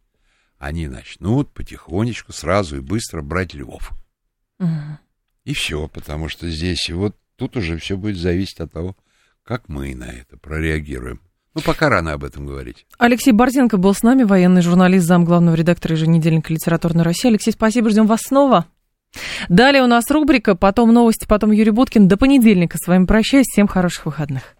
они 0.58 0.88
начнут 0.88 1.52
потихонечку, 1.52 2.34
сразу 2.34 2.78
и 2.78 2.82
быстро 2.82 3.22
брать 3.22 3.54
Львов. 3.54 3.92
Угу. 4.58 4.98
И 5.46 5.54
все, 5.54 5.88
потому 5.88 6.30
что 6.30 6.50
здесь 6.50 6.90
вот 6.90 7.16
тут 7.36 7.58
уже 7.58 7.78
все 7.78 7.96
будет 7.96 8.18
зависеть 8.18 8.60
от 8.60 8.72
того, 8.72 8.96
как 9.44 9.70
мы 9.70 9.96
на 9.96 10.06
это 10.06 10.38
прореагируем? 10.38 11.22
Ну, 11.56 11.62
пока 11.62 11.90
рано 11.90 12.14
об 12.14 12.24
этом 12.24 12.46
говорить. 12.46 12.86
Алексей 12.98 13.32
Борзенко 13.32 13.78
был 13.78 13.94
с 13.94 14.04
нами, 14.04 14.24
военный 14.24 14.62
журналист, 14.62 15.06
зам 15.08 15.26
главного 15.26 15.56
редактора 15.56 15.96
еженедельника 15.96 16.54
«Литературной 16.54 17.04
России». 17.04 17.30
Алексей, 17.30 17.52
спасибо, 17.52 17.90
ждем 17.90 18.06
вас 18.06 18.22
снова. 18.22 18.68
Далее 19.50 19.84
у 19.84 19.88
нас 19.88 20.10
рубрика, 20.12 20.56
потом 20.56 20.94
новости, 20.94 21.26
потом 21.28 21.52
Юрий 21.52 21.72
Буткин. 21.72 22.08
До 22.08 22.18
понедельника 22.18 22.78
с 22.78 22.88
вами 22.88 23.06
прощаюсь. 23.06 23.48
Всем 23.48 23.68
хороших 23.68 24.06
выходных. 24.06 24.56